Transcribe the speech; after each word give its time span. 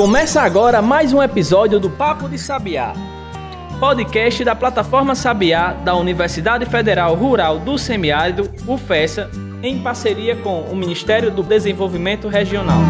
Começa 0.00 0.40
agora 0.40 0.80
mais 0.80 1.12
um 1.12 1.22
episódio 1.22 1.78
do 1.78 1.90
Papo 1.90 2.26
de 2.26 2.38
Sabiá, 2.38 2.94
podcast 3.78 4.42
da 4.42 4.56
plataforma 4.56 5.14
Sabiá 5.14 5.74
da 5.74 5.94
Universidade 5.94 6.64
Federal 6.64 7.14
Rural 7.14 7.58
do 7.58 7.76
Semiárido, 7.76 8.50
UFESA, 8.66 9.30
em 9.62 9.82
parceria 9.82 10.34
com 10.36 10.62
o 10.62 10.74
Ministério 10.74 11.30
do 11.30 11.42
Desenvolvimento 11.42 12.28
Regional. 12.28 12.80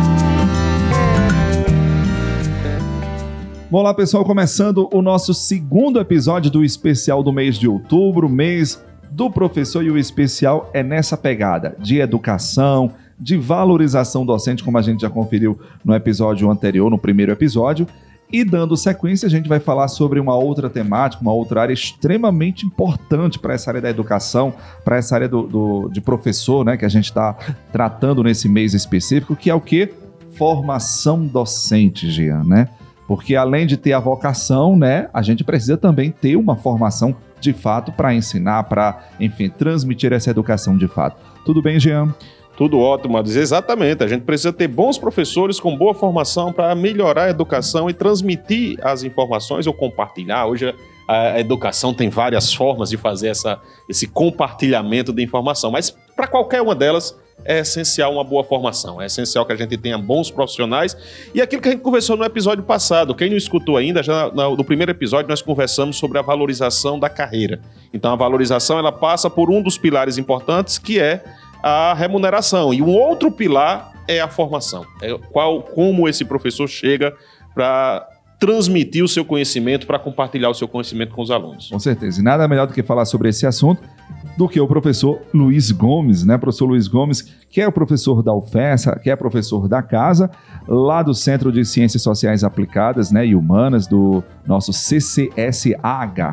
Olá 3.73 3.93
pessoal, 3.93 4.25
começando 4.25 4.89
o 4.93 5.03
nosso 5.03 5.35
segundo 5.35 5.99
episódio 5.99 6.49
do 6.49 6.63
especial 6.63 7.25
do 7.25 7.33
mês 7.33 7.59
de 7.59 7.67
outubro, 7.67 8.29
mês 8.29 8.81
do 9.11 9.29
professor 9.29 9.83
e 9.85 9.91
o 9.91 9.99
especial 9.99 10.71
é 10.73 10.85
nessa 10.85 11.17
pegada 11.17 11.75
de 11.81 11.99
educação, 11.99 12.93
de 13.21 13.37
valorização 13.37 14.25
docente, 14.25 14.65
como 14.65 14.79
a 14.79 14.83
gente 14.83 15.03
já 15.03 15.11
conferiu 15.11 15.59
no 15.85 15.95
episódio 15.95 16.51
anterior, 16.51 16.91
no 16.91 16.99
primeiro 16.99 17.31
episódio. 17.31 17.87
E 18.33 18.45
dando 18.45 18.77
sequência, 18.77 19.27
a 19.27 19.31
gente 19.31 19.49
vai 19.49 19.59
falar 19.59 19.89
sobre 19.89 20.21
uma 20.21 20.37
outra 20.37 20.71
temática, 20.71 21.21
uma 21.21 21.33
outra 21.33 21.63
área 21.63 21.75
extremamente 21.75 22.65
importante 22.65 23.39
para 23.39 23.55
essa 23.55 23.71
área 23.71 23.81
da 23.81 23.91
educação, 23.91 24.55
para 24.85 24.97
essa 24.97 25.17
área 25.17 25.29
do, 25.29 25.43
do, 25.43 25.89
de 25.89 26.01
professor, 26.01 26.65
né, 26.65 26.77
que 26.77 26.85
a 26.85 26.89
gente 26.89 27.07
está 27.07 27.37
tratando 27.73 28.23
nesse 28.23 28.49
mês 28.49 28.73
específico, 28.73 29.35
que 29.35 29.51
é 29.51 29.55
o 29.55 29.61
que? 29.61 29.93
Formação 30.37 31.27
docente, 31.27 32.09
Jean, 32.09 32.45
né? 32.45 32.69
Porque 33.09 33.35
além 33.35 33.67
de 33.67 33.77
ter 33.77 33.93
a 33.93 33.99
vocação, 33.99 34.77
né, 34.77 35.09
a 35.13 35.21
gente 35.23 35.43
precisa 35.43 35.77
também 35.77 36.13
ter 36.13 36.37
uma 36.37 36.55
formação 36.55 37.17
de 37.41 37.53
fato 37.53 37.91
para 37.91 38.15
ensinar, 38.15 38.63
para, 38.65 39.09
enfim, 39.19 39.49
transmitir 39.49 40.13
essa 40.13 40.31
educação 40.31 40.77
de 40.77 40.87
fato. 40.87 41.17
Tudo 41.45 41.61
bem, 41.61 41.81
Jean? 41.81 42.15
Tudo 42.61 42.79
ótimo, 42.79 43.17
Adis. 43.17 43.37
Exatamente. 43.37 44.05
A 44.05 44.07
gente 44.07 44.21
precisa 44.21 44.53
ter 44.53 44.69
bons 44.69 44.99
professores 44.99 45.59
com 45.59 45.75
boa 45.75 45.95
formação 45.95 46.53
para 46.53 46.75
melhorar 46.75 47.25
a 47.25 47.31
educação 47.31 47.89
e 47.89 47.95
transmitir 47.95 48.79
as 48.83 49.03
informações 49.03 49.67
ou 49.67 49.73
compartilhar. 49.73 50.45
Hoje 50.45 50.75
a 51.09 51.41
educação 51.41 51.95
tem 51.95 52.11
várias 52.11 52.53
formas 52.53 52.91
de 52.91 52.99
fazer 52.99 53.29
essa, 53.29 53.59
esse 53.89 54.07
compartilhamento 54.07 55.11
de 55.11 55.23
informação, 55.23 55.71
mas 55.71 55.89
para 56.15 56.27
qualquer 56.27 56.61
uma 56.61 56.75
delas 56.75 57.19
é 57.47 57.61
essencial 57.61 58.13
uma 58.13 58.23
boa 58.23 58.45
formação, 58.45 59.01
é 59.01 59.07
essencial 59.07 59.47
que 59.47 59.53
a 59.55 59.57
gente 59.57 59.79
tenha 59.79 59.97
bons 59.97 60.31
profissionais. 60.31 60.95
E 61.35 61.41
aquilo 61.41 61.63
que 61.63 61.69
a 61.69 61.73
gente 61.73 61.81
conversou 61.81 62.15
no 62.15 62.25
episódio 62.25 62.63
passado, 62.63 63.15
quem 63.15 63.31
não 63.31 63.39
escutou 63.39 63.79
ainda, 63.79 64.03
já 64.03 64.31
no 64.31 64.63
primeiro 64.63 64.93
episódio 64.93 65.31
nós 65.31 65.41
conversamos 65.41 65.97
sobre 65.97 66.19
a 66.19 66.23
valorização 66.23 66.99
da 66.99 67.09
carreira. 67.09 67.59
Então 67.95 68.13
a 68.13 68.17
valorização 68.17 68.79
ela 68.79 68.93
passa 68.93 69.31
por 69.31 69.51
um 69.51 69.63
dos 69.63 69.79
pilares 69.79 70.19
importantes 70.19 70.77
que 70.77 71.01
é 71.01 71.25
a 71.63 71.95
remuneração. 71.95 72.73
E 72.73 72.83
um 72.83 72.95
outro 72.95 73.31
pilar 73.31 73.93
é 74.07 74.21
a 74.21 74.29
formação. 74.29 74.85
É 75.01 75.17
qual, 75.31 75.63
como 75.63 76.09
esse 76.09 76.25
professor 76.25 76.69
chega 76.69 77.15
para 77.55 78.07
transmitir 78.41 79.05
o 79.05 79.09
seu 79.09 79.23
conhecimento, 79.23 79.87
para 79.87 79.99
compartilhar 79.99 80.49
o 80.49 80.55
seu 80.55 80.67
conhecimento 80.67 81.15
com 81.15 81.21
os 81.21 81.31
alunos. 81.31 81.69
Com 81.69 81.79
certeza. 81.79 82.21
E 82.21 82.25
nada 82.25 82.49
melhor 82.49 82.67
do 82.67 82.73
que 82.73 82.83
falar 82.83 83.05
sobre 83.05 83.29
esse 83.29 83.47
assunto 83.47 83.83
do 84.37 84.49
que 84.49 84.59
o 84.59 84.67
professor 84.67 85.21
Luiz 85.35 85.71
Gomes, 85.71 86.25
né? 86.25 86.39
Professor 86.39 86.65
Luiz 86.65 86.89
Gomes, 86.89 87.37
que 87.51 87.61
é 87.61 87.69
o 87.69 87.73
professor 87.73 88.23
da 88.23 88.33
UFESA, 88.33 88.99
que 88.99 89.11
é 89.11 89.17
professor 89.17 89.69
da 89.69 89.83
casa, 89.83 90.31
lá 90.67 91.03
do 91.03 91.13
Centro 91.13 91.53
de 91.53 91.63
Ciências 91.67 92.03
Sociais 92.03 92.43
Aplicadas 92.43 93.11
né, 93.11 93.27
e 93.27 93.35
Humanas, 93.35 93.87
do 93.87 94.25
nosso 94.47 94.73
CCSH, 94.73 95.75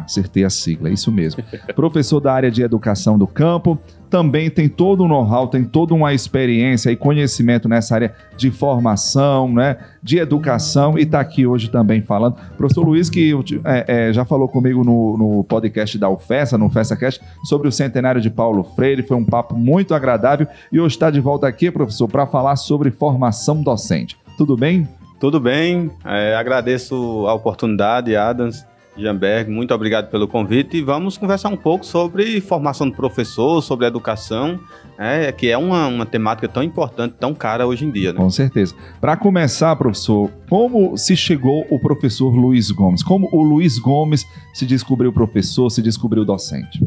acertei 0.05 0.45
a 0.45 0.50
sigla, 0.50 0.88
é 0.88 0.94
isso 0.94 1.11
mesmo. 1.11 1.44
professor 1.75 2.22
da 2.22 2.31
área 2.31 2.50
de 2.50 2.61
educação 2.61 3.17
do 3.17 3.28
campo, 3.28 3.78
também 4.09 4.50
tem 4.50 4.67
todo 4.67 5.03
um 5.03 5.08
know-how, 5.08 5.47
tem 5.47 5.63
toda 5.63 5.94
uma 5.94 6.13
experiência 6.13 6.89
e 6.91 6.95
conhecimento 6.95 7.67
nessa 7.67 7.95
área 7.95 8.14
de 8.36 8.49
formação, 8.52 9.52
né, 9.52 9.77
de 10.02 10.17
educação, 10.17 10.97
e 10.97 11.03
está 11.03 11.19
aqui 11.19 11.45
hoje 11.45 11.69
também 11.69 12.02
falando. 12.02 12.36
Professor 12.58 12.83
Luiz, 12.83 13.09
que 13.09 13.33
é, 13.66 14.09
é, 14.09 14.14
já 14.14 14.25
falou 14.25 14.47
comigo 14.47 14.83
no, 14.83 15.17
no 15.17 15.43
podcast 15.43 15.98
da 15.98 16.09
UFESA, 16.09 16.58
no 16.58 16.70
FESACast, 16.70 17.21
sobre 17.43 17.67
o 17.67 17.71
centenário 17.71 18.21
de 18.21 18.30
Paulo 18.30 18.64
Freire, 18.64 19.04
foi 19.04 19.17
um 19.17 19.26
papo 19.26 19.55
muito 19.55 19.93
agradável, 19.93 20.48
e 20.71 20.80
hoje 20.80 20.95
está 20.95 21.09
de 21.09 21.20
volta 21.20 21.48
aqui, 21.48 21.70
professor, 21.70 22.08
para 22.08 22.26
falar 22.26 22.55
sobre 22.55 22.92
formação 22.92 23.61
docente. 23.61 24.17
Tudo 24.37 24.55
bem? 24.55 24.87
Tudo 25.20 25.39
bem, 25.39 25.89
é, 26.05 26.36
agradeço 26.36 27.26
a 27.27 27.33
oportunidade, 27.33 28.15
Adams, 28.15 28.65
Jamberg, 28.97 29.49
muito 29.49 29.73
obrigado 29.73 30.09
pelo 30.09 30.27
convite 30.27 30.77
e 30.77 30.81
vamos 30.81 31.17
conversar 31.17 31.49
um 31.49 31.58
pouco 31.58 31.85
sobre 31.85 32.41
formação 32.41 32.89
do 32.89 32.95
professor, 32.95 33.61
sobre 33.61 33.85
educação, 33.85 34.59
é, 34.97 35.31
que 35.31 35.49
é 35.49 35.58
uma, 35.58 35.87
uma 35.87 36.05
temática 36.05 36.47
tão 36.47 36.63
importante, 36.63 37.15
tão 37.19 37.33
cara 37.33 37.67
hoje 37.67 37.85
em 37.85 37.91
dia. 37.91 38.11
Né? 38.11 38.19
Com 38.19 38.30
certeza. 38.30 38.73
Para 38.99 39.15
começar, 39.15 39.75
professor, 39.75 40.31
como 40.49 40.97
se 40.97 41.15
chegou 41.15 41.65
o 41.69 41.80
professor 41.80 42.30
Luiz 42.30 42.71
Gomes? 42.71 43.03
Como 43.03 43.30
o 43.31 43.43
Luiz 43.43 43.77
Gomes 43.77 44.25
se 44.53 44.65
descobriu 44.65 45.14
professor, 45.14 45.69
se 45.69 45.81
descobriu 45.81 46.25
docente? 46.25 46.79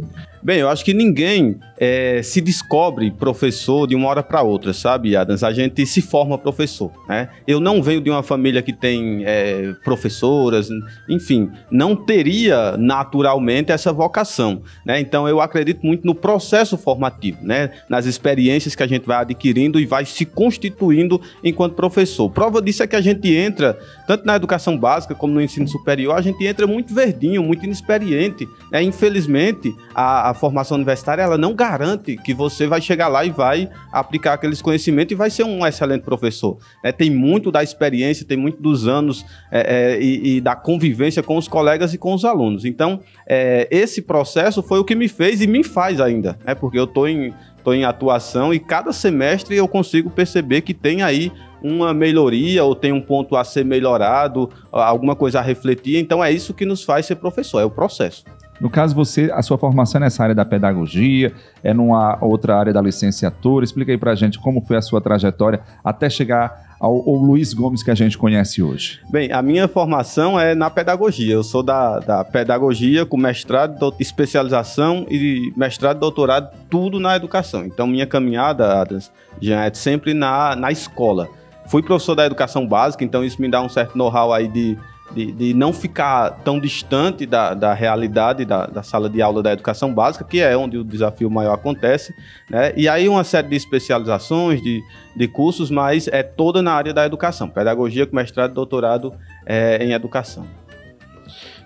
Bem, 0.42 0.60
eu 0.60 0.70
acho 0.70 0.82
que 0.82 0.94
ninguém 0.94 1.60
é, 1.78 2.22
se 2.22 2.40
descobre 2.40 3.10
professor 3.10 3.86
de 3.86 3.94
uma 3.94 4.08
hora 4.08 4.22
para 4.22 4.40
outra, 4.40 4.72
sabe, 4.72 5.14
Adams? 5.14 5.44
A 5.44 5.52
gente 5.52 5.84
se 5.84 6.00
forma 6.00 6.38
professor, 6.38 6.90
né? 7.06 7.28
Eu 7.46 7.60
não 7.60 7.82
venho 7.82 8.00
de 8.00 8.08
uma 8.08 8.22
família 8.22 8.62
que 8.62 8.72
tem 8.72 9.22
é, 9.26 9.74
professoras, 9.84 10.70
enfim, 11.06 11.50
não 11.70 11.94
teria 11.94 12.74
naturalmente 12.78 13.70
essa 13.70 13.92
vocação, 13.92 14.62
né? 14.84 14.98
Então 14.98 15.28
eu 15.28 15.42
acredito 15.42 15.84
muito 15.84 16.06
no 16.06 16.14
processo 16.14 16.78
formativo, 16.78 17.38
né? 17.42 17.70
Nas 17.86 18.06
experiências 18.06 18.74
que 18.74 18.82
a 18.82 18.86
gente 18.86 19.06
vai 19.06 19.18
adquirindo 19.18 19.78
e 19.78 19.84
vai 19.84 20.06
se 20.06 20.24
constituindo 20.24 21.20
enquanto 21.44 21.74
professor. 21.74 22.30
Prova 22.30 22.62
disso 22.62 22.82
é 22.82 22.86
que 22.86 22.96
a 22.96 23.00
gente 23.02 23.30
entra, 23.30 23.78
tanto 24.06 24.24
na 24.24 24.36
educação 24.36 24.78
básica 24.78 25.14
como 25.14 25.34
no 25.34 25.42
ensino 25.42 25.68
superior, 25.68 26.16
a 26.16 26.22
gente 26.22 26.46
entra 26.46 26.66
muito 26.66 26.94
verdinho, 26.94 27.42
muito 27.42 27.62
inexperiente, 27.66 28.48
né? 28.72 28.82
Infelizmente, 28.82 29.74
a 29.94 30.29
a 30.29 30.29
formação 30.34 30.76
universitária 30.76 31.22
ela 31.22 31.38
não 31.38 31.54
garante 31.54 32.16
que 32.16 32.32
você 32.34 32.66
vai 32.66 32.80
chegar 32.80 33.08
lá 33.08 33.24
e 33.24 33.30
vai 33.30 33.68
aplicar 33.92 34.34
aqueles 34.34 34.60
conhecimentos 34.60 35.12
e 35.12 35.14
vai 35.14 35.30
ser 35.30 35.44
um 35.44 35.66
excelente 35.66 36.02
professor. 36.02 36.58
É, 36.82 36.92
tem 36.92 37.10
muito 37.10 37.50
da 37.50 37.62
experiência, 37.62 38.26
tem 38.26 38.36
muito 38.36 38.60
dos 38.62 38.86
anos 38.86 39.24
é, 39.50 39.94
é, 39.94 40.02
e, 40.02 40.36
e, 40.36 40.40
da 40.40 40.54
convivência 40.54 41.22
com 41.22 41.36
os 41.36 41.48
colegas 41.48 41.94
e 41.94 41.98
com 41.98 42.14
os 42.14 42.24
alunos. 42.24 42.64
Então, 42.64 43.00
é, 43.26 43.68
esse 43.70 44.02
processo 44.02 44.62
foi 44.62 44.78
o 44.78 44.84
que 44.84 44.94
me 44.94 45.08
fez 45.08 45.40
e 45.40 45.46
me 45.46 45.62
faz 45.62 46.00
ainda, 46.00 46.38
né? 46.44 46.54
porque 46.54 46.78
eu 46.78 46.84
estou 46.84 47.08
em, 47.08 47.32
tô 47.62 47.72
em 47.72 47.84
atuação 47.84 48.52
e 48.52 48.58
cada 48.58 48.92
semestre 48.92 49.56
eu 49.56 49.68
consigo 49.68 50.10
perceber 50.10 50.62
que 50.62 50.74
tem 50.74 51.02
aí 51.02 51.32
uma 51.62 51.92
melhoria 51.92 52.64
ou 52.64 52.74
tem 52.74 52.92
um 52.92 53.00
ponto 53.00 53.36
a 53.36 53.44
ser 53.44 53.64
melhorado, 53.64 54.50
alguma 54.72 55.14
coisa 55.14 55.40
a 55.40 55.42
refletir. 55.42 55.98
Então 55.98 56.22
é 56.22 56.32
isso 56.32 56.54
que 56.54 56.64
nos 56.64 56.82
faz 56.82 57.06
ser 57.06 57.16
professor, 57.16 57.60
é 57.60 57.64
o 57.64 57.70
processo. 57.70 58.24
No 58.60 58.68
caso, 58.68 58.94
você, 58.94 59.30
a 59.32 59.40
sua 59.42 59.56
formação 59.56 60.00
é 60.00 60.04
nessa 60.04 60.22
área 60.22 60.34
da 60.34 60.44
pedagogia, 60.44 61.32
é 61.64 61.72
numa 61.72 62.18
outra 62.20 62.56
área 62.56 62.72
da 62.72 62.82
licenciatura. 62.82 63.64
Explica 63.64 63.90
aí 63.90 63.96
pra 63.96 64.14
gente 64.14 64.38
como 64.38 64.60
foi 64.60 64.76
a 64.76 64.82
sua 64.82 65.00
trajetória 65.00 65.60
até 65.82 66.10
chegar 66.10 66.76
ao, 66.78 66.92
ao, 66.92 67.14
Luiz 67.14 67.52
Gomes 67.54 67.82
que 67.82 67.90
a 67.90 67.94
gente 67.94 68.16
conhece 68.16 68.62
hoje? 68.62 69.00
Bem, 69.10 69.32
a 69.32 69.42
minha 69.42 69.68
formação 69.68 70.38
é 70.38 70.54
na 70.54 70.70
pedagogia. 70.70 71.34
Eu 71.34 71.42
sou 71.42 71.62
da, 71.62 72.00
da 72.00 72.24
pedagogia 72.24 73.06
com 73.06 73.16
mestrado, 73.16 73.78
do, 73.78 73.94
especialização 73.98 75.06
e 75.10 75.52
mestrado 75.56 75.98
doutorado, 75.98 76.50
tudo 76.70 76.98
na 76.98 77.16
educação. 77.16 77.64
Então, 77.64 77.86
minha 77.86 78.06
caminhada, 78.06 78.80
Adams, 78.80 79.10
já 79.40 79.64
é 79.64 79.72
sempre 79.72 80.14
na, 80.14 80.56
na 80.56 80.70
escola. 80.70 81.28
Fui 81.66 81.82
professor 81.82 82.14
da 82.14 82.26
educação 82.26 82.66
básica, 82.66 83.04
então 83.04 83.22
isso 83.22 83.40
me 83.40 83.48
dá 83.48 83.62
um 83.62 83.68
certo 83.68 83.96
know-how 83.96 84.32
aí 84.32 84.48
de 84.48 84.76
de, 85.12 85.32
de 85.32 85.54
não 85.54 85.72
ficar 85.72 86.30
tão 86.44 86.58
distante 86.60 87.26
da, 87.26 87.54
da 87.54 87.74
realidade 87.74 88.44
da, 88.44 88.66
da, 88.66 88.82
sala 88.82 89.08
de 89.08 89.20
aula 89.20 89.42
da 89.42 89.52
educação 89.52 89.92
básica, 89.92 90.24
que 90.24 90.40
é 90.40 90.56
onde 90.56 90.78
o 90.78 90.84
desafio 90.84 91.30
maior 91.30 91.54
acontece, 91.54 92.14
né? 92.48 92.72
E 92.76 92.88
aí 92.88 93.08
uma 93.08 93.24
série 93.24 93.48
de 93.48 93.56
especializações, 93.56 94.62
de, 94.62 94.82
de 95.16 95.28
cursos, 95.28 95.70
mas 95.70 96.08
é 96.08 96.22
toda 96.22 96.62
na 96.62 96.72
área 96.72 96.92
da 96.92 97.04
educação, 97.04 97.48
pedagogia 97.48 98.06
com 98.06 98.16
mestrado 98.16 98.52
e 98.52 98.54
doutorado 98.54 99.12
é, 99.46 99.84
em 99.84 99.92
educação. 99.92 100.46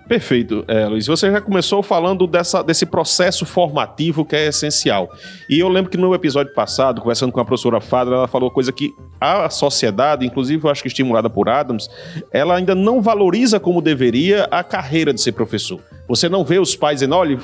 Perfeito, 0.07 0.63
é, 0.67 0.85
Luiz. 0.85 1.07
Você 1.07 1.31
já 1.31 1.41
começou 1.41 1.81
falando 1.81 2.27
dessa, 2.27 2.61
desse 2.61 2.85
processo 2.85 3.45
formativo 3.45 4.23
que 4.23 4.35
é 4.35 4.47
essencial. 4.47 5.09
E 5.49 5.59
eu 5.59 5.67
lembro 5.67 5.89
que 5.89 5.97
no 5.97 6.13
episódio 6.13 6.53
passado, 6.53 7.01
conversando 7.01 7.31
com 7.31 7.39
a 7.39 7.45
professora 7.45 7.81
Fadra, 7.81 8.15
ela 8.15 8.27
falou 8.27 8.51
coisa 8.51 8.71
que 8.71 8.93
a 9.19 9.49
sociedade, 9.49 10.25
inclusive 10.25 10.63
eu 10.63 10.69
acho 10.69 10.83
que 10.83 10.87
estimulada 10.87 11.27
por 11.27 11.49
Adams, 11.49 11.89
ela 12.31 12.55
ainda 12.55 12.75
não 12.75 13.01
valoriza 13.01 13.59
como 13.59 13.81
deveria 13.81 14.47
a 14.51 14.63
carreira 14.63 15.11
de 15.11 15.19
ser 15.19 15.31
professor. 15.31 15.79
Você 16.07 16.29
não 16.29 16.45
vê 16.45 16.59
os 16.59 16.75
pais 16.75 16.99
dizendo, 16.99 17.15
olha, 17.15 17.39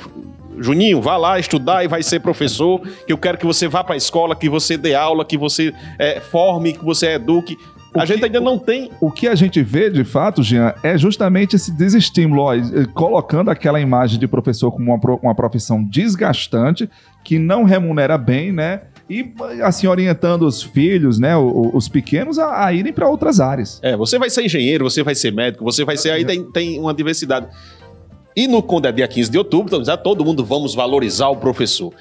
Juninho, 0.58 1.02
vá 1.02 1.16
lá 1.16 1.40
estudar 1.40 1.84
e 1.84 1.88
vai 1.88 2.02
ser 2.02 2.20
professor, 2.20 2.80
que 3.06 3.12
eu 3.12 3.18
quero 3.18 3.38
que 3.38 3.46
você 3.46 3.66
vá 3.66 3.82
para 3.82 3.94
a 3.94 3.98
escola, 3.98 4.36
que 4.36 4.48
você 4.48 4.76
dê 4.76 4.94
aula, 4.94 5.24
que 5.24 5.36
você 5.36 5.74
é, 5.98 6.20
forme, 6.20 6.74
que 6.74 6.84
você 6.84 7.14
eduque. 7.14 7.58
O 7.94 8.00
a 8.00 8.06
que, 8.06 8.12
gente 8.12 8.24
ainda 8.24 8.40
não 8.40 8.58
tem. 8.58 8.90
O 9.00 9.10
que 9.10 9.28
a 9.28 9.34
gente 9.34 9.62
vê, 9.62 9.90
de 9.90 10.02
fato, 10.02 10.42
Jean, 10.42 10.74
é 10.82 10.96
justamente 10.96 11.56
esse 11.56 11.70
desestímulo, 11.70 12.42
ó, 12.42 12.54
colocando 12.94 13.50
aquela 13.50 13.80
imagem 13.80 14.18
de 14.18 14.26
professor 14.26 14.72
como 14.72 14.94
uma, 14.94 15.18
uma 15.22 15.34
profissão 15.34 15.82
desgastante, 15.84 16.88
que 17.22 17.38
não 17.38 17.64
remunera 17.64 18.16
bem, 18.16 18.52
né? 18.52 18.82
e 19.10 19.34
assim 19.62 19.86
orientando 19.86 20.42
os 20.46 20.62
filhos, 20.62 21.18
né, 21.18 21.36
os 21.36 21.86
pequenos 21.86 22.38
a, 22.38 22.66
a 22.66 22.72
irem 22.72 22.92
para 22.92 23.06
outras 23.08 23.40
áreas. 23.40 23.78
É, 23.82 23.94
você 23.94 24.18
vai 24.18 24.30
ser 24.30 24.44
engenheiro, 24.44 24.88
você 24.88 25.02
vai 25.02 25.14
ser 25.14 25.32
médico, 25.32 25.62
você 25.62 25.84
vai 25.84 25.98
ser 25.98 26.10
aí 26.10 26.24
tem, 26.24 26.42
tem 26.50 26.78
uma 26.78 26.94
diversidade. 26.94 27.46
E 28.34 28.48
no 28.48 28.62
quando 28.62 28.86
é 28.86 28.92
dia 28.92 29.06
15 29.06 29.30
de 29.30 29.36
outubro, 29.36 29.76
então, 29.76 29.96
todo 29.98 30.24
mundo 30.24 30.42
vamos 30.44 30.74
valorizar 30.74 31.28
o 31.28 31.36
professor. 31.36 31.92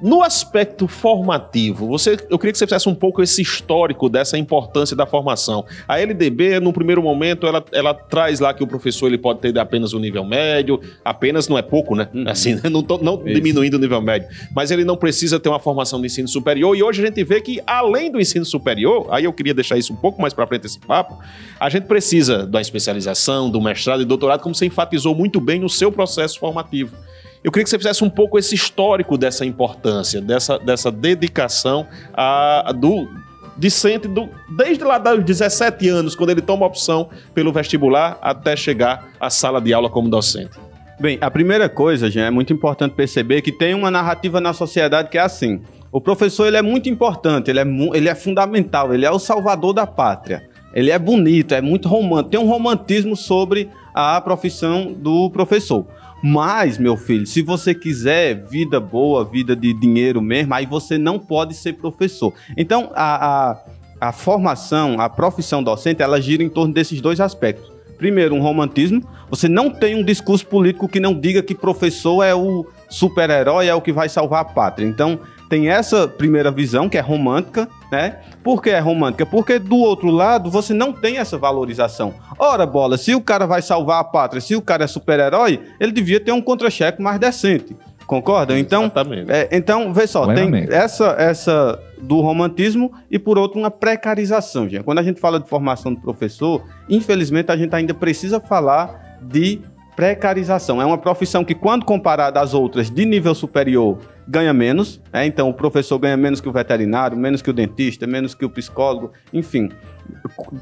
No 0.00 0.22
aspecto 0.22 0.86
formativo, 0.86 1.88
você, 1.88 2.16
eu 2.30 2.38
queria 2.38 2.52
que 2.52 2.58
você 2.58 2.66
fizesse 2.66 2.88
um 2.88 2.94
pouco 2.94 3.20
esse 3.20 3.42
histórico 3.42 4.08
dessa 4.08 4.38
importância 4.38 4.96
da 4.96 5.06
formação. 5.06 5.64
A 5.88 5.98
LDB, 5.98 6.60
no 6.60 6.72
primeiro 6.72 7.02
momento, 7.02 7.46
ela, 7.46 7.64
ela 7.72 7.92
traz 7.92 8.38
lá 8.38 8.54
que 8.54 8.62
o 8.62 8.66
professor 8.66 9.08
ele 9.08 9.18
pode 9.18 9.40
ter 9.40 9.58
apenas 9.58 9.92
o 9.92 9.98
nível 9.98 10.24
médio, 10.24 10.80
apenas 11.04 11.48
não 11.48 11.58
é 11.58 11.62
pouco, 11.62 11.96
né? 11.96 12.08
Uhum. 12.14 12.24
Assim, 12.28 12.60
não, 12.70 12.82
tô, 12.82 12.98
não 12.98 13.22
diminuindo 13.22 13.74
o 13.74 13.80
nível 13.80 14.00
médio, 14.00 14.28
mas 14.54 14.70
ele 14.70 14.84
não 14.84 14.96
precisa 14.96 15.40
ter 15.40 15.48
uma 15.48 15.58
formação 15.58 16.00
de 16.00 16.06
ensino 16.06 16.28
superior. 16.28 16.76
E 16.76 16.82
hoje 16.82 17.02
a 17.02 17.06
gente 17.06 17.24
vê 17.24 17.40
que, 17.40 17.60
além 17.66 18.10
do 18.10 18.20
ensino 18.20 18.44
superior, 18.44 19.08
aí 19.10 19.24
eu 19.24 19.32
queria 19.32 19.54
deixar 19.54 19.76
isso 19.76 19.92
um 19.92 19.96
pouco 19.96 20.22
mais 20.22 20.32
para 20.32 20.46
frente 20.46 20.66
esse 20.66 20.78
papo, 20.78 21.18
a 21.58 21.68
gente 21.68 21.86
precisa 21.86 22.46
da 22.46 22.60
especialização, 22.60 23.50
do 23.50 23.60
mestrado 23.60 24.00
e 24.00 24.04
doutorado, 24.04 24.40
como 24.42 24.54
você 24.54 24.66
enfatizou 24.66 25.14
muito 25.14 25.40
bem 25.40 25.58
no 25.58 25.68
seu 25.68 25.90
processo 25.90 26.38
formativo. 26.38 26.94
Eu 27.42 27.52
queria 27.52 27.64
que 27.64 27.70
você 27.70 27.78
fizesse 27.78 28.02
um 28.02 28.10
pouco 28.10 28.38
esse 28.38 28.54
histórico 28.54 29.16
dessa 29.16 29.44
importância, 29.44 30.20
dessa, 30.20 30.58
dessa 30.58 30.90
dedicação 30.90 31.86
a, 32.12 32.70
a 32.70 32.72
do 32.72 33.08
discente 33.56 34.06
do, 34.06 34.28
desde 34.56 34.84
lá 34.84 34.98
dos 34.98 35.24
17 35.24 35.88
anos, 35.88 36.14
quando 36.14 36.30
ele 36.30 36.40
toma 36.40 36.64
opção 36.64 37.08
pelo 37.34 37.52
vestibular, 37.52 38.16
até 38.22 38.54
chegar 38.54 39.08
à 39.20 39.28
sala 39.28 39.60
de 39.60 39.72
aula 39.74 39.90
como 39.90 40.08
docente. 40.08 40.58
Bem, 41.00 41.18
a 41.20 41.30
primeira 41.30 41.68
coisa, 41.68 42.10
gente, 42.10 42.24
é 42.24 42.30
muito 42.30 42.52
importante 42.52 42.94
perceber 42.94 43.42
que 43.42 43.52
tem 43.52 43.74
uma 43.74 43.90
narrativa 43.90 44.40
na 44.40 44.52
sociedade 44.52 45.08
que 45.08 45.18
é 45.18 45.20
assim. 45.20 45.60
O 45.90 46.00
professor 46.00 46.46
ele 46.46 46.56
é 46.56 46.62
muito 46.62 46.88
importante, 46.88 47.50
ele 47.50 47.60
é, 47.60 47.66
ele 47.94 48.08
é 48.08 48.14
fundamental, 48.14 48.92
ele 48.92 49.06
é 49.06 49.10
o 49.10 49.18
salvador 49.18 49.72
da 49.72 49.86
pátria. 49.86 50.48
Ele 50.74 50.90
é 50.90 50.98
bonito, 50.98 51.54
é 51.54 51.60
muito 51.60 51.88
romântico, 51.88 52.30
tem 52.30 52.40
um 52.40 52.46
romantismo 52.46 53.16
sobre 53.16 53.70
a 53.94 54.20
profissão 54.20 54.92
do 54.92 55.30
professor. 55.30 55.86
Mas, 56.22 56.78
meu 56.78 56.96
filho, 56.96 57.26
se 57.26 57.42
você 57.42 57.74
quiser 57.74 58.46
vida 58.48 58.80
boa, 58.80 59.24
vida 59.24 59.54
de 59.54 59.72
dinheiro 59.72 60.20
mesmo, 60.20 60.52
aí 60.54 60.66
você 60.66 60.98
não 60.98 61.18
pode 61.18 61.54
ser 61.54 61.74
professor. 61.74 62.32
Então, 62.56 62.90
a, 62.94 63.50
a, 63.50 64.08
a 64.08 64.12
formação, 64.12 65.00
a 65.00 65.08
profissão 65.08 65.62
docente, 65.62 66.02
ela 66.02 66.20
gira 66.20 66.42
em 66.42 66.48
torno 66.48 66.74
desses 66.74 67.00
dois 67.00 67.20
aspectos. 67.20 67.70
Primeiro, 67.96 68.34
um 68.34 68.40
romantismo. 68.40 69.02
Você 69.28 69.48
não 69.48 69.70
tem 69.70 69.94
um 69.94 70.04
discurso 70.04 70.46
político 70.46 70.88
que 70.88 71.00
não 71.00 71.18
diga 71.18 71.42
que 71.42 71.54
professor 71.54 72.22
é 72.22 72.34
o 72.34 72.64
super-herói, 72.88 73.66
é 73.66 73.74
o 73.74 73.82
que 73.82 73.92
vai 73.92 74.08
salvar 74.08 74.40
a 74.40 74.44
pátria. 74.44 74.86
Então, 74.86 75.18
tem 75.48 75.68
essa 75.68 76.06
primeira 76.06 76.50
visão, 76.50 76.88
que 76.88 76.96
é 76.96 77.00
romântica, 77.00 77.68
né? 77.90 78.18
Por 78.42 78.62
que 78.62 78.70
é 78.70 78.78
romântica? 78.78 79.24
Porque 79.24 79.58
do 79.58 79.76
outro 79.76 80.10
lado 80.10 80.50
você 80.50 80.74
não 80.74 80.92
tem 80.92 81.18
essa 81.18 81.38
valorização. 81.38 82.14
Ora, 82.38 82.66
bola, 82.66 82.96
se 82.96 83.14
o 83.14 83.20
cara 83.20 83.46
vai 83.46 83.62
salvar 83.62 84.00
a 84.00 84.04
pátria, 84.04 84.40
se 84.40 84.54
o 84.54 84.62
cara 84.62 84.84
é 84.84 84.86
super-herói, 84.86 85.60
ele 85.80 85.92
devia 85.92 86.20
ter 86.20 86.32
um 86.32 86.40
contra-cheque 86.40 87.02
mais 87.02 87.18
decente. 87.18 87.76
Concordam? 88.06 88.56
Então. 88.56 88.90
É, 89.28 89.54
então, 89.54 89.92
vê 89.92 90.06
só, 90.06 90.32
tem 90.32 90.66
essa, 90.70 91.14
essa 91.18 91.78
do 92.00 92.22
romantismo 92.22 92.90
e, 93.10 93.18
por 93.18 93.36
outro, 93.36 93.58
uma 93.58 93.70
precarização. 93.70 94.66
Gente. 94.66 94.82
Quando 94.82 94.98
a 94.98 95.02
gente 95.02 95.20
fala 95.20 95.38
de 95.38 95.46
formação 95.46 95.92
do 95.92 96.00
professor, 96.00 96.64
infelizmente 96.88 97.52
a 97.52 97.56
gente 97.56 97.74
ainda 97.74 97.92
precisa 97.92 98.40
falar 98.40 99.18
de 99.20 99.60
precarização. 99.98 100.80
É 100.80 100.84
uma 100.84 100.96
profissão 100.96 101.44
que, 101.44 101.56
quando 101.56 101.84
comparada 101.84 102.40
às 102.40 102.54
outras 102.54 102.88
de 102.88 103.04
nível 103.04 103.34
superior, 103.34 103.98
ganha 104.28 104.54
menos. 104.54 105.00
Né? 105.12 105.26
Então, 105.26 105.48
o 105.48 105.52
professor 105.52 105.98
ganha 105.98 106.16
menos 106.16 106.40
que 106.40 106.48
o 106.48 106.52
veterinário, 106.52 107.18
menos 107.18 107.42
que 107.42 107.50
o 107.50 107.52
dentista, 107.52 108.06
menos 108.06 108.32
que 108.32 108.44
o 108.44 108.48
psicólogo, 108.48 109.10
enfim, 109.32 109.68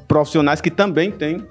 profissionais 0.09 0.63
que 0.63 0.71
também 0.71 1.11
têm 1.11 1.47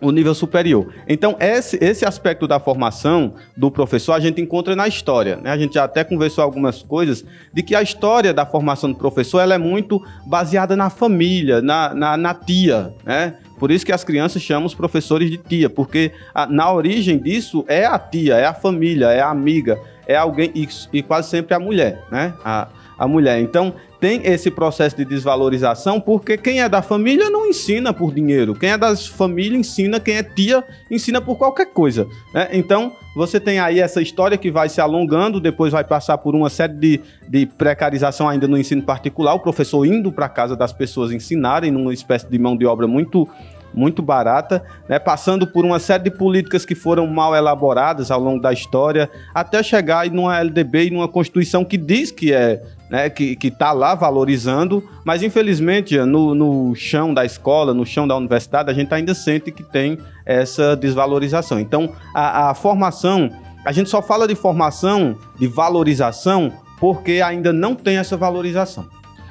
o 0.00 0.12
nível 0.12 0.32
superior. 0.32 0.94
Então, 1.08 1.36
esse, 1.40 1.76
esse 1.82 2.04
aspecto 2.04 2.46
da 2.46 2.60
formação 2.60 3.34
do 3.56 3.68
professor 3.68 4.12
a 4.12 4.20
gente 4.20 4.40
encontra 4.40 4.76
na 4.76 4.86
história. 4.86 5.34
Né? 5.34 5.50
A 5.50 5.58
gente 5.58 5.74
já 5.74 5.84
até 5.84 6.04
conversou 6.04 6.44
algumas 6.44 6.84
coisas 6.84 7.24
de 7.52 7.64
que 7.64 7.74
a 7.74 7.82
história 7.82 8.32
da 8.32 8.46
formação 8.46 8.92
do 8.92 8.96
professor 8.96 9.40
ela 9.40 9.54
é 9.54 9.58
muito 9.58 10.00
baseada 10.24 10.76
na 10.76 10.88
família, 10.88 11.60
na, 11.60 11.92
na, 11.94 12.16
na 12.16 12.32
tia. 12.32 12.94
Né? 13.04 13.34
Por 13.58 13.70
isso 13.70 13.86
que 13.86 13.92
as 13.92 14.04
crianças 14.04 14.42
chamam 14.42 14.66
os 14.66 14.74
professores 14.74 15.30
de 15.30 15.36
tia, 15.36 15.70
porque 15.70 16.12
a, 16.34 16.46
na 16.46 16.72
origem 16.72 17.18
disso 17.18 17.64
é 17.68 17.84
a 17.84 17.98
tia, 17.98 18.34
é 18.34 18.46
a 18.46 18.54
família, 18.54 19.06
é 19.06 19.20
a 19.20 19.30
amiga, 19.30 19.78
é 20.06 20.16
alguém, 20.16 20.50
e, 20.54 20.68
e 20.92 21.02
quase 21.02 21.30
sempre 21.30 21.54
a 21.54 21.58
mulher, 21.58 22.02
né? 22.10 22.34
A, 22.44 22.68
a 22.98 23.08
mulher. 23.08 23.40
Então, 23.40 23.74
tem 24.04 24.20
esse 24.22 24.50
processo 24.50 24.94
de 24.94 25.02
desvalorização, 25.02 25.98
porque 25.98 26.36
quem 26.36 26.60
é 26.60 26.68
da 26.68 26.82
família 26.82 27.30
não 27.30 27.46
ensina 27.46 27.90
por 27.90 28.12
dinheiro. 28.12 28.54
Quem 28.54 28.68
é 28.68 28.76
das 28.76 29.06
famílias 29.06 29.60
ensina, 29.60 29.98
quem 29.98 30.16
é 30.16 30.22
tia 30.22 30.62
ensina 30.90 31.22
por 31.22 31.38
qualquer 31.38 31.72
coisa. 31.72 32.06
Né? 32.34 32.50
Então, 32.52 32.92
você 33.16 33.40
tem 33.40 33.58
aí 33.58 33.80
essa 33.80 34.02
história 34.02 34.36
que 34.36 34.50
vai 34.50 34.68
se 34.68 34.78
alongando, 34.78 35.40
depois 35.40 35.72
vai 35.72 35.84
passar 35.84 36.18
por 36.18 36.34
uma 36.34 36.50
série 36.50 36.74
de, 36.74 37.00
de 37.26 37.46
precarização 37.46 38.28
ainda 38.28 38.46
no 38.46 38.58
ensino 38.58 38.82
particular, 38.82 39.32
o 39.32 39.40
professor 39.40 39.86
indo 39.86 40.12
para 40.12 40.28
casa 40.28 40.54
das 40.54 40.70
pessoas 40.70 41.10
ensinarem, 41.10 41.70
numa 41.70 41.94
espécie 41.94 42.28
de 42.28 42.38
mão 42.38 42.58
de 42.58 42.66
obra 42.66 42.86
muito 42.86 43.26
muito 43.74 44.02
barata, 44.02 44.64
né, 44.88 44.98
passando 44.98 45.46
por 45.46 45.64
uma 45.64 45.78
série 45.78 46.04
de 46.04 46.10
políticas 46.10 46.64
que 46.64 46.74
foram 46.74 47.06
mal 47.06 47.34
elaboradas 47.34 48.10
ao 48.10 48.20
longo 48.20 48.40
da 48.40 48.52
história, 48.52 49.10
até 49.34 49.62
chegar 49.62 50.08
numa 50.10 50.38
LDB 50.38 50.86
e 50.86 50.90
numa 50.90 51.08
Constituição 51.08 51.64
que 51.64 51.76
diz 51.76 52.10
que 52.10 52.32
é 52.32 52.62
né, 52.88 53.08
que 53.10 53.36
está 53.42 53.72
lá 53.72 53.94
valorizando, 53.94 54.88
mas 55.04 55.22
infelizmente 55.22 55.98
no, 55.98 56.34
no, 56.34 56.74
chão 56.76 57.12
da 57.12 57.24
escola, 57.24 57.74
no 57.74 57.84
chão 57.84 58.06
da 58.06 58.16
universidade, 58.16 58.70
a 58.70 58.74
gente 58.74 58.92
ainda 58.94 59.14
sente 59.14 59.50
que 59.50 59.62
tem 59.62 59.98
essa 60.24 60.76
desvalorização. 60.76 61.58
Então, 61.58 61.92
a, 62.14 62.50
a 62.50 62.54
formação, 62.54 63.30
a 63.64 63.72
gente 63.72 63.90
só 63.90 64.00
fala 64.00 64.28
de 64.28 64.34
formação, 64.34 65.16
de 65.38 65.46
valorização, 65.48 66.52
porque 66.78 67.22
ainda 67.24 67.52
não 67.52 67.74
tem 67.74 67.96
essa 67.96 68.16
valorização. 68.16 68.86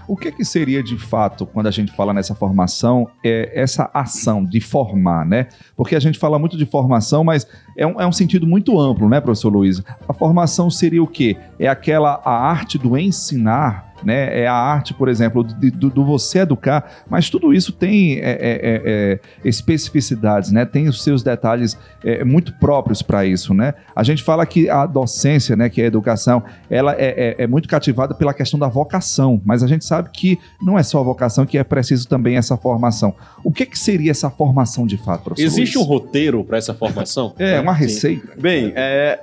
O 0.08 0.18
que, 0.18 0.32
que 0.32 0.44
seria 0.44 0.84
de 0.84 0.98
fato, 0.98 1.46
quando 1.46 1.68
a 1.68 1.72
gente 1.72 1.92
fala 1.92 2.14
nessa 2.14 2.36
formação, 2.36 3.08
é 3.24 3.52
essa 3.54 3.90
ação 3.94 4.44
de 4.44 4.60
formar, 4.60 5.26
né? 5.26 5.48
Porque 5.76 5.96
a 5.96 6.00
gente 6.00 6.20
fala 6.20 6.38
muito 6.38 6.58
de 6.58 6.66
formação, 6.66 7.24
mas 7.24 7.48
é 7.78 7.86
um, 7.88 8.02
é 8.02 8.08
um 8.08 8.12
sentido 8.12 8.46
muito 8.46 8.80
amplo, 8.80 9.08
né, 9.08 9.22
professor 9.22 9.50
Luiz? 9.50 9.82
A 10.08 10.14
formação 10.14 10.70
seria 10.70 11.02
o 11.02 11.08
quê? 11.08 11.38
É 11.60 11.68
aquela 11.68 12.22
a 12.24 12.32
arte 12.32 12.78
do 12.78 12.98
ensinar 12.98 13.93
né? 14.06 14.42
É 14.42 14.48
a 14.48 14.54
arte, 14.54 14.94
por 14.94 15.10
exemplo, 15.10 15.44
do, 15.44 15.90
do 15.90 16.06
você 16.06 16.40
educar, 16.40 17.04
mas 17.10 17.30
tudo 17.30 17.54
isso 17.54 17.72
tem 17.72 18.14
é, 18.14 18.20
é, 18.20 18.22
é, 18.22 18.82
é, 18.86 19.20
especificidades, 19.44 20.52
né? 20.52 20.66
Tem 20.66 20.88
os 20.88 21.04
seus 21.04 21.24
detalhes 21.24 21.78
é, 22.04 22.24
muito 22.24 22.54
próprios 22.54 23.02
para 23.02 23.26
isso, 23.26 23.54
né? 23.54 23.74
A 23.96 24.04
gente 24.04 24.24
fala 24.24 24.46
que 24.46 24.70
a 24.70 24.86
docência, 24.86 25.56
né, 25.56 25.70
que 25.70 25.82
é 25.82 25.86
a 25.86 25.88
educação, 25.88 26.44
ela 26.70 26.94
é, 26.98 27.46
muito 27.48 27.68
cativada 27.68 28.14
pela 28.14 28.34
questão 28.34 28.60
da 28.60 28.68
vocação, 28.68 29.42
mas 29.46 29.64
a 29.64 29.68
gente 29.68 29.86
sabe 29.86 30.10
que 30.12 30.40
não 30.62 30.78
é 30.78 30.84
só 30.84 31.00
a 31.00 31.04
vocação, 31.04 31.46
que 31.46 31.58
é 31.58 31.64
preciso 31.64 32.08
também 32.08 32.38
essa 32.38 32.58
formação. 32.58 33.14
O 33.44 33.52
que, 33.52 33.66
que 33.66 33.78
seria 33.78 34.12
essa 34.12 34.30
formação 34.30 34.86
de 34.86 34.98
fato, 34.98 35.24
professor? 35.24 35.46
Existe 35.46 35.78
Luiz? 35.78 35.88
um 35.88 35.90
roteiro 35.90 36.44
para 36.44 36.58
essa 36.58 36.74
formação? 36.74 37.34
é, 37.40 37.60
uma 37.60 37.74
receita. 37.74 38.34
Sim. 38.34 38.42
Bem, 38.42 38.74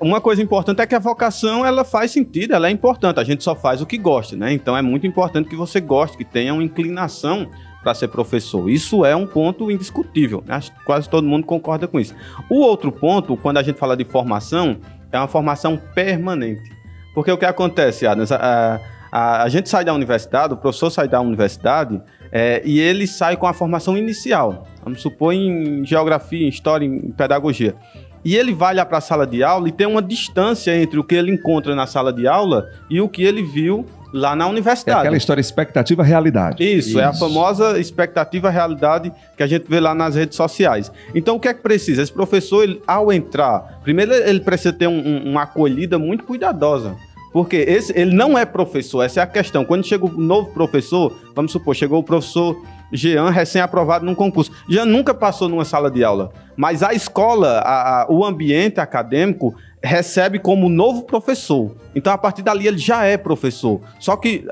uma 0.01 0.21
coisa 0.21 0.43
importante 0.43 0.81
é 0.81 0.87
que 0.87 0.95
a 0.95 0.99
vocação 0.99 1.65
ela 1.65 1.85
faz 1.85 2.11
sentido, 2.11 2.55
ela 2.55 2.69
é 2.69 2.71
importante. 2.71 3.21
A 3.21 3.25
gente 3.25 3.43
só 3.43 3.55
faz 3.55 3.81
o 3.81 3.87
que 3.87 3.99
gosta, 3.99 4.37
né? 4.37 4.53
Então 4.53 4.70
é 4.77 4.83
muito 4.83 5.07
importante 5.07 5.49
que 5.49 5.57
você 5.57 5.81
goste, 5.81 6.17
que 6.17 6.25
tenha 6.25 6.53
uma 6.53 6.63
inclinação 6.63 7.49
para 7.83 7.95
ser 7.95 8.09
professor. 8.09 8.69
Isso 8.69 9.05
é 9.05 9.17
um 9.17 9.27
ponto 9.27 9.71
indiscutível. 9.71 10.43
Né? 10.47 10.55
Acho 10.55 10.73
que 10.73 10.85
quase 10.85 11.09
todo 11.09 11.27
mundo 11.27 11.47
concorda 11.47 11.89
com 11.89 11.99
isso. 11.99 12.15
O 12.49 12.61
outro 12.61 12.93
ponto, 12.93 13.37
quando 13.37 13.59
a 13.59 13.63
gente 13.63 13.79
fala 13.79 13.97
de 13.97 14.05
formação, 14.05 14.79
é 15.11 15.19
uma 15.19 15.29
formação 15.29 15.81
permanente. 15.95 16.71
Porque 17.15 17.31
o 17.33 17.39
que 17.39 17.45
acontece, 17.45 18.07
Adams? 18.07 18.31
A, 18.31 18.81
a, 19.11 19.43
a 19.43 19.49
gente 19.49 19.69
sai 19.69 19.85
da 19.85 19.93
universidade, 19.93 20.55
o 20.55 20.57
professor 20.57 20.91
sai 20.91 21.09
da 21.09 21.21
universidade 21.21 22.01
é, 22.31 22.63
e 22.65 22.79
ele 22.79 23.07
sai 23.07 23.37
com 23.37 23.47
a 23.47 23.53
formação 23.53 23.97
inicial. 23.97 24.67
Vamos 24.85 25.01
supor 25.01 25.33
em 25.33 25.85
geografia, 25.85 26.47
em 26.47 26.49
história, 26.49 26.87
em 26.87 27.11
pedagogia. 27.11 27.75
E 28.25 28.37
ele 28.37 28.53
vai 28.53 28.75
lá 28.75 28.85
para 28.85 28.99
a 28.99 29.01
sala 29.01 29.27
de 29.27 29.43
aula 29.43 29.69
e 29.69 29.73
tem 29.73 29.87
uma 29.87 30.03
distância 30.03 30.77
entre 30.77 31.01
o 31.01 31.05
que 31.05 31.15
ele 31.15 31.33
encontra 31.33 31.75
na 31.75 31.87
sala 31.87 32.13
de 32.13 32.27
aula 32.27 32.69
e 32.89 33.01
o 33.01 33.09
que 33.09 33.23
ele 33.23 33.43
viu 33.43 33.87
lá 34.13 34.35
na 34.35 34.47
universidade. 34.47 34.99
É 34.99 35.01
aquela 35.03 35.17
história 35.17 35.41
expectativa 35.41 36.03
realidade. 36.03 36.63
Isso, 36.63 36.91
Isso, 36.91 37.01
é 37.01 37.05
a 37.05 37.13
famosa 37.13 37.79
expectativa 37.79 38.51
realidade 38.51 39.13
que 39.37 39.43
a 39.43 39.47
gente 39.47 39.67
vê 39.69 39.81
lá 39.81 39.95
nas 39.95 40.15
redes 40.15 40.37
sociais. 40.37 40.91
Então 41.15 41.37
o 41.37 41.41
que 41.41 41.49
é 41.49 41.55
que 41.55 41.63
precisa? 41.63 42.03
Esse 42.03 42.13
professor, 42.13 42.63
ele, 42.63 42.83
ao 42.87 43.13
entrar, 43.13 43.81
primeiro 43.83 44.13
ele 44.13 44.41
precisa 44.41 44.73
ter 44.73 44.87
um, 44.87 44.99
um, 44.99 45.31
uma 45.31 45.43
acolhida 45.43 45.99
muito 45.99 46.25
cuidadosa. 46.25 46.97
Porque 47.33 47.57
esse, 47.57 47.97
ele 47.97 48.13
não 48.13 48.37
é 48.37 48.45
professor, 48.45 49.03
essa 49.03 49.21
é 49.21 49.23
a 49.23 49.27
questão. 49.27 49.65
Quando 49.65 49.87
chega 49.87 50.05
o 50.05 50.09
novo 50.09 50.53
professor, 50.53 51.17
vamos 51.35 51.53
supor, 51.53 51.77
chegou 51.77 52.01
o 52.01 52.03
professor 52.03 52.57
Jean, 52.93 53.31
recém-aprovado 53.31 54.05
num 54.05 54.15
concurso. 54.15 54.51
Jean 54.69 54.85
nunca 54.85 55.15
passou 55.15 55.49
numa 55.49 55.65
sala 55.65 55.91
de 55.91 56.03
aula, 56.03 56.33
Mas 56.61 56.83
a 56.83 56.93
escola, 56.93 57.61
a, 57.61 58.03
a, 58.03 58.07
o 58.11 58.23
ambiente 58.23 58.81
acadêmico 58.81 59.57
recebe 59.83 60.39
como 60.39 60.69
novo 60.69 61.05
professor. 61.05 61.75
Então, 61.95 62.13
a 62.13 62.19
partir 62.19 62.43
dali, 62.43 62.67
ele 62.67 62.77
já 62.77 63.03
é 63.03 63.17
professor. 63.17 63.81
Só 63.99 64.15
que, 64.15 64.47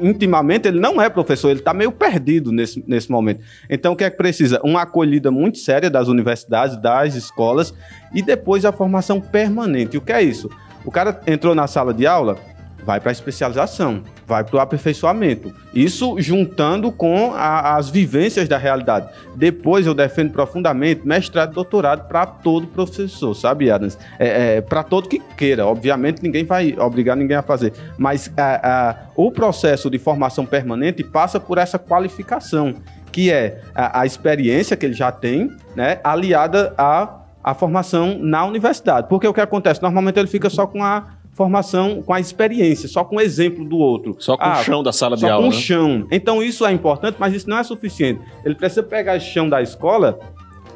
intimamente, 0.00 0.68
ele 0.68 0.78
não 0.78 1.02
é 1.02 1.10
professor, 1.10 1.50
ele 1.50 1.58
está 1.58 1.74
meio 1.74 1.90
perdido 1.90 2.52
nesse, 2.52 2.84
nesse 2.86 3.10
momento. 3.10 3.40
Então, 3.68 3.92
o 3.92 3.96
que 3.96 4.04
é 4.04 4.10
que 4.10 4.16
precisa? 4.16 4.60
Uma 4.62 4.82
acolhida 4.82 5.32
muito 5.32 5.58
séria 5.58 5.90
das 5.90 6.06
universidades, 6.06 6.76
das 6.76 7.16
escolas, 7.16 7.74
e 8.14 8.22
depois 8.22 8.64
a 8.64 8.70
formação 8.70 9.20
permanente. 9.20 9.96
O 9.96 10.00
que 10.00 10.12
é 10.12 10.22
isso? 10.22 10.48
O 10.84 10.92
cara 10.92 11.20
entrou 11.26 11.56
na 11.56 11.66
sala 11.66 11.92
de 11.92 12.06
aula, 12.06 12.38
vai 12.84 13.00
para 13.00 13.10
a 13.10 13.12
especialização, 13.12 14.02
vai 14.26 14.44
para 14.44 14.56
o 14.56 14.60
aperfeiçoamento. 14.60 15.52
Isso 15.74 16.16
juntando 16.20 16.90
com 16.90 17.32
a, 17.34 17.76
as 17.76 17.90
vivências 17.90 18.48
da 18.48 18.56
realidade. 18.56 19.08
Depois 19.36 19.86
eu 19.86 19.94
defendo 19.94 20.32
profundamente 20.32 21.06
mestrado 21.06 21.52
e 21.52 21.54
doutorado 21.54 22.08
para 22.08 22.26
todo 22.26 22.66
professor, 22.66 23.34
sabe, 23.34 23.70
Adams? 23.70 23.98
É, 24.18 24.56
é 24.56 24.60
para 24.60 24.82
todo 24.82 25.08
que 25.08 25.18
queira. 25.36 25.66
Obviamente 25.66 26.22
ninguém 26.22 26.44
vai 26.44 26.74
obrigar 26.78 27.16
ninguém 27.16 27.36
a 27.36 27.42
fazer, 27.42 27.72
mas 27.96 28.32
a, 28.36 28.88
a, 28.90 28.96
o 29.16 29.30
processo 29.30 29.90
de 29.90 29.98
formação 29.98 30.46
permanente 30.46 31.04
passa 31.04 31.38
por 31.38 31.58
essa 31.58 31.78
qualificação, 31.78 32.74
que 33.12 33.30
é 33.30 33.60
a, 33.74 34.06
experiência 34.06 34.76
que 34.76 34.86
ele 34.86 34.94
já 34.94 35.10
tem, 35.10 35.50
né, 35.74 36.00
aliada 36.04 36.74
à 36.76 37.18
a 37.42 37.54
formação 37.54 38.18
na 38.20 38.44
universidade. 38.44 39.08
Porque 39.08 39.26
o 39.26 39.32
que 39.32 39.40
acontece? 39.40 39.80
Normalmente 39.80 40.18
ele 40.18 40.28
fica 40.28 40.50
só 40.50 40.66
com 40.66 40.84
a 40.84 41.17
formação 41.38 42.02
com 42.02 42.12
a 42.12 42.18
experiência, 42.18 42.88
só 42.88 43.04
com 43.04 43.16
o 43.16 43.20
exemplo 43.20 43.64
do 43.64 43.78
outro. 43.78 44.16
Só 44.18 44.36
com 44.36 44.42
ah, 44.42 44.60
o 44.60 44.64
chão 44.64 44.82
da 44.82 44.92
sala 44.92 45.16
de 45.16 45.24
aula. 45.24 45.36
Só 45.36 45.42
com 45.42 45.48
o 45.48 45.56
né? 45.56 45.62
chão. 45.62 46.06
Então 46.10 46.42
isso 46.42 46.66
é 46.66 46.72
importante, 46.72 47.14
mas 47.16 47.32
isso 47.32 47.48
não 47.48 47.58
é 47.58 47.62
suficiente. 47.62 48.20
Ele 48.44 48.56
precisa 48.56 48.82
pegar 48.82 49.16
esse 49.16 49.26
chão 49.26 49.48
da 49.48 49.62
escola 49.62 50.18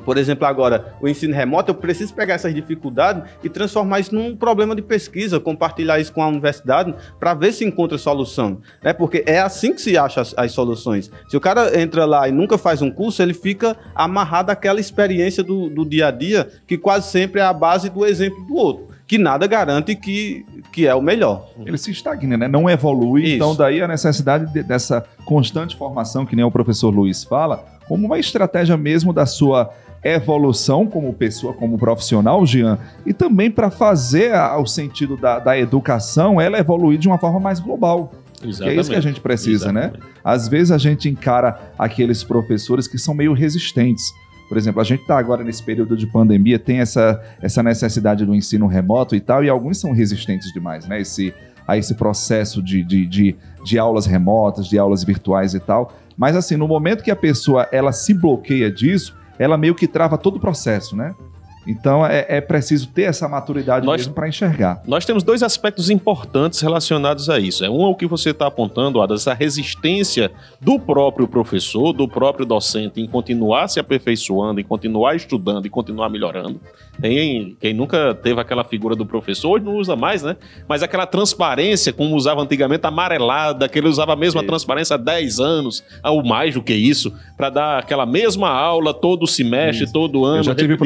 por 0.05 0.19
exemplo, 0.19 0.47
agora, 0.47 0.95
o 1.01 1.09
ensino 1.09 1.35
remoto, 1.35 1.71
eu 1.71 1.75
preciso 1.75 2.13
pegar 2.13 2.35
essas 2.35 2.53
dificuldades 2.55 3.23
e 3.43 3.49
transformar 3.49 4.01
isso 4.01 4.13
num 4.13 4.37
problema 4.37 4.75
de 4.75 4.83
pesquisa, 4.83 5.39
compartilhar 5.39 6.01
isso 6.01 6.13
com 6.13 6.23
a 6.23 6.27
universidade 6.27 6.93
para 7.21 7.35
ver 7.35 7.53
se 7.53 7.65
encontra 7.65 7.97
solução. 7.97 8.59
Né? 8.83 8.93
Porque 8.93 9.23
é 9.27 9.39
assim 9.39 9.73
que 9.73 9.81
se 9.81 9.97
acha 9.97 10.21
as, 10.21 10.35
as, 10.37 10.51
soluções. 10.51 11.09
Se 11.29 11.37
o 11.37 11.41
cara 11.41 11.81
entra 11.81 12.05
lá 12.05 12.29
e 12.29 12.33
nunca 12.33 12.59
faz 12.59 12.83
um 12.83 12.91
curso, 12.91 13.23
ele 13.23 13.33
fica 13.33 13.77
amarrado 13.95 14.51
àquela 14.51 14.81
experiência 14.81 15.43
do, 15.43 15.71
do 15.71 15.85
dia 15.85 16.09
a 16.09 16.11
dia, 16.11 16.49
que 16.67 16.77
quase 16.77 17.09
sempre 17.09 17.41
é 17.41 17.45
a 17.45 17.53
base 17.53 17.89
do 17.89 18.05
exemplo 18.05 18.45
do 18.45 18.57
outro 18.57 18.92
que 19.13 19.19
nada 19.19 19.47
garante 19.47 19.95
que, 19.95 20.47
que 20.73 20.87
é 20.87 20.95
o 20.95 21.03
melhor. 21.03 21.51
Ele 21.67 21.77
se 21.77 21.91
estagna, 21.91 22.35
né? 22.35 22.49
Não 22.49 22.71
evolui. 22.71 23.25
Isso. 23.25 23.35
Então, 23.35 23.55
daí 23.55 23.83
a 23.83 23.87
necessidade 23.87 24.51
de, 24.51 24.63
dessa 24.63 25.05
constante 25.27 25.77
formação, 25.77 26.25
que 26.25 26.35
nem 26.35 26.43
o 26.43 26.51
professor 26.51 26.89
Luiz 26.89 27.23
fala, 27.23 27.63
como 27.87 28.07
uma 28.07 28.19
estratégia 28.19 28.75
mesmo 28.75 29.13
da 29.13 29.27
sua 29.27 29.71
evolução 30.03 30.87
como 30.87 31.13
pessoa, 31.13 31.53
como 31.53 31.77
profissional, 31.77 32.47
Jean, 32.47 32.79
e 33.05 33.13
também 33.13 33.51
para 33.51 33.71
fazer 33.71 34.35
a, 34.35 34.57
o 34.57 34.65
sentido 34.65 35.15
da, 35.15 35.39
da 35.39 35.59
educação 35.59 36.41
ela 36.41 36.59
evoluir 36.59 36.99
de 36.99 37.07
uma 37.07 37.19
forma 37.19 37.39
mais 37.39 37.61
global. 37.61 38.15
Exatamente. 38.43 38.79
é 38.79 38.81
isso 38.81 38.91
que 38.91 38.97
a 38.97 39.03
gente 39.03 39.21
precisa, 39.21 39.71
né? 39.71 39.89
Exatamente. 39.89 40.07
né? 40.07 40.21
Às 40.25 40.49
vezes 40.49 40.71
a 40.71 40.79
gente 40.79 41.07
encara 41.11 41.61
aqueles 41.79 42.25
professores 42.25 42.89
que 42.89 42.97
são 42.97 43.13
meio 43.13 43.35
resistentes. 43.35 44.11
Por 44.49 44.59
exemplo, 44.59 44.81
a 44.81 44.85
gente 44.85 45.01
está 45.01 45.19
agora 45.19 45.43
nesse 45.43 45.63
período 45.63 45.97
de 45.97 46.07
pandemia, 46.07 46.59
tem 46.59 46.81
essa, 46.81 47.23
essa 47.41 47.63
necessidade 47.63 48.25
do 48.27 48.35
ensino 48.35 48.67
remoto 48.67 49.17
e 49.17 49.21
tal, 49.21 49.43
e 49.43 49.49
alguns 49.49 49.79
são 49.79 49.93
resistentes 49.93 50.53
demais, 50.53 50.87
né? 50.87 51.01
Esse, 51.01 51.33
a 51.67 51.77
esse 51.77 51.95
processo 51.95 52.63
de, 52.63 52.83
de, 52.83 53.07
de, 53.07 53.37
de 53.65 53.79
aulas 53.79 54.07
remotas, 54.07 54.67
de 54.67 54.79
aulas 54.79 55.05
virtuais 55.05 55.55
e 55.55 55.61
tal. 55.61 55.93
Mas 56.17 56.37
assim, 56.37 56.57
no 56.57 56.69
momento 56.69 57.03
que 57.03 57.11
a 57.11 57.17
pessoa 57.17 57.69
ela 57.73 57.93
se 57.93 58.13
bloqueia 58.13 58.71
disso, 58.71 59.17
ela 59.39 59.57
meio 59.57 59.75
que 59.75 59.87
trava 59.87 60.19
todo 60.19 60.37
o 60.37 60.41
processo, 60.41 60.95
né? 60.95 61.15
Então 61.67 62.05
é, 62.05 62.27
é 62.29 62.41
preciso 62.41 62.89
ter 62.89 63.03
essa 63.03 63.29
maturidade 63.29 63.87
nós, 63.87 64.03
mesmo 64.03 64.15
para 64.15 64.29
enxergar. 64.29 64.83
Nós 64.87 65.05
temos 65.05 65.23
dois 65.23 65.43
aspectos 65.43 65.91
importantes 65.91 66.61
relacionados 66.61 67.31
a 67.31 67.39
isso. 67.39 67.65
É 67.65 67.71
um 67.71 67.83
é 67.83 67.89
o 67.89 67.95
que 67.95 68.07
você 68.07 68.31
está 68.31 68.47
apontando, 68.47 69.01
Ada, 69.01 69.15
essa 69.15 69.33
resistência 69.33 70.31
do 70.61 70.79
próprio 70.79 71.29
professor, 71.29 71.93
do 71.93 72.09
próprio 72.09 72.45
docente 72.45 73.01
em 73.01 73.07
continuar 73.07 73.69
se 73.69 73.79
aperfeiçoando, 73.79 74.61
em 74.61 74.65
continuar 74.65 75.15
estudando 75.15 75.67
e 75.67 75.71
continuar 75.71 76.09
melhorando. 76.09 76.61
Tem 77.01 77.57
quem 77.61 77.73
nunca 77.73 78.15
teve 78.15 78.41
aquela 78.41 78.65
figura 78.65 78.95
do 78.95 79.07
professor, 79.07 79.51
hoje 79.53 79.65
não 79.65 79.77
usa 79.77 79.97
mais, 79.97 80.23
né? 80.23 80.37
Mas 80.69 80.83
aquela 80.83 81.07
transparência, 81.07 81.93
como 81.93 82.15
usava 82.15 82.43
antigamente, 82.43 82.87
amarelada, 82.87 83.69
que 83.69 83.79
ele 83.79 83.89
usava 83.89 84.13
a 84.13 84.17
mesma 84.17 84.43
transparência 84.43 84.95
há 84.95 84.97
10 84.99 85.41
anos, 85.41 85.85
ou 86.05 86.25
mais 86.25 86.55
do 86.55 86.63
que 86.63 86.75
isso, 86.75 87.13
para 87.37 87.51
dar 87.51 87.79
aquela 87.79 88.05
mesma 88.05 88.51
aula 88.51 88.93
todo 88.93 89.27
semestre, 89.27 89.85
isso. 89.85 89.93
todo 89.93 90.25
ano, 90.25 90.39
Eu 90.39 90.43
já 90.45 90.55
tive 90.55 90.77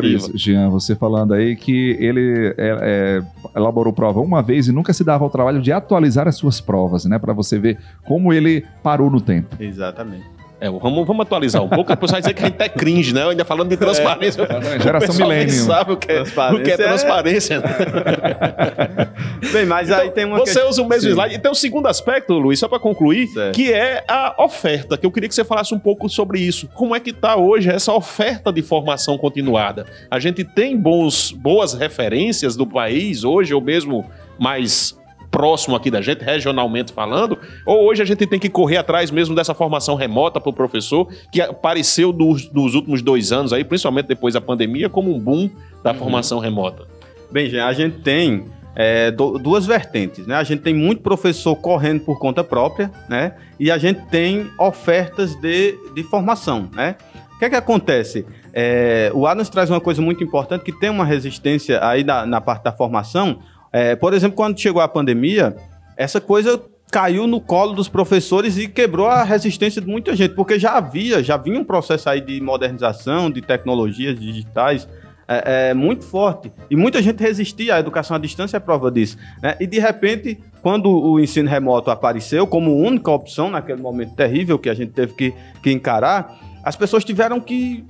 professores, 0.00 0.40
Jean, 0.40 0.70
você 0.70 0.94
falando 0.94 1.34
aí 1.34 1.56
que 1.56 1.96
ele 1.98 2.54
é, 2.56 2.76
é, 2.80 3.22
elaborou 3.56 3.92
prova 3.92 4.20
uma 4.20 4.42
vez 4.42 4.68
e 4.68 4.72
nunca 4.72 4.92
se 4.92 5.04
dava 5.04 5.24
ao 5.24 5.30
trabalho 5.30 5.60
de 5.60 5.72
atualizar 5.72 6.28
as 6.28 6.36
suas 6.36 6.60
provas, 6.60 7.04
né? 7.04 7.18
Para 7.18 7.32
você 7.32 7.58
ver 7.58 7.78
como 8.06 8.32
ele 8.32 8.64
parou 8.82 9.10
no 9.10 9.20
tempo. 9.20 9.56
Exatamente. 9.60 10.37
É, 10.60 10.68
vamos, 10.68 11.06
vamos 11.06 11.24
atualizar 11.24 11.62
um 11.62 11.68
pouco, 11.68 11.88
depois 11.90 12.10
vai 12.10 12.20
dizer 12.20 12.34
que 12.34 12.42
a 12.42 12.46
gente 12.46 12.60
é 12.60 12.68
cringe, 12.68 13.14
né? 13.14 13.28
Ainda 13.28 13.44
falando 13.44 13.68
de 13.68 13.74
é. 13.74 13.78
transparência. 13.78 14.42
É, 14.42 14.80
geração 14.80 15.14
milênio. 15.14 15.54
sabe 15.54 15.92
o 15.92 15.96
que 15.96 16.10
é, 16.10 16.22
o 16.22 16.62
que 16.62 16.70
é 16.72 16.76
transparência. 16.76 17.62
É... 17.62 19.52
Bem, 19.52 19.66
mas 19.66 19.88
então, 19.88 20.00
aí 20.00 20.10
tem 20.10 20.24
uma 20.24 20.38
Você 20.38 20.54
questão... 20.54 20.68
usa 20.68 20.82
o 20.82 20.88
mesmo 20.88 21.10
Sim. 21.10 21.14
slide. 21.14 21.34
E 21.36 21.38
tem 21.38 21.48
o 21.48 21.52
um 21.52 21.54
segundo 21.54 21.86
aspecto, 21.86 22.34
Luiz, 22.34 22.58
só 22.58 22.66
para 22.66 22.80
concluir, 22.80 23.28
certo. 23.28 23.54
que 23.54 23.72
é 23.72 24.02
a 24.08 24.34
oferta, 24.38 24.98
que 24.98 25.06
eu 25.06 25.12
queria 25.12 25.28
que 25.28 25.34
você 25.34 25.44
falasse 25.44 25.72
um 25.72 25.78
pouco 25.78 26.08
sobre 26.08 26.40
isso. 26.40 26.68
Como 26.74 26.94
é 26.94 26.98
que 26.98 27.10
está 27.10 27.36
hoje 27.36 27.70
essa 27.70 27.92
oferta 27.92 28.52
de 28.52 28.62
formação 28.62 29.16
continuada? 29.16 29.86
A 30.10 30.18
gente 30.18 30.42
tem 30.42 30.76
bons, 30.76 31.30
boas 31.30 31.72
referências 31.72 32.56
do 32.56 32.66
país 32.66 33.22
hoje, 33.22 33.54
ou 33.54 33.60
mesmo 33.60 34.04
mais 34.38 34.98
próximo 35.30 35.76
aqui 35.76 35.90
da 35.90 36.00
gente, 36.00 36.24
regionalmente 36.24 36.92
falando, 36.92 37.38
ou 37.66 37.86
hoje 37.86 38.02
a 38.02 38.04
gente 38.04 38.26
tem 38.26 38.38
que 38.38 38.48
correr 38.48 38.78
atrás 38.78 39.10
mesmo 39.10 39.34
dessa 39.34 39.54
formação 39.54 39.94
remota 39.94 40.40
para 40.40 40.50
o 40.50 40.52
professor, 40.52 41.08
que 41.30 41.40
apareceu 41.40 42.12
nos, 42.12 42.50
nos, 42.52 42.74
últimos 42.74 43.02
dois 43.02 43.32
anos 43.32 43.52
aí, 43.52 43.64
principalmente 43.64 44.06
depois 44.06 44.34
da 44.34 44.40
pandemia, 44.40 44.88
como 44.88 45.14
um 45.14 45.18
boom 45.18 45.50
da 45.82 45.92
uhum. 45.92 45.98
formação 45.98 46.38
remota? 46.38 46.86
Bem, 47.30 47.58
a 47.60 47.72
gente 47.72 47.98
tem 47.98 48.46
é, 48.74 49.10
duas 49.10 49.66
vertentes, 49.66 50.26
né? 50.26 50.36
A 50.36 50.44
gente 50.44 50.62
tem 50.62 50.72
muito 50.72 51.02
professor 51.02 51.56
correndo 51.56 52.00
por 52.04 52.18
conta 52.18 52.42
própria, 52.44 52.90
né? 53.08 53.34
E 53.58 53.70
a 53.70 53.76
gente 53.76 54.00
tem 54.06 54.48
ofertas 54.58 55.34
de, 55.34 55.76
de 55.94 56.02
formação, 56.04 56.68
né? 56.72 56.96
O 57.34 57.38
que 57.38 57.44
é 57.44 57.50
que 57.50 57.56
acontece? 57.56 58.24
É, 58.52 59.10
o 59.14 59.26
Adams 59.26 59.48
traz 59.48 59.68
uma 59.68 59.80
coisa 59.80 60.00
muito 60.00 60.24
importante 60.24 60.64
que 60.64 60.72
tem 60.72 60.90
uma 60.90 61.04
resistência 61.04 61.84
aí 61.84 62.02
na, 62.02 62.24
na 62.24 62.40
parte 62.40 62.64
da 62.64 62.72
formação, 62.72 63.40
é, 63.72 63.96
por 63.96 64.14
exemplo, 64.14 64.36
quando 64.36 64.58
chegou 64.58 64.80
a 64.80 64.88
pandemia, 64.88 65.56
essa 65.96 66.20
coisa 66.20 66.60
caiu 66.90 67.26
no 67.26 67.40
colo 67.40 67.74
dos 67.74 67.88
professores 67.88 68.56
e 68.56 68.66
quebrou 68.66 69.06
a 69.06 69.22
resistência 69.22 69.80
de 69.80 69.86
muita 69.86 70.16
gente, 70.16 70.34
porque 70.34 70.58
já 70.58 70.72
havia, 70.72 71.22
já 71.22 71.36
vinha 71.36 71.60
um 71.60 71.64
processo 71.64 72.08
aí 72.08 72.20
de 72.20 72.40
modernização, 72.40 73.30
de 73.30 73.42
tecnologias 73.42 74.18
digitais 74.18 74.88
é, 75.28 75.68
é, 75.70 75.74
muito 75.74 76.04
forte. 76.04 76.50
E 76.70 76.76
muita 76.76 77.02
gente 77.02 77.22
resistia 77.22 77.74
à 77.74 77.80
educação 77.80 78.16
à 78.16 78.18
distância, 78.18 78.56
é 78.56 78.60
prova 78.60 78.90
disso. 78.90 79.18
Né? 79.42 79.56
E 79.60 79.66
de 79.66 79.78
repente, 79.78 80.38
quando 80.62 80.90
o 80.90 81.20
ensino 81.20 81.48
remoto 81.48 81.90
apareceu 81.90 82.46
como 82.46 82.74
única 82.74 83.10
opção 83.10 83.50
naquele 83.50 83.82
momento 83.82 84.14
terrível 84.14 84.58
que 84.58 84.70
a 84.70 84.74
gente 84.74 84.92
teve 84.92 85.12
que, 85.12 85.34
que 85.62 85.70
encarar, 85.70 86.34
as 86.64 86.74
pessoas 86.74 87.04
tiveram 87.04 87.40
que 87.40 87.84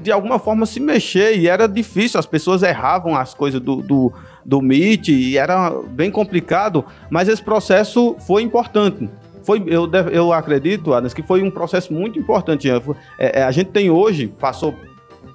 de 0.00 0.12
alguma 0.12 0.38
forma 0.38 0.66
se 0.66 0.78
mexer 0.78 1.36
e 1.36 1.48
era 1.48 1.66
difícil, 1.66 2.20
as 2.20 2.26
pessoas 2.26 2.62
erravam 2.62 3.16
as 3.16 3.34
coisas 3.34 3.60
do, 3.60 3.82
do 3.82 4.12
do 4.44 4.58
MIT 4.58 5.12
e 5.12 5.38
era 5.38 5.70
bem 5.88 6.10
complicado, 6.10 6.84
mas 7.10 7.28
esse 7.28 7.42
processo 7.42 8.16
foi 8.26 8.42
importante. 8.42 9.08
Foi, 9.42 9.62
eu, 9.66 9.90
eu 10.10 10.32
acredito, 10.32 10.94
Adams, 10.94 11.12
que 11.12 11.22
foi 11.22 11.42
um 11.42 11.50
processo 11.50 11.92
muito 11.92 12.18
importante. 12.18 12.68
É, 12.70 12.80
é, 13.18 13.42
a 13.42 13.50
gente 13.50 13.70
tem 13.70 13.90
hoje, 13.90 14.26
passou 14.26 14.74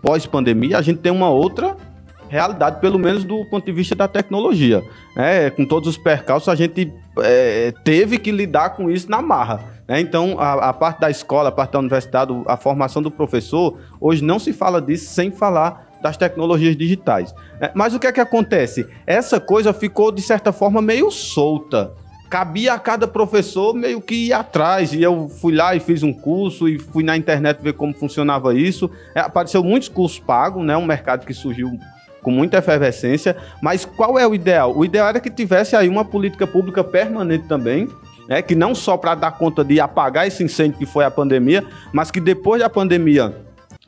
pós-pandemia, 0.02 0.78
a 0.78 0.82
gente 0.82 1.00
tem 1.00 1.12
uma 1.12 1.30
outra 1.30 1.76
realidade, 2.28 2.80
pelo 2.80 2.98
menos 3.00 3.24
do 3.24 3.44
ponto 3.46 3.66
de 3.66 3.72
vista 3.72 3.96
da 3.96 4.08
tecnologia. 4.08 4.84
É, 5.16 5.50
com 5.50 5.66
todos 5.66 5.90
os 5.90 5.98
percalços, 5.98 6.50
a 6.50 6.56
gente 6.56 6.92
é, 7.20 7.74
teve 7.84 8.18
que 8.18 8.32
lidar 8.32 8.72
com 8.72 8.90
isso 8.90 9.10
na 9.10 9.22
marra. 9.22 9.64
Né? 9.88 10.00
Então, 10.00 10.40
a, 10.40 10.70
a, 10.70 10.74
parte 10.74 11.02
da 11.02 11.10
escola, 11.10 11.50
a 11.50 11.52
parte 11.52 11.72
da 11.72 11.80
universidade, 11.80 12.32
a 12.46 12.56
formação 12.56 13.02
do 13.02 13.12
professor, 13.12 13.78
hoje 14.00 14.24
não 14.24 14.40
se 14.40 14.54
fala 14.54 14.82
disso 14.82 15.12
sem 15.14 15.32
falar 15.32 15.89
das 16.02 16.18
tecnologias 16.18 16.76
digitais. 16.76 17.34
É, 17.60 17.72
mas 17.74 17.94
o 17.94 18.00
que 18.00 18.08
é 18.08 18.12
que 18.12 18.20
acontece? 18.20 18.88
Essa 19.06 19.40
coisa 19.40 19.74
ficou, 19.74 20.12
de 20.12 20.22
certa 20.22 20.52
forma, 20.52 20.82
meio 20.82 21.12
solta. 21.12 21.92
Cabia 22.30 22.74
a 22.74 22.80
cada 22.80 23.08
professor 23.08 23.74
meio 23.74 24.00
que 24.00 24.28
ir 24.28 24.34
atrás. 24.34 24.94
E 24.94 25.02
eu 25.02 25.28
fui 25.28 25.56
lá 25.56 25.76
e 25.76 25.80
fiz 25.80 26.04
um 26.04 26.14
curso 26.14 26.70
e 26.70 26.78
fui 26.78 27.04
na 27.04 27.18
internet 27.18 27.60
ver 27.62 27.74
como 27.74 27.94
funcionava 27.94 28.54
isso. 28.54 28.90
É, 29.16 29.20
apareceu 29.20 29.64
muitos 29.64 29.90
cursos 29.90 30.20
pagos, 30.20 30.64
né? 30.64 30.78
Um 30.78 30.86
mercado 30.86 31.26
que 31.26 31.34
surgiu 31.34 31.72
com 32.22 32.32
muita 32.32 32.58
efervescência. 32.58 33.36
Mas 33.62 33.86
qual 33.86 34.18
é 34.20 34.28
o 34.28 34.36
ideal? 34.36 34.76
O 34.78 34.86
ideal 34.86 35.08
era 35.08 35.20
que 35.20 35.30
tivesse 35.30 35.76
aí 35.76 35.90
uma 35.90 36.06
política 36.06 36.46
pública 36.46 36.84
permanente 36.84 37.48
também, 37.48 37.88
né, 38.28 38.42
que 38.42 38.54
não 38.54 38.76
só 38.76 38.96
para 38.96 39.16
dar 39.16 39.32
conta 39.32 39.64
de 39.64 39.80
apagar 39.80 40.28
esse 40.28 40.44
incêndio 40.44 40.78
que 40.78 40.86
foi 40.86 41.04
a 41.04 41.10
pandemia, 41.10 41.66
mas 41.92 42.12
que 42.12 42.20
depois 42.20 42.62
da 42.62 42.70
pandemia 42.70 43.36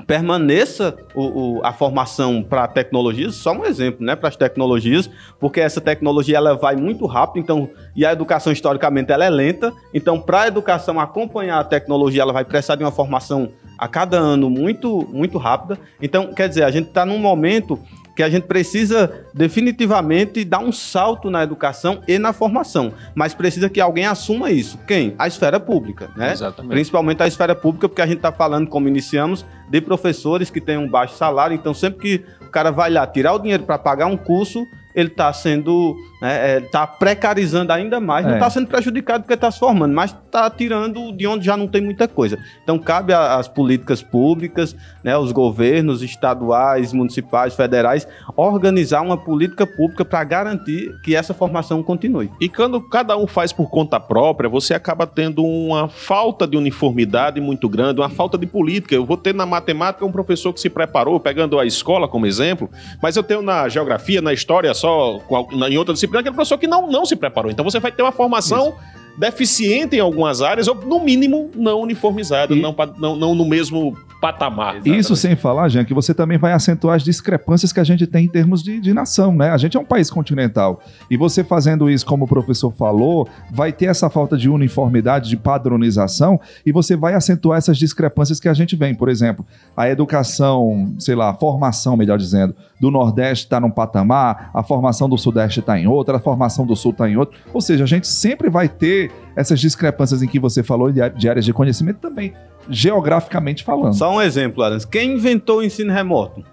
permaneça 0.01 0.95
o, 1.13 1.57
o, 1.57 1.65
a 1.65 1.71
formação 1.71 2.43
para 2.43 2.67
tecnologias, 2.67 3.35
só 3.35 3.53
um 3.53 3.65
exemplo, 3.65 4.05
né, 4.05 4.15
para 4.15 4.29
as 4.29 4.35
tecnologias, 4.35 5.09
porque 5.39 5.59
essa 5.59 5.79
tecnologia 5.79 6.37
ela 6.37 6.55
vai 6.55 6.75
muito 6.75 7.05
rápido, 7.05 7.43
então, 7.43 7.69
e 7.95 8.05
a 8.05 8.11
educação 8.11 8.51
historicamente 8.51 9.11
ela 9.11 9.25
é 9.25 9.29
lenta, 9.29 9.71
então 9.93 10.19
para 10.19 10.41
a 10.41 10.47
educação 10.47 10.99
acompanhar 10.99 11.59
a 11.59 11.63
tecnologia, 11.63 12.21
ela 12.21 12.33
vai 12.33 12.43
precisar 12.43 12.75
de 12.75 12.83
uma 12.83 12.91
formação 12.91 13.51
a 13.77 13.87
cada 13.87 14.17
ano 14.17 14.47
muito 14.47 15.07
muito 15.11 15.39
rápida. 15.39 15.79
Então, 15.99 16.33
quer 16.33 16.47
dizer, 16.47 16.63
a 16.63 16.69
gente 16.69 16.89
está 16.89 17.03
num 17.03 17.17
momento 17.17 17.79
que 18.15 18.23
a 18.23 18.29
gente 18.29 18.43
precisa 18.43 19.25
definitivamente 19.33 20.43
dar 20.43 20.59
um 20.59 20.71
salto 20.71 21.29
na 21.29 21.43
educação 21.43 22.01
e 22.07 22.19
na 22.19 22.33
formação, 22.33 22.93
mas 23.15 23.33
precisa 23.33 23.69
que 23.69 23.79
alguém 23.79 24.05
assuma 24.05 24.51
isso. 24.51 24.77
Quem? 24.87 25.15
A 25.17 25.27
esfera 25.27 25.59
pública, 25.59 26.09
né? 26.15 26.31
Exatamente. 26.31 26.71
Principalmente 26.71 27.23
a 27.23 27.27
esfera 27.27 27.55
pública, 27.55 27.87
porque 27.87 28.01
a 28.01 28.05
gente 28.07 28.17
está 28.17 28.31
falando, 28.31 28.67
como 28.67 28.87
iniciamos, 28.87 29.45
de 29.69 29.81
professores 29.81 30.49
que 30.49 30.59
têm 30.59 30.77
um 30.77 30.87
baixo 30.87 31.15
salário, 31.15 31.55
então 31.55 31.73
sempre 31.73 31.99
que 31.99 32.45
o 32.45 32.49
cara 32.49 32.71
vai 32.71 32.89
lá 32.89 33.07
tirar 33.07 33.33
o 33.33 33.39
dinheiro 33.39 33.63
para 33.63 33.77
pagar 33.77 34.07
um 34.07 34.17
curso, 34.17 34.67
ele 34.95 35.09
está 35.09 35.31
sendo, 35.33 35.95
né, 36.21 36.57
é, 36.57 36.59
tá 36.61 36.85
precarizando 36.87 37.71
ainda 37.71 37.99
mais, 37.99 38.25
não 38.25 38.33
É. 38.33 38.35
está 38.35 38.49
sendo 38.49 38.67
prejudicado 38.67 39.23
porque 39.23 39.33
está 39.33 39.49
se 39.51 39.59
formando, 39.59 39.93
mas 39.93 40.11
está 40.11 40.49
tirando 40.49 41.11
de 41.11 41.27
onde 41.27 41.45
já 41.45 41.55
não 41.57 41.67
tem 41.67 41.81
muita 41.81 42.07
coisa. 42.07 42.37
Então 42.63 42.77
cabe 42.79 43.13
às 43.13 43.47
políticas 43.47 44.01
públicas, 44.01 44.75
né, 45.03 45.17
os 45.17 45.31
governos 45.31 46.01
estaduais, 46.01 46.93
municipais, 46.93 47.55
federais, 47.55 48.07
organizar 48.35 49.01
uma 49.01 49.17
política 49.17 49.65
pública 49.67 50.03
para 50.05 50.23
garantir 50.23 50.91
que 51.03 51.15
essa 51.15 51.33
formação 51.33 51.81
continue. 51.83 52.29
E 52.39 52.47
quando 52.49 52.81
cada 52.81 53.17
um 53.17 53.27
faz 53.27 53.51
por 53.53 53.69
conta 53.69 53.99
própria, 53.99 54.49
você 54.49 54.73
acaba 54.73 55.05
tendo 55.07 55.43
uma 55.43 55.87
falta 55.87 56.47
de 56.47 56.57
uniformidade 56.57 57.39
muito 57.41 57.67
grande, 57.69 57.99
uma 58.01 58.09
falta 58.09 58.37
de 58.37 58.45
política. 58.45 58.95
Eu 58.95 59.05
vou 59.05 59.17
ter 59.17 59.33
na 59.33 59.45
matemática 59.45 60.05
um 60.05 60.11
professor 60.11 60.53
que 60.53 60.59
se 60.59 60.69
preparou, 60.69 61.19
pegando 61.19 61.59
a 61.59 61.65
escola 61.65 62.07
como 62.07 62.25
exemplo, 62.25 62.69
mas 63.01 63.15
eu 63.15 63.23
tenho 63.23 63.41
na 63.41 63.67
geografia, 63.69 64.21
na 64.21 64.33
história, 64.33 64.73
só 64.81 65.21
em 65.69 65.77
outra 65.77 65.93
disciplina, 65.93 66.21
aquele 66.21 66.35
professor 66.35 66.57
que 66.57 66.67
não, 66.67 66.87
não 66.87 67.05
se 67.05 67.15
preparou. 67.15 67.51
Então 67.51 67.63
você 67.63 67.79
vai 67.79 67.91
ter 67.91 68.01
uma 68.01 68.11
formação 68.11 68.75
deficiente 69.17 69.95
em 69.95 69.99
algumas 69.99 70.41
áreas, 70.41 70.67
ou 70.67 70.75
no 70.75 70.99
mínimo 70.99 71.49
não 71.55 71.81
uniformizada, 71.81 72.53
E- 72.53 72.61
não, 72.61 72.75
não, 72.97 73.15
não 73.15 73.35
no 73.35 73.45
mesmo 73.45 73.95
patamar. 74.21 74.85
Isso 74.85 75.15
sem 75.15 75.35
falar, 75.35 75.67
Jean, 75.67 75.83
que 75.83 75.95
você 75.95 76.13
também 76.13 76.37
vai 76.37 76.53
acentuar 76.53 76.95
as 76.95 77.03
discrepâncias 77.03 77.73
que 77.73 77.79
a 77.79 77.83
gente 77.83 78.05
tem 78.05 78.25
em 78.25 78.27
termos 78.29 78.61
de, 78.61 78.79
de 78.79 78.93
nação, 78.93 79.33
né? 79.33 79.49
A 79.49 79.57
gente 79.57 79.75
é 79.75 79.79
um 79.79 79.83
país 79.85 80.11
continental. 80.11 80.79
E 81.09 81.17
você 81.17 81.43
fazendo 81.43 81.89
isso, 81.89 82.05
como 82.05 82.25
o 82.25 82.27
professor 82.27 82.71
falou, 82.71 83.27
vai 83.51 83.71
ter 83.73 83.85
essa 83.85 84.11
falta 84.11 84.37
de 84.37 84.47
uniformidade, 84.47 85.27
de 85.27 85.37
padronização, 85.37 86.39
e 86.63 86.71
você 86.71 86.95
vai 86.95 87.15
acentuar 87.15 87.57
essas 87.57 87.79
discrepâncias 87.79 88.39
que 88.39 88.47
a 88.47 88.53
gente 88.53 88.75
vem. 88.75 88.93
Por 88.93 89.09
exemplo, 89.09 89.43
a 89.75 89.89
educação, 89.89 90.93
sei 90.99 91.15
lá, 91.15 91.29
a 91.31 91.33
formação, 91.33 91.97
melhor 91.97 92.19
dizendo, 92.19 92.55
do 92.79 92.91
Nordeste 92.91 93.45
está 93.45 93.59
num 93.59 93.71
patamar, 93.71 94.51
a 94.53 94.61
formação 94.61 95.09
do 95.09 95.17
Sudeste 95.17 95.61
está 95.61 95.79
em 95.79 95.87
outra, 95.87 96.17
a 96.17 96.19
formação 96.19 96.63
do 96.63 96.75
Sul 96.75 96.91
está 96.91 97.09
em 97.09 97.17
outro. 97.17 97.39
Ou 97.51 97.59
seja, 97.61 97.85
a 97.85 97.87
gente 97.87 98.07
sempre 98.07 98.51
vai 98.51 98.69
ter 98.69 99.00
essas 99.35 99.59
discrepâncias 99.59 100.21
em 100.21 100.27
que 100.27 100.39
você 100.39 100.61
falou 100.61 100.91
de 100.91 101.29
áreas 101.29 101.45
de 101.45 101.53
conhecimento 101.53 101.99
também, 101.99 102.33
geograficamente 102.69 103.63
falando. 103.63 103.93
Só 103.93 104.13
um 104.13 104.21
exemplo, 104.21 104.63
Adams. 104.63 104.85
Quem 104.85 105.13
inventou 105.13 105.59
o 105.59 105.63
ensino 105.63 105.93
remoto? 105.93 106.43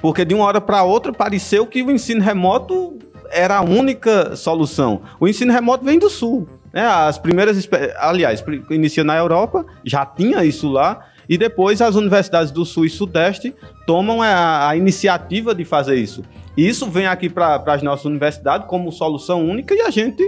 Porque 0.00 0.24
de 0.24 0.34
uma 0.34 0.44
hora 0.44 0.60
para 0.60 0.82
outra 0.82 1.12
pareceu 1.12 1.66
que 1.66 1.82
o 1.82 1.90
ensino 1.90 2.22
remoto 2.22 2.98
era 3.30 3.56
a 3.56 3.62
única 3.62 4.36
solução. 4.36 5.02
O 5.18 5.26
ensino 5.26 5.52
remoto 5.52 5.84
vem 5.84 5.98
do 5.98 6.08
sul. 6.08 6.46
Né? 6.72 6.86
As 6.86 7.18
primeiras, 7.18 7.68
aliás, 7.98 8.44
inicia 8.70 9.02
na 9.02 9.16
Europa, 9.16 9.64
já 9.84 10.04
tinha 10.04 10.44
isso 10.44 10.68
lá, 10.68 11.06
e 11.28 11.38
depois 11.38 11.80
as 11.80 11.94
universidades 11.94 12.50
do 12.50 12.64
sul 12.64 12.84
e 12.84 12.90
sudeste 12.90 13.54
tomam 13.86 14.20
a, 14.20 14.68
a 14.68 14.76
iniciativa 14.76 15.54
de 15.54 15.64
fazer 15.64 15.96
isso. 15.96 16.22
E 16.56 16.68
isso 16.68 16.88
vem 16.90 17.06
aqui 17.06 17.28
para 17.28 17.62
as 17.66 17.82
nossas 17.82 18.04
universidades 18.04 18.66
como 18.68 18.92
solução 18.92 19.44
única 19.44 19.74
e 19.74 19.80
a 19.80 19.90
gente 19.90 20.22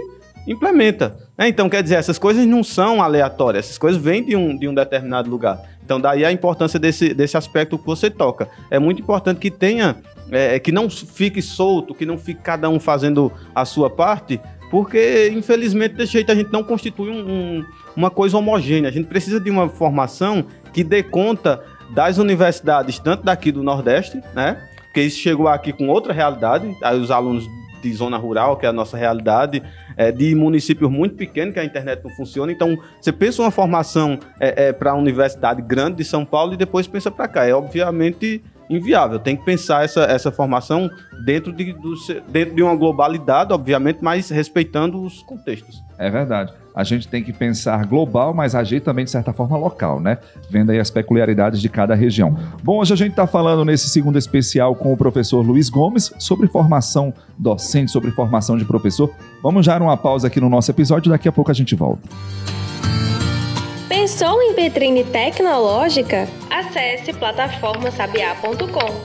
implementa. 0.47 1.17
né? 1.37 1.47
Então, 1.47 1.69
quer 1.69 1.83
dizer, 1.83 1.95
essas 1.95 2.17
coisas 2.17 2.45
não 2.45 2.63
são 2.63 3.01
aleatórias, 3.03 3.65
essas 3.65 3.77
coisas 3.77 4.01
vêm 4.01 4.23
de 4.23 4.35
um, 4.35 4.57
de 4.57 4.67
um 4.67 4.73
determinado 4.73 5.29
lugar. 5.29 5.61
Então, 5.83 5.99
daí 6.01 6.25
a 6.25 6.31
importância 6.31 6.79
desse, 6.79 7.13
desse 7.13 7.37
aspecto 7.37 7.77
que 7.77 7.85
você 7.85 8.09
toca. 8.09 8.49
É 8.69 8.77
muito 8.79 9.01
importante 9.01 9.39
que 9.39 9.49
tenha, 9.51 9.95
é, 10.31 10.59
que 10.59 10.71
não 10.71 10.89
fique 10.89 11.41
solto, 11.41 11.93
que 11.93 12.05
não 12.05 12.17
fique 12.17 12.41
cada 12.41 12.69
um 12.69 12.79
fazendo 12.79 13.31
a 13.53 13.63
sua 13.65 13.89
parte, 13.89 14.39
porque, 14.69 15.29
infelizmente, 15.33 15.95
desse 15.95 16.11
jeito 16.13 16.31
a 16.31 16.35
gente 16.35 16.51
não 16.51 16.61
constitui 16.63 17.09
um- 17.09 17.29
um- 17.59 17.65
uma 17.95 18.09
coisa 18.09 18.37
homogênea. 18.37 18.89
A 18.89 18.93
gente 18.93 19.07
precisa 19.07 19.39
de 19.39 19.49
uma 19.49 19.69
formação 19.69 20.43
que 20.73 20.83
dê 20.83 21.01
conta 21.01 21.63
das 21.91 22.17
universidades, 22.17 22.99
tanto 22.99 23.23
daqui 23.23 23.49
do 23.49 23.63
Nordeste, 23.63 24.21
né? 24.35 24.61
Porque 24.83 25.01
isso 25.01 25.19
chegou 25.19 25.47
aqui 25.47 25.71
com 25.71 25.87
outra 25.87 26.11
realidade, 26.11 26.75
aí 26.83 26.99
os 26.99 27.11
alunos 27.11 27.45
de 27.81 27.93
zona 27.93 28.17
rural, 28.17 28.57
que 28.57 28.65
é 28.65 28.69
a 28.69 28.73
nossa 28.73 28.97
realidade, 28.97 29.61
é, 29.95 30.11
de 30.11 30.33
municípios 30.35 30.89
muito 30.89 31.15
pequenos, 31.15 31.53
que 31.53 31.59
a 31.59 31.65
internet 31.65 32.03
não 32.03 32.11
funciona. 32.11 32.51
Então, 32.51 32.77
você 32.99 33.11
pensa 33.11 33.41
uma 33.41 33.51
formação 33.51 34.19
é, 34.39 34.71
para 34.73 34.91
a 34.91 34.95
Universidade 34.95 35.61
Grande 35.61 35.97
de 35.97 36.05
São 36.05 36.25
Paulo 36.25 36.53
e 36.53 36.57
depois 36.57 36.87
pensa 36.87 37.09
para 37.09 37.27
cá. 37.27 37.45
É 37.45 37.53
obviamente 37.53 38.43
inviável. 38.69 39.19
Tem 39.19 39.35
que 39.35 39.43
pensar 39.45 39.83
essa, 39.83 40.03
essa 40.03 40.31
formação 40.31 40.89
dentro 41.25 41.51
de, 41.53 41.73
do 41.73 41.93
dentro 42.27 42.55
de 42.55 42.63
uma 42.63 42.75
globalidade, 42.75 43.53
obviamente, 43.53 43.99
mas 44.01 44.29
respeitando 44.29 45.01
os 45.01 45.21
contextos. 45.23 45.83
É 45.97 46.09
verdade. 46.09 46.53
A 46.77 46.83
gente 46.83 47.07
tem 47.07 47.23
que 47.23 47.33
pensar 47.33 47.83
global, 47.87 48.35
mas 48.35 48.53
agir 48.53 48.81
também 48.81 49.03
de 49.03 49.09
certa 49.09 49.33
forma 49.33 49.57
local, 49.57 49.99
né? 49.99 50.19
Vendo 50.47 50.69
aí 50.69 50.79
as 50.79 50.91
peculiaridades 50.91 51.59
de 51.59 51.67
cada 51.67 51.95
região. 51.95 52.37
Bom, 52.61 52.77
hoje 52.77 52.93
a 52.93 52.95
gente 52.95 53.09
está 53.09 53.25
falando 53.25 53.65
nesse 53.65 53.89
segundo 53.89 54.15
especial 54.15 54.75
com 54.75 54.93
o 54.93 54.97
professor 54.97 55.43
Luiz 55.43 55.71
Gomes 55.71 56.13
sobre 56.19 56.47
formação 56.47 57.11
docente, 57.35 57.91
sobre 57.91 58.11
formação 58.11 58.59
de 58.59 58.63
professor. 58.63 59.11
Vamos 59.41 59.65
já 59.65 59.75
uma 59.79 59.97
pausa 59.97 60.27
aqui 60.27 60.39
no 60.39 60.49
nosso 60.49 60.69
episódio, 60.69 61.11
daqui 61.11 61.27
a 61.27 61.31
pouco 61.31 61.49
a 61.49 61.53
gente 61.53 61.73
volta. 61.73 62.07
Pensou 63.89 64.39
em 64.43 64.53
vitrine 64.53 65.03
tecnológica? 65.03 66.27
Acesse 66.47 67.11
plataformasabiá.com. 67.11 69.01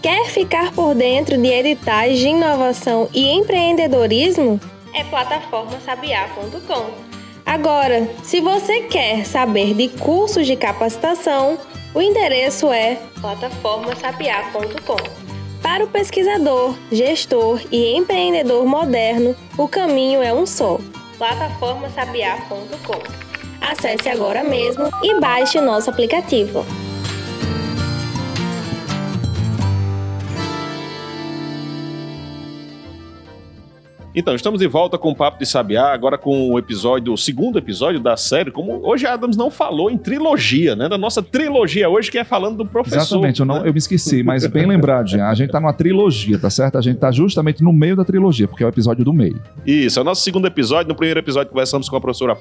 Quer 0.00 0.24
ficar 0.30 0.72
por 0.72 0.94
dentro 0.94 1.36
de 1.36 1.48
editais 1.48 2.18
de 2.18 2.28
inovação 2.28 3.10
e 3.12 3.28
empreendedorismo? 3.28 4.58
É 4.94 5.04
plataformasabiá.com. 5.04 7.09
Agora, 7.50 8.08
se 8.22 8.40
você 8.40 8.82
quer 8.82 9.26
saber 9.26 9.74
de 9.74 9.88
cursos 9.88 10.46
de 10.46 10.54
capacitação, 10.54 11.58
o 11.92 12.00
endereço 12.00 12.70
é 12.70 12.96
plataformasabiá.com. 13.20 14.96
Para 15.60 15.82
o 15.82 15.88
pesquisador, 15.88 16.76
gestor 16.92 17.60
e 17.72 17.96
empreendedor 17.96 18.64
moderno, 18.64 19.34
o 19.58 19.66
caminho 19.66 20.22
é 20.22 20.32
um 20.32 20.46
só: 20.46 20.78
plataformasabiá.com. 21.18 23.02
Acesse 23.60 24.08
agora 24.08 24.44
mesmo 24.44 24.88
e 25.02 25.18
baixe 25.18 25.60
nosso 25.60 25.90
aplicativo. 25.90 26.64
Então, 34.12 34.34
estamos 34.34 34.58
de 34.58 34.66
volta 34.66 34.98
com 34.98 35.10
o 35.10 35.14
Papo 35.14 35.38
de 35.38 35.46
Sabiá, 35.46 35.92
agora 35.92 36.18
com 36.18 36.50
o 36.50 36.58
episódio, 36.58 37.12
o 37.12 37.16
segundo 37.16 37.58
episódio 37.58 38.00
da 38.00 38.16
série. 38.16 38.50
Como 38.50 38.84
hoje 38.84 39.06
a 39.06 39.14
Adams 39.14 39.36
não 39.36 39.52
falou 39.52 39.88
em 39.88 39.96
trilogia, 39.96 40.74
né? 40.74 40.88
Da 40.88 40.98
nossa 40.98 41.22
trilogia 41.22 41.88
hoje, 41.88 42.10
que 42.10 42.18
é 42.18 42.24
falando 42.24 42.56
do 42.56 42.66
professor. 42.66 42.98
Exatamente, 42.98 43.38
eu, 43.38 43.46
não, 43.46 43.62
né? 43.62 43.68
eu 43.68 43.72
me 43.72 43.78
esqueci, 43.78 44.24
mas 44.24 44.44
bem 44.48 44.66
lembrado. 44.66 45.14
A 45.14 45.34
gente 45.34 45.50
tá 45.50 45.60
numa 45.60 45.72
trilogia, 45.72 46.40
tá 46.40 46.50
certo? 46.50 46.76
A 46.76 46.80
gente 46.80 46.98
tá 46.98 47.12
justamente 47.12 47.62
no 47.62 47.72
meio 47.72 47.94
da 47.94 48.04
trilogia, 48.04 48.48
porque 48.48 48.64
é 48.64 48.66
o 48.66 48.68
episódio 48.68 49.04
do 49.04 49.12
meio. 49.12 49.40
Isso, 49.64 50.00
é 50.00 50.02
o 50.02 50.04
nosso 50.04 50.22
segundo 50.22 50.44
episódio. 50.46 50.88
No 50.88 50.96
primeiro 50.96 51.20
episódio, 51.20 51.50
conversamos 51.50 51.88
com 51.88 51.94
a 51.94 52.00
professora 52.00 52.36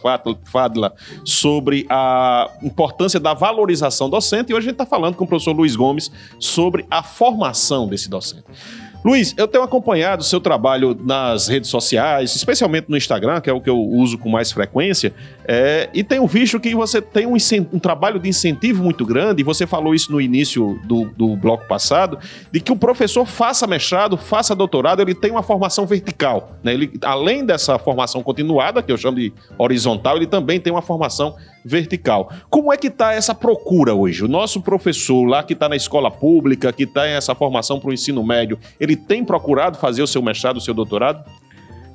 Fadla 0.45 0.91
sobre 1.23 1.85
a 1.87 2.49
importância 2.63 3.19
da 3.19 3.35
valorização 3.35 4.09
docente. 4.09 4.51
E 4.51 4.55
hoje 4.55 4.65
a 4.65 4.69
gente 4.71 4.81
está 4.81 4.87
falando 4.87 5.13
com 5.13 5.23
o 5.23 5.27
professor 5.27 5.55
Luiz 5.55 5.75
Gomes 5.75 6.11
sobre 6.39 6.87
a 6.89 7.03
formação 7.03 7.87
desse 7.87 8.09
docente. 8.09 8.45
Luiz, 9.03 9.33
eu 9.37 9.47
tenho 9.47 9.63
acompanhado 9.63 10.21
o 10.21 10.25
seu 10.25 10.41
trabalho 10.41 10.97
nas 11.05 11.47
redes 11.47 11.69
sociais, 11.69 12.35
especialmente 12.35 12.89
no 12.89 12.97
Instagram, 12.97 13.39
que 13.39 13.49
é 13.49 13.53
o 13.53 13.61
que 13.61 13.69
eu 13.69 13.79
uso 13.79 14.17
com 14.17 14.27
mais 14.27 14.51
frequência, 14.51 15.13
é, 15.47 15.89
e 15.93 16.03
tenho 16.03 16.27
visto 16.27 16.59
que 16.59 16.75
você 16.75 17.01
tem 17.01 17.25
um, 17.25 17.35
um 17.71 17.79
trabalho 17.79 18.19
de 18.19 18.27
incentivo 18.27 18.83
muito 18.83 19.05
grande, 19.05 19.41
e 19.41 19.43
você 19.43 19.65
falou 19.65 19.95
isso 19.95 20.11
no 20.11 20.19
início 20.19 20.77
do, 20.83 21.05
do 21.15 21.35
bloco 21.37 21.65
passado, 21.65 22.19
de 22.51 22.59
que 22.59 22.73
o 22.73 22.75
professor 22.75 23.25
faça 23.25 23.65
mestrado, 23.65 24.17
faça 24.17 24.53
doutorado, 24.53 25.01
ele 25.01 25.15
tem 25.15 25.31
uma 25.31 25.43
formação 25.43 25.85
vertical. 25.85 26.57
Né? 26.61 26.73
Ele, 26.73 26.91
além 27.01 27.45
dessa 27.45 27.79
formação 27.79 28.21
continuada, 28.21 28.83
que 28.83 28.91
eu 28.91 28.97
chamo 28.97 29.15
de 29.15 29.31
horizontal, 29.57 30.17
ele 30.17 30.27
também 30.27 30.59
tem 30.59 30.73
uma 30.73 30.81
formação 30.81 31.37
vertical. 31.63 32.31
Como 32.49 32.71
é 32.71 32.77
que 32.77 32.87
está 32.87 33.13
essa 33.13 33.35
procura 33.35 33.93
hoje? 33.93 34.23
O 34.23 34.27
nosso 34.27 34.61
professor 34.61 35.25
lá 35.25 35.43
que 35.43 35.53
está 35.53 35.67
na 35.67 35.75
escola 35.75 36.09
pública, 36.09 36.71
que 36.71 36.83
está 36.83 37.07
em 37.07 37.11
essa 37.11 37.35
formação 37.35 37.79
para 37.79 37.89
o 37.89 37.93
ensino 37.93 38.23
médio, 38.23 38.57
ele 38.79 38.95
tem 38.95 39.23
procurado 39.23 39.77
fazer 39.77 40.01
o 40.01 40.07
seu 40.07 40.21
mestrado, 40.21 40.57
o 40.57 40.61
seu 40.61 40.73
doutorado? 40.73 41.23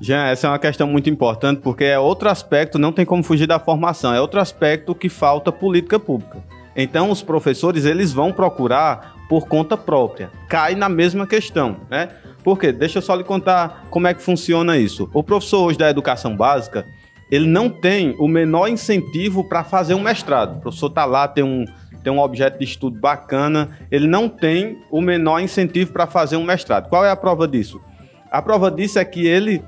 Já, 0.01 0.29
essa 0.29 0.47
é 0.47 0.51
uma 0.51 0.59
questão 0.59 0.87
muito 0.87 1.09
importante, 1.09 1.61
porque 1.61 1.85
é 1.85 1.99
outro 1.99 2.29
aspecto, 2.29 2.79
não 2.79 2.93
tem 2.93 3.07
como 3.07 3.23
fugir 3.23 3.47
da 3.47 3.59
formação, 3.59 4.13
é 4.13 4.21
outro 4.21 4.41
aspecto 4.41 4.95
que 4.95 5.09
falta 5.09 5.51
política 5.53 5.99
pública. 5.99 6.43
Então 6.77 7.11
os 7.11 7.23
professores 7.23 7.85
eles 7.85 8.13
vão 8.13 8.33
procurar 8.33 9.15
por 9.29 9.47
conta 9.47 9.77
própria. 9.77 10.31
Cai 10.49 10.75
na 10.75 10.89
mesma 10.89 11.27
questão, 11.27 11.77
né? 11.89 12.11
Por 12.43 12.59
quê? 12.59 12.73
Deixa 12.73 12.99
eu 12.99 13.03
só 13.03 13.15
lhe 13.15 13.25
contar 13.25 13.87
como 13.89 14.07
é 14.07 14.13
que 14.13 14.23
funciona 14.23 14.77
isso. 14.77 15.09
O 15.15 15.23
professor 15.23 15.65
hoje 15.65 15.79
da 15.79 15.89
educação 15.89 16.37
básica, 16.37 16.85
ele 17.31 17.47
não 17.47 17.69
tem 17.69 18.15
o 18.19 18.29
menor 18.29 18.69
incentivo 18.69 19.45
para 19.45 19.65
fazer 19.65 19.95
um 19.95 20.01
mestrado. 20.01 20.59
O 20.59 20.61
professor 20.61 20.89
está 20.89 21.05
lá, 21.05 21.27
tem 21.27 21.43
um, 21.43 21.65
tem 22.03 22.13
um 22.13 22.19
objeto 22.19 22.59
de 22.59 22.65
estudo 22.65 22.99
bacana, 22.99 23.79
ele 23.91 24.07
não 24.07 24.29
tem 24.29 24.79
o 24.91 25.01
menor 25.01 25.41
incentivo 25.41 25.93
para 25.93 26.07
fazer 26.07 26.37
um 26.37 26.45
mestrado. 26.45 26.89
Qual 26.89 27.05
é 27.05 27.11
a 27.11 27.17
prova 27.17 27.49
disso? 27.49 27.81
A 28.31 28.43
prova 28.43 28.71
disso 28.71 28.99
é 28.99 29.05
que 29.05 29.27
ele, 29.27 29.63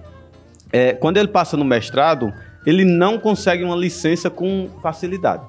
é, 0.72 0.92
quando 0.92 1.16
ele 1.16 1.28
passa 1.28 1.56
no 1.56 1.64
mestrado, 1.64 2.32
ele 2.66 2.84
não 2.84 3.18
consegue 3.18 3.64
uma 3.64 3.76
licença 3.76 4.28
com 4.28 4.68
facilidade. 4.82 5.44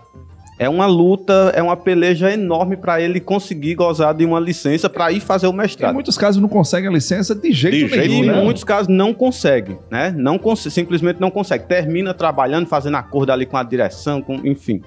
É 0.60 0.68
uma 0.68 0.88
luta, 0.88 1.52
é 1.56 1.62
uma 1.62 1.78
peleja 1.78 2.32
enorme 2.32 2.76
para 2.76 3.00
ele 3.00 3.20
conseguir 3.20 3.76
gozar 3.76 4.14
de 4.16 4.26
uma 4.26 4.40
licença 4.40 4.90
para 4.90 5.12
ir 5.12 5.20
fazer 5.20 5.46
o 5.46 5.54
mestrado. 5.54 5.92
Em 5.92 5.94
muitos 5.94 6.18
casos 6.18 6.42
não 6.42 6.50
consegue 6.50 6.88
a 6.88 6.92
licença 6.92 7.36
de 7.36 7.52
jeito 7.52 7.90
de 7.90 7.98
nenhum. 7.98 8.10
Jeito, 8.10 8.28
né? 8.28 8.42
Em 8.42 8.44
muitos 8.44 8.64
casos 8.64 8.88
não 8.88 9.14
consegue, 9.14 9.78
né? 9.92 10.12
Não 10.18 10.40
cons 10.40 10.62
simplesmente 10.74 11.22
não 11.22 11.30
consegue. 11.30 11.66
Termina 11.66 12.12
trabalhando, 12.12 12.66
fazendo 12.66 12.98
acordo 12.98 13.32
ali 13.32 13.46
com 13.46 13.56
a 13.56 13.62
direção, 13.62 14.20
com, 14.20 14.36
enfim. 14.44 14.82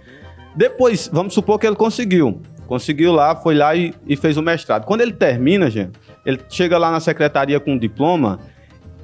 Depois, 0.57 1.09
vamos 1.13 1.35
supor 1.35 1.57
que 1.59 1.67
ele 1.69 1.77
conseguiu. 1.77 2.41
Conseguiu 2.67 3.13
lá, 3.13 3.37
foi 3.37 3.55
lá 3.55 3.75
e, 3.77 3.95
e 4.09 4.17
fez 4.17 4.37
o 4.37 4.43
mestrado. 4.43 4.85
Quando 4.85 5.03
ele 5.03 5.13
termina, 5.13 5.71
gente, 5.71 5.93
ele 6.27 6.41
chega 6.49 6.79
lá 6.79 6.91
na 6.91 6.99
secretaria 6.99 7.61
com 7.61 7.75
um 7.75 7.79
diploma, 7.79 8.41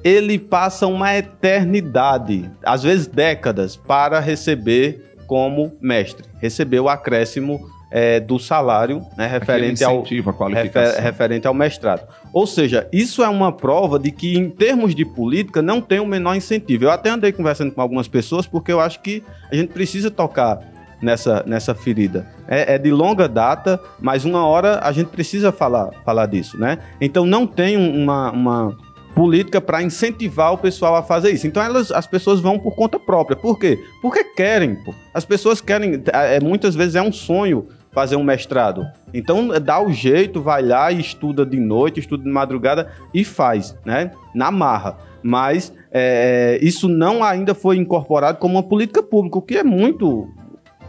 ele 0.03 0.37
passa 0.37 0.85
uma 0.85 1.15
eternidade, 1.15 2.49
às 2.63 2.83
vezes 2.83 3.07
décadas, 3.07 3.77
para 3.77 4.19
receber 4.19 5.16
como 5.27 5.73
mestre, 5.79 6.25
recebeu 6.39 6.85
o 6.85 6.89
acréscimo 6.89 7.59
é, 7.91 8.19
do 8.19 8.39
salário 8.39 9.05
né, 9.17 9.27
referente, 9.27 9.83
ao, 9.83 10.01
refer, 10.01 11.01
referente 11.01 11.47
ao 11.47 11.53
mestrado. 11.53 12.07
Ou 12.33 12.47
seja, 12.47 12.87
isso 12.91 13.23
é 13.23 13.29
uma 13.29 13.51
prova 13.51 13.99
de 13.99 14.11
que, 14.11 14.37
em 14.37 14.49
termos 14.49 14.95
de 14.95 15.05
política, 15.05 15.61
não 15.61 15.81
tem 15.81 15.99
o 15.99 16.05
menor 16.05 16.35
incentivo. 16.35 16.85
Eu 16.85 16.91
até 16.91 17.09
andei 17.09 17.31
conversando 17.31 17.71
com 17.71 17.81
algumas 17.81 18.07
pessoas 18.07 18.47
porque 18.47 18.71
eu 18.71 18.79
acho 18.79 19.01
que 19.01 19.23
a 19.51 19.55
gente 19.55 19.69
precisa 19.69 20.11
tocar 20.11 20.59
nessa, 21.01 21.43
nessa 21.45 21.73
ferida. 21.73 22.27
É, 22.47 22.75
é, 22.75 22.77
de 22.77 22.91
longa 22.91 23.27
data, 23.27 23.79
mas 23.99 24.25
uma 24.25 24.45
hora 24.45 24.79
a 24.83 24.91
gente 24.91 25.07
precisa 25.07 25.51
falar, 25.51 25.91
falar 26.05 26.25
disso, 26.25 26.57
né? 26.57 26.79
Então 26.99 27.25
não 27.25 27.45
tem 27.45 27.77
uma, 27.77 28.31
uma 28.31 28.77
política 29.17 29.59
para 29.59 29.81
incentivar 29.81 30.53
o 30.53 30.59
pessoal 30.59 30.95
a 30.95 31.01
fazer 31.01 31.31
isso. 31.31 31.47
Então 31.47 31.63
elas, 31.63 31.91
as 31.91 32.05
pessoas 32.05 32.39
vão 32.39 32.59
por 32.59 32.75
conta 32.75 32.99
própria. 32.99 33.35
Por 33.35 33.57
quê? 33.57 33.83
Porque 33.99 34.23
querem. 34.23 34.75
Pô. 34.75 34.93
As 35.11 35.25
pessoas 35.25 35.59
querem. 35.59 36.03
É, 36.13 36.39
muitas 36.39 36.75
vezes 36.75 36.93
é 36.93 37.01
um 37.01 37.11
sonho 37.11 37.67
fazer 37.91 38.15
um 38.15 38.23
mestrado. 38.23 38.85
Então 39.11 39.47
dá 39.59 39.81
o 39.81 39.91
jeito, 39.91 40.39
vai 40.39 40.61
lá 40.61 40.91
e 40.91 40.99
estuda 40.99 41.43
de 41.43 41.59
noite, 41.59 41.99
estuda 41.99 42.23
de 42.23 42.29
madrugada 42.29 42.91
e 43.11 43.23
faz, 43.23 43.75
né? 43.83 44.11
Na 44.35 44.51
marra. 44.51 44.97
Mas 45.23 45.73
é, 45.91 46.59
isso 46.61 46.87
não 46.87 47.23
ainda 47.23 47.55
foi 47.55 47.77
incorporado 47.77 48.37
como 48.37 48.53
uma 48.53 48.63
política 48.63 49.01
pública, 49.01 49.39
o 49.39 49.41
que 49.41 49.57
é 49.57 49.63
muito 49.63 50.27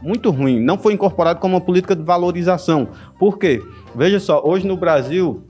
muito 0.03 0.31
ruim. 0.31 0.61
Não 0.61 0.79
foi 0.79 0.93
incorporado 0.93 1.41
como 1.41 1.55
uma 1.55 1.61
política 1.63 1.97
de 1.97 2.03
valorização. 2.03 2.89
Por 3.19 3.39
quê? 3.39 3.61
Veja 3.97 4.21
só, 4.21 4.43
hoje 4.45 4.67
no 4.67 4.77
Brasil 4.77 5.48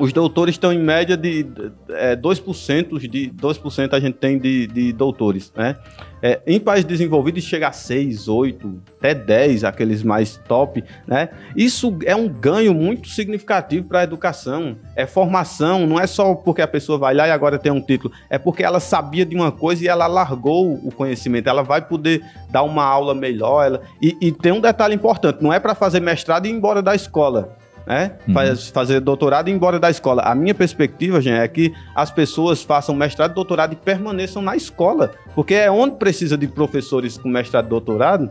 os 0.00 0.14
doutores 0.14 0.54
estão 0.54 0.72
em 0.72 0.78
média 0.78 1.16
de 1.16 1.46
é, 1.90 2.16
2%, 2.16 2.98
de 2.98 3.30
2% 3.30 3.92
a 3.92 4.00
gente 4.00 4.14
tem 4.14 4.38
de, 4.38 4.66
de 4.66 4.92
doutores, 4.92 5.52
né? 5.54 5.76
É, 6.22 6.40
em 6.46 6.58
países 6.58 6.84
desenvolvidos 6.84 7.44
chega 7.44 7.68
a 7.68 7.72
6, 7.72 8.28
8, 8.28 8.82
até 8.98 9.14
10, 9.14 9.64
aqueles 9.64 10.02
mais 10.02 10.36
top, 10.48 10.82
né? 11.06 11.28
Isso 11.54 11.96
é 12.04 12.16
um 12.16 12.28
ganho 12.28 12.74
muito 12.74 13.08
significativo 13.08 13.86
para 13.86 14.00
a 14.00 14.04
educação. 14.04 14.76
É 14.96 15.06
formação, 15.06 15.86
não 15.86 16.00
é 16.00 16.06
só 16.06 16.34
porque 16.34 16.62
a 16.62 16.68
pessoa 16.68 16.98
vai 16.98 17.14
lá 17.14 17.28
e 17.28 17.30
agora 17.30 17.58
tem 17.58 17.70
um 17.70 17.80
título, 17.80 18.12
é 18.28 18.38
porque 18.38 18.62
ela 18.62 18.80
sabia 18.80 19.26
de 19.26 19.36
uma 19.36 19.52
coisa 19.52 19.84
e 19.84 19.88
ela 19.88 20.06
largou 20.06 20.74
o 20.74 20.90
conhecimento, 20.90 21.48
ela 21.48 21.62
vai 21.62 21.86
poder 21.86 22.24
dar 22.50 22.62
uma 22.62 22.84
aula 22.84 23.14
melhor. 23.14 23.66
Ela... 23.66 23.82
E, 24.00 24.16
e 24.20 24.32
tem 24.32 24.52
um 24.52 24.60
detalhe 24.60 24.94
importante, 24.94 25.42
não 25.42 25.52
é 25.52 25.60
para 25.60 25.74
fazer 25.74 26.00
mestrado 26.00 26.46
e 26.46 26.48
ir 26.48 26.52
embora 26.52 26.80
da 26.80 26.94
escola 26.94 27.59
né? 27.86 28.12
Uhum. 28.28 28.56
fazer 28.72 29.00
doutorado 29.00 29.48
e 29.48 29.50
ir 29.50 29.54
embora 29.54 29.78
da 29.78 29.90
escola. 29.90 30.22
A 30.22 30.34
minha 30.34 30.54
perspectiva, 30.54 31.20
gente, 31.20 31.38
é 31.38 31.48
que 31.48 31.72
as 31.94 32.10
pessoas 32.10 32.62
façam 32.62 32.94
mestrado 32.94 33.32
e 33.32 33.34
doutorado 33.34 33.72
e 33.72 33.76
permaneçam 33.76 34.42
na 34.42 34.56
escola, 34.56 35.12
porque 35.34 35.54
é 35.54 35.70
onde 35.70 35.96
precisa 35.96 36.36
de 36.36 36.46
professores 36.46 37.16
com 37.18 37.28
mestrado 37.28 37.66
e 37.66 37.68
doutorado, 37.68 38.30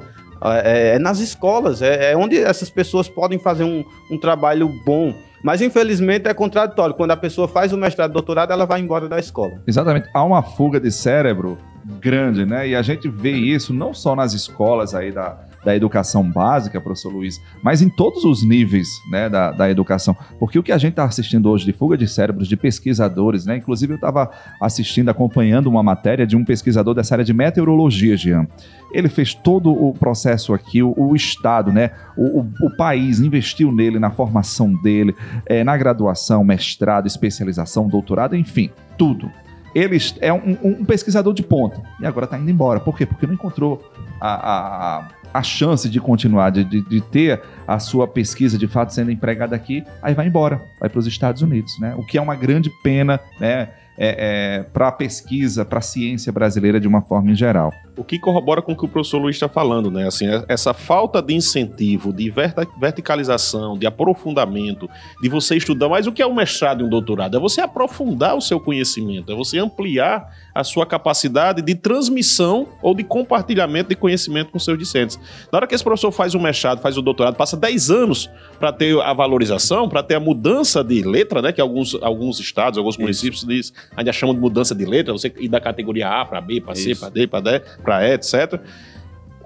é, 0.63 0.95
é 0.95 0.99
nas 0.99 1.19
escolas, 1.19 1.81
é, 1.81 2.11
é, 2.11 2.17
onde 2.17 2.37
essas 2.37 2.69
pessoas 2.69 3.09
podem 3.09 3.37
fazer 3.37 3.63
um, 3.63 3.83
um 4.09 4.17
trabalho 4.17 4.69
bom. 4.85 5.13
Mas 5.43 5.61
infelizmente 5.61 6.27
é 6.27 6.33
contraditório. 6.33 6.93
Quando 6.95 7.11
a 7.11 7.17
pessoa 7.17 7.47
faz 7.47 7.71
o 7.71 7.77
mestrado 7.77 8.11
e 8.11 8.13
doutorado, 8.13 8.51
ela 8.51 8.65
vai 8.65 8.81
embora 8.81 9.07
da 9.07 9.19
escola. 9.19 9.53
Exatamente. 9.65 10.09
Há 10.13 10.23
uma 10.23 10.41
fuga 10.41 10.81
de 10.81 10.91
cérebro 10.91 11.57
grande, 12.01 12.45
né? 12.45 12.67
E 12.67 12.75
a 12.75 12.81
gente 12.81 13.07
vê 13.07 13.31
isso 13.31 13.73
não 13.73 13.93
só 13.93 14.15
nas 14.15 14.33
escolas 14.33 14.93
aí 14.93 15.11
da, 15.11 15.37
da 15.63 15.75
educação 15.75 16.23
básica, 16.29 16.79
professor 16.79 17.11
Luiz, 17.11 17.41
mas 17.61 17.81
em 17.81 17.89
todos 17.89 18.23
os 18.23 18.43
níveis 18.43 18.87
né, 19.11 19.29
da, 19.29 19.51
da 19.51 19.69
educação. 19.69 20.15
Porque 20.39 20.57
o 20.57 20.63
que 20.63 20.71
a 20.71 20.77
gente 20.77 20.91
está 20.91 21.03
assistindo 21.03 21.49
hoje 21.49 21.65
de 21.65 21.73
fuga 21.73 21.97
de 21.97 22.07
cérebros 22.07 22.47
de 22.47 22.55
pesquisadores, 22.55 23.45
né? 23.45 23.57
Inclusive 23.57 23.93
eu 23.93 23.95
estava 23.95 24.29
assistindo, 24.61 25.09
acompanhando 25.09 25.67
uma 25.67 25.83
matéria 25.83 26.25
de 26.25 26.35
um 26.35 26.45
pesquisador 26.45 26.93
dessa 26.93 27.15
área 27.15 27.25
de 27.25 27.33
meteorologia, 27.33 28.15
Jean. 28.15 28.47
Ele 28.91 29.09
fez 29.09 29.33
todo 29.33 29.71
o 29.71 29.93
processo 29.93 30.53
aqui, 30.53 30.81
o, 30.81 30.93
o 30.97 31.15
Estado, 31.15 31.71
né? 31.71 31.91
O, 32.17 32.39
o, 32.39 32.51
o, 32.63 32.77
país 32.77 33.19
investiu 33.19 33.71
nele, 33.71 33.99
na 33.99 34.09
formação 34.09 34.73
dele, 34.81 35.15
é, 35.45 35.63
na 35.63 35.77
graduação, 35.77 36.43
mestrado, 36.43 37.05
especialização, 37.05 37.87
doutorado, 37.87 38.35
enfim, 38.35 38.69
tudo 38.97 39.29
ele 39.73 39.97
é 40.19 40.33
um, 40.33 40.57
um, 40.63 40.85
pesquisador 40.85 41.33
de 41.33 41.43
ponta 41.43 41.81
e 41.99 42.05
agora 42.05 42.25
está 42.25 42.37
indo 42.37 42.49
embora. 42.49 42.79
Por 42.79 42.97
quê? 42.97 43.05
Porque 43.05 43.27
não 43.27 43.35
encontrou 43.35 43.81
a, 44.19 44.97
a, 44.97 45.07
a 45.33 45.43
chance 45.43 45.89
de 45.89 45.99
continuar, 45.99 46.49
de, 46.49 46.63
de, 46.63 47.01
ter 47.01 47.41
a 47.67 47.79
sua 47.79 48.07
pesquisa 48.07 48.57
de 48.57 48.67
fato 48.67 48.93
sendo 48.93 49.11
empregada 49.11 49.55
aqui, 49.55 49.83
aí 50.01 50.13
vai 50.13 50.27
embora, 50.27 50.61
vai 50.79 50.89
para 50.89 50.99
os 50.99 51.07
Estados 51.07 51.41
Unidos, 51.41 51.79
né? 51.79 51.93
O 51.97 52.05
que 52.05 52.17
é 52.17 52.21
uma 52.21 52.35
grande 52.35 52.69
pena, 52.83 53.19
né? 53.39 53.69
É, 54.01 54.59
é, 54.61 54.63
para 54.63 54.87
a 54.87 54.91
pesquisa, 54.93 55.65
para 55.65 55.79
a 55.79 55.81
ciência 55.81 56.31
brasileira 56.31 56.79
de 56.79 56.87
uma 56.87 57.01
forma 57.01 57.31
em 57.31 57.35
geral 57.35 57.73
o 57.99 58.03
que 58.03 58.17
corrobora 58.17 58.61
com 58.61 58.71
o 58.71 58.75
que 58.77 58.85
o 58.85 58.87
professor 58.87 59.17
Luiz 59.17 59.35
está 59.35 59.49
falando, 59.49 59.91
né? 59.91 60.07
Assim, 60.07 60.25
é, 60.25 60.45
essa 60.47 60.73
falta 60.73 61.21
de 61.21 61.35
incentivo, 61.35 62.13
de 62.13 62.33
verticalização, 62.79 63.77
de 63.77 63.85
aprofundamento, 63.85 64.89
de 65.21 65.27
você 65.27 65.57
estudar. 65.57 65.89
Mas 65.89 66.07
o 66.07 66.11
que 66.13 66.21
é 66.21 66.25
um 66.25 66.33
mestrado 66.33 66.81
e 66.81 66.85
um 66.85 66.89
doutorado? 66.89 67.35
É 67.35 67.39
você 67.39 67.59
aprofundar 67.59 68.37
o 68.37 68.41
seu 68.41 68.57
conhecimento, 68.57 69.31
é 69.31 69.35
você 69.35 69.59
ampliar 69.59 70.33
a 70.59 70.63
sua 70.63 70.85
capacidade 70.85 71.61
de 71.61 71.73
transmissão 71.73 72.67
ou 72.81 72.93
de 72.93 73.01
compartilhamento 73.01 73.89
de 73.89 73.95
conhecimento 73.95 74.51
com 74.51 74.59
seus 74.59 74.77
discentes. 74.77 75.17
Na 75.49 75.57
hora 75.57 75.65
que 75.65 75.73
esse 75.73 75.83
professor 75.83 76.11
faz 76.11 76.35
o 76.35 76.39
mestrado, 76.39 76.81
faz 76.81 76.97
o 76.97 77.01
doutorado, 77.01 77.35
passa 77.35 77.55
10 77.55 77.89
anos 77.89 78.29
para 78.59 78.73
ter 78.73 78.99
a 78.99 79.13
valorização, 79.13 79.87
para 79.87 80.03
ter 80.03 80.15
a 80.15 80.19
mudança 80.19 80.83
de 80.83 81.01
letra, 81.01 81.41
né? 81.41 81.53
Que 81.53 81.61
alguns, 81.61 81.95
alguns 82.01 82.41
estados, 82.41 82.77
alguns 82.77 82.95
Isso. 82.95 83.01
municípios 83.01 83.45
diz, 83.45 83.73
ainda 83.95 84.11
chamam 84.11 84.35
de 84.35 84.41
mudança 84.41 84.75
de 84.75 84.83
letra, 84.83 85.13
você 85.13 85.33
ir 85.39 85.47
da 85.47 85.61
categoria 85.61 86.09
A 86.09 86.25
para 86.25 86.41
B, 86.41 86.59
para 86.59 86.75
C, 86.75 86.93
para 86.93 87.07
D, 87.09 87.25
para 87.25 87.39
D 87.39 87.59
para 87.81 88.05
E, 88.05 88.13
etc. 88.15 88.59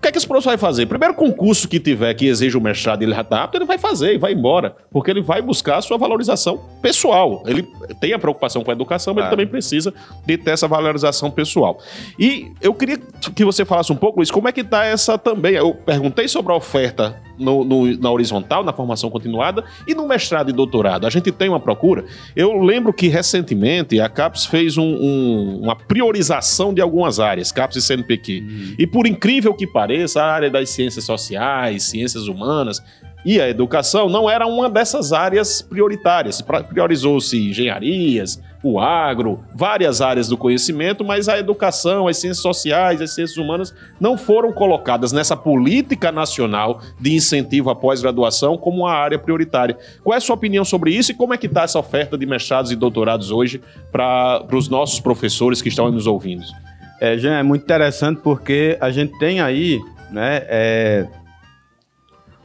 O 0.03 0.05
que 0.05 0.09
é 0.09 0.11
que 0.11 0.17
esse 0.17 0.27
professor 0.27 0.49
vai 0.49 0.57
fazer? 0.57 0.85
Primeiro 0.85 1.13
concurso 1.13 1.65
que 1.65 1.79
tiver 1.79 2.13
que 2.13 2.27
exige 2.27 2.57
o 2.57 2.61
mestrado 2.61 3.01
e 3.01 3.05
ele 3.05 3.15
já 3.15 3.21
está 3.21 3.41
apto, 3.45 3.57
ele 3.57 3.63
vai 3.63 3.77
fazer 3.77 4.15
e 4.15 4.17
vai 4.17 4.33
embora. 4.33 4.75
Porque 4.91 5.09
ele 5.09 5.21
vai 5.21 5.41
buscar 5.41 5.77
a 5.77 5.81
sua 5.81 5.97
valorização 5.97 6.59
pessoal. 6.81 7.41
Ele 7.47 7.65
tem 8.01 8.11
a 8.11 8.19
preocupação 8.19 8.65
com 8.65 8.71
a 8.71 8.73
educação, 8.73 9.13
mas 9.13 9.23
ele 9.23 9.31
também 9.31 9.47
precisa 9.47 9.93
de 10.25 10.37
ter 10.37 10.51
essa 10.51 10.67
valorização 10.67 11.31
pessoal. 11.31 11.79
E 12.19 12.51
eu 12.59 12.73
queria 12.73 12.97
que 13.33 13.45
você 13.45 13.63
falasse 13.63 13.93
um 13.93 13.95
pouco, 13.95 14.19
Luiz, 14.19 14.29
como 14.29 14.49
é 14.49 14.51
que 14.51 14.59
está 14.59 14.83
essa 14.83 15.17
também. 15.17 15.53
Eu 15.53 15.73
perguntei 15.73 16.27
sobre 16.27 16.51
a 16.51 16.55
oferta 16.57 17.17
no, 17.37 17.63
no, 17.63 17.97
na 17.97 18.11
horizontal, 18.11 18.63
na 18.63 18.73
formação 18.73 19.09
continuada, 19.09 19.63
e 19.87 19.95
no 19.95 20.07
mestrado 20.07 20.49
e 20.49 20.53
doutorado. 20.53 21.07
A 21.07 21.09
gente 21.09 21.31
tem 21.31 21.49
uma 21.49 21.59
procura. 21.59 22.05
Eu 22.35 22.61
lembro 22.61 22.93
que 22.93 23.07
recentemente 23.07 23.99
a 23.99 24.09
CAPES 24.09 24.45
fez 24.45 24.77
um, 24.77 24.83
um, 24.83 25.59
uma 25.63 25.75
priorização 25.75 26.73
de 26.73 26.81
algumas 26.81 27.19
áreas, 27.19 27.51
CAPES 27.51 27.77
e 27.77 27.81
CNPq. 27.81 28.39
Uhum. 28.39 28.75
E 28.77 28.87
por 28.87 29.07
incrível 29.07 29.53
que 29.53 29.65
pareça, 29.65 29.92
a 30.17 30.25
área 30.25 30.49
das 30.49 30.69
ciências 30.69 31.05
sociais, 31.05 31.83
ciências 31.83 32.27
humanas, 32.27 32.81
e 33.25 33.39
a 33.39 33.49
educação 33.49 34.09
não 34.09 34.29
era 34.29 34.45
uma 34.45 34.69
dessas 34.69 35.13
áreas 35.13 35.61
prioritárias. 35.61 36.41
Priorizou-se 36.41 37.37
engenharias, 37.37 38.41
o 38.61 38.79
agro, 38.79 39.39
várias 39.53 40.01
áreas 40.01 40.27
do 40.27 40.37
conhecimento, 40.37 41.03
mas 41.03 41.29
a 41.29 41.37
educação, 41.37 42.07
as 42.07 42.17
ciências 42.17 42.41
sociais, 42.41 43.01
as 43.01 43.13
ciências 43.13 43.37
humanas 43.37 43.73
não 43.99 44.17
foram 44.17 44.51
colocadas 44.51 45.11
nessa 45.11 45.35
política 45.35 46.11
nacional 46.11 46.81
de 46.99 47.13
incentivo 47.13 47.69
à 47.69 47.75
pós-graduação 47.75 48.57
como 48.57 48.83
uma 48.83 48.91
área 48.91 49.19
prioritária. 49.19 49.77
Qual 50.03 50.13
é 50.13 50.17
a 50.17 50.21
sua 50.21 50.35
opinião 50.35 50.65
sobre 50.65 50.91
isso 50.91 51.11
e 51.11 51.15
como 51.15 51.33
é 51.33 51.37
que 51.37 51.47
está 51.47 51.63
essa 51.63 51.79
oferta 51.79 52.17
de 52.17 52.25
mestrados 52.25 52.71
e 52.71 52.75
doutorados 52.75 53.31
hoje 53.31 53.61
para 53.91 54.45
os 54.51 54.67
nossos 54.67 54.99
professores 54.99 55.61
que 55.61 55.69
estão 55.69 55.91
nos 55.91 56.07
ouvindo? 56.07 56.43
É, 57.03 57.17
Jean, 57.17 57.37
é 57.37 57.43
muito 57.43 57.63
interessante 57.63 58.21
porque 58.23 58.77
a 58.79 58.89
gente 58.89 59.19
tem 59.19 59.41
aí 59.41 59.81
né, 60.09 60.41
é 60.47 61.07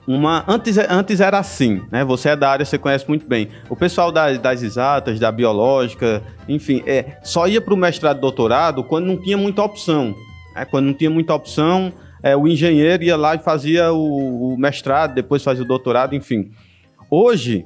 uma. 0.05 0.43
Antes, 0.49 0.77
antes 0.77 1.21
era 1.21 1.39
assim, 1.39 1.81
né? 1.93 2.05
Você 2.05 2.31
é 2.31 2.37
da 2.37 2.51
área, 2.51 2.65
você 2.65 2.77
conhece 2.77 3.07
muito 3.07 3.25
bem. 3.25 3.51
O 3.71 3.77
pessoal 3.77 4.11
das, 4.11 4.37
das 4.39 4.65
exatas, 4.65 5.21
da 5.21 5.31
biológica, 5.31 6.25
enfim, 6.49 6.83
é, 6.89 7.19
só 7.23 7.47
ia 7.47 7.61
para 7.61 7.73
o 7.73 7.77
mestrado 7.77 8.19
doutorado 8.19 8.83
quando 8.83 9.07
não 9.07 9.17
tinha 9.17 9.37
muita 9.37 9.63
opção. 9.63 10.13
Né? 10.57 10.65
Quando 10.65 10.87
não 10.87 10.95
tinha 10.95 11.11
muita 11.11 11.33
opção, 11.35 11.93
é, 12.21 12.37
o 12.37 12.49
engenheiro 12.49 13.05
ia 13.05 13.17
lá 13.17 13.37
e 13.37 13.39
fazia 13.39 13.93
o, 13.93 14.55
o 14.55 14.57
mestrado, 14.57 15.15
depois 15.15 15.45
fazia 15.45 15.63
o 15.63 15.69
doutorado, 15.69 16.17
enfim. 16.17 16.51
Hoje, 17.09 17.65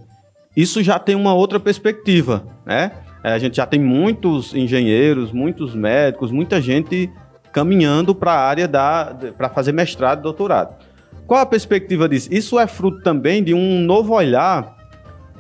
isso 0.55 0.83
já 0.83 0.99
tem 0.99 1.15
uma 1.15 1.33
outra 1.33 1.59
perspectiva, 1.59 2.45
né? 2.67 2.93
É, 3.25 3.33
a 3.33 3.39
gente 3.39 3.57
já 3.57 3.67
tem 3.67 3.81
muitos 3.81 4.55
engenheiros, 4.55 5.33
muitos 5.33 5.75
médicos, 5.75 6.31
muita 6.31 6.61
gente 6.61 7.11
caminhando 7.53 8.15
para 8.15 8.33
a 8.33 8.41
área 8.41 8.67
da 8.67 9.15
para 9.37 9.49
fazer 9.49 9.73
mestrado 9.73 10.21
e 10.21 10.23
doutorado. 10.23 10.75
Qual 11.27 11.41
a 11.41 11.47
perspectiva 11.47 12.09
disso? 12.09 12.29
Isso 12.33 12.59
é 12.59 12.67
fruto 12.67 13.03
também 13.03 13.43
de 13.43 13.55
um 13.55 13.81
novo 13.81 14.15
olhar 14.15 14.77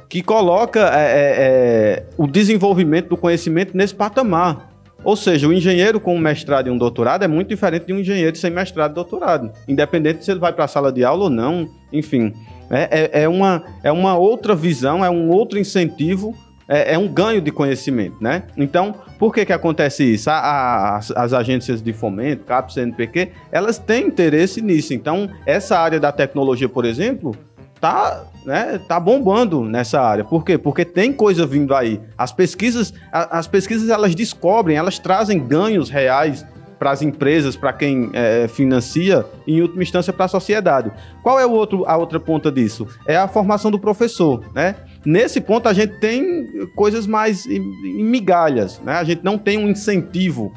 que 0.08 0.22
coloca 0.22 0.80
é, 0.94 1.00
é, 1.00 1.34
é, 1.38 2.06
o 2.18 2.26
desenvolvimento 2.26 3.08
do 3.08 3.16
conhecimento 3.16 3.76
nesse 3.76 3.94
patamar. 3.94 4.70
Ou 5.02 5.16
seja, 5.16 5.48
o 5.48 5.52
engenheiro 5.52 5.98
com 5.98 6.14
um 6.14 6.18
mestrado 6.18 6.68
e 6.68 6.70
um 6.70 6.76
doutorado 6.76 7.24
é 7.24 7.28
muito 7.28 7.48
diferente 7.48 7.86
de 7.86 7.92
um 7.92 7.98
engenheiro 7.98 8.36
sem 8.36 8.50
mestrado 8.50 8.92
e 8.92 8.94
doutorado, 8.94 9.50
independente 9.66 10.24
se 10.24 10.30
ele 10.30 10.38
vai 10.38 10.52
para 10.52 10.64
a 10.64 10.68
sala 10.68 10.92
de 10.92 11.02
aula 11.02 11.24
ou 11.24 11.30
não, 11.30 11.68
enfim. 11.92 12.32
É, 12.70 13.20
é, 13.20 13.22
é, 13.22 13.28
uma, 13.28 13.64
é 13.82 13.90
uma 13.90 14.16
outra 14.16 14.54
visão, 14.54 15.04
é 15.04 15.10
um 15.10 15.30
outro 15.30 15.58
incentivo 15.58 16.36
é, 16.72 16.94
é, 16.94 16.98
um 16.98 17.06
ganho 17.06 17.42
de 17.42 17.50
conhecimento, 17.50 18.16
né? 18.18 18.44
Então, 18.56 18.94
por 19.18 19.34
que 19.34 19.44
que 19.44 19.52
acontece 19.52 20.14
isso? 20.14 20.30
A, 20.30 20.38
a, 20.38 20.96
as, 20.96 21.10
as, 21.10 21.32
agências 21.34 21.82
de 21.82 21.92
fomento, 21.92 22.44
CAPES, 22.44 22.74
CNPq, 22.74 23.30
elas 23.52 23.76
têm 23.76 24.06
interesse 24.06 24.62
nisso. 24.62 24.94
Então, 24.94 25.28
essa 25.44 25.78
área 25.78 26.00
da 26.00 26.10
tecnologia, 26.10 26.70
por 26.70 26.86
exemplo, 26.86 27.36
tá, 27.78 28.24
né, 28.46 28.80
tá 28.88 28.98
bombando 28.98 29.62
nessa 29.62 30.00
área. 30.00 30.24
Por 30.24 30.46
quê? 30.46 30.56
Porque 30.56 30.82
tem 30.82 31.12
coisa 31.12 31.44
vindo 31.44 31.74
aí. 31.74 32.00
As 32.16 32.32
pesquisas, 32.32 32.94
a, 33.12 33.38
as 33.38 33.46
pesquisas 33.46 33.90
elas 33.90 34.14
descobrem, 34.14 34.74
elas 34.74 34.98
trazem 34.98 35.46
ganhos 35.46 35.90
reais 35.90 36.46
para 36.78 36.90
as 36.90 37.02
empresas, 37.02 37.54
para 37.54 37.72
quem 37.74 38.10
é, 38.14 38.48
financia, 38.48 39.26
e 39.46 39.58
em 39.58 39.60
última 39.60 39.82
instância 39.82 40.12
para 40.12 40.24
a 40.24 40.28
sociedade. 40.28 40.90
Qual 41.22 41.38
é 41.38 41.44
o 41.44 41.50
outro, 41.50 41.84
a 41.86 41.96
outra 41.98 42.18
ponta 42.18 42.50
disso? 42.50 42.88
É 43.06 43.14
a 43.16 43.28
formação 43.28 43.70
do 43.70 43.78
professor, 43.78 44.42
né? 44.54 44.74
Nesse 45.04 45.40
ponto, 45.40 45.68
a 45.68 45.72
gente 45.72 45.98
tem 45.98 46.66
coisas 46.74 47.06
mais 47.06 47.46
em, 47.46 47.58
migalhas, 48.04 48.80
né? 48.80 48.94
A 48.94 49.04
gente 49.04 49.24
não 49.24 49.36
tem 49.36 49.58
um 49.58 49.68
incentivo, 49.68 50.52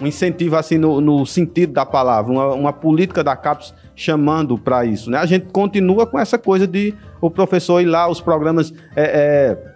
um 0.00 0.06
incentivo 0.06 0.56
assim 0.56 0.78
no, 0.78 1.00
no 1.00 1.26
sentido 1.26 1.72
da 1.72 1.84
palavra, 1.84 2.32
uma, 2.32 2.54
uma 2.54 2.72
política 2.72 3.24
da 3.24 3.36
CAPES 3.36 3.74
chamando 3.96 4.56
para 4.56 4.84
isso, 4.84 5.10
né? 5.10 5.18
A 5.18 5.26
gente 5.26 5.46
continua 5.46 6.06
com 6.06 6.18
essa 6.18 6.38
coisa 6.38 6.66
de 6.66 6.94
o 7.20 7.30
professor 7.30 7.80
ir 7.80 7.86
lá, 7.86 8.08
os 8.08 8.20
programas... 8.20 8.72
É, 8.94 9.56
é, 9.56 9.70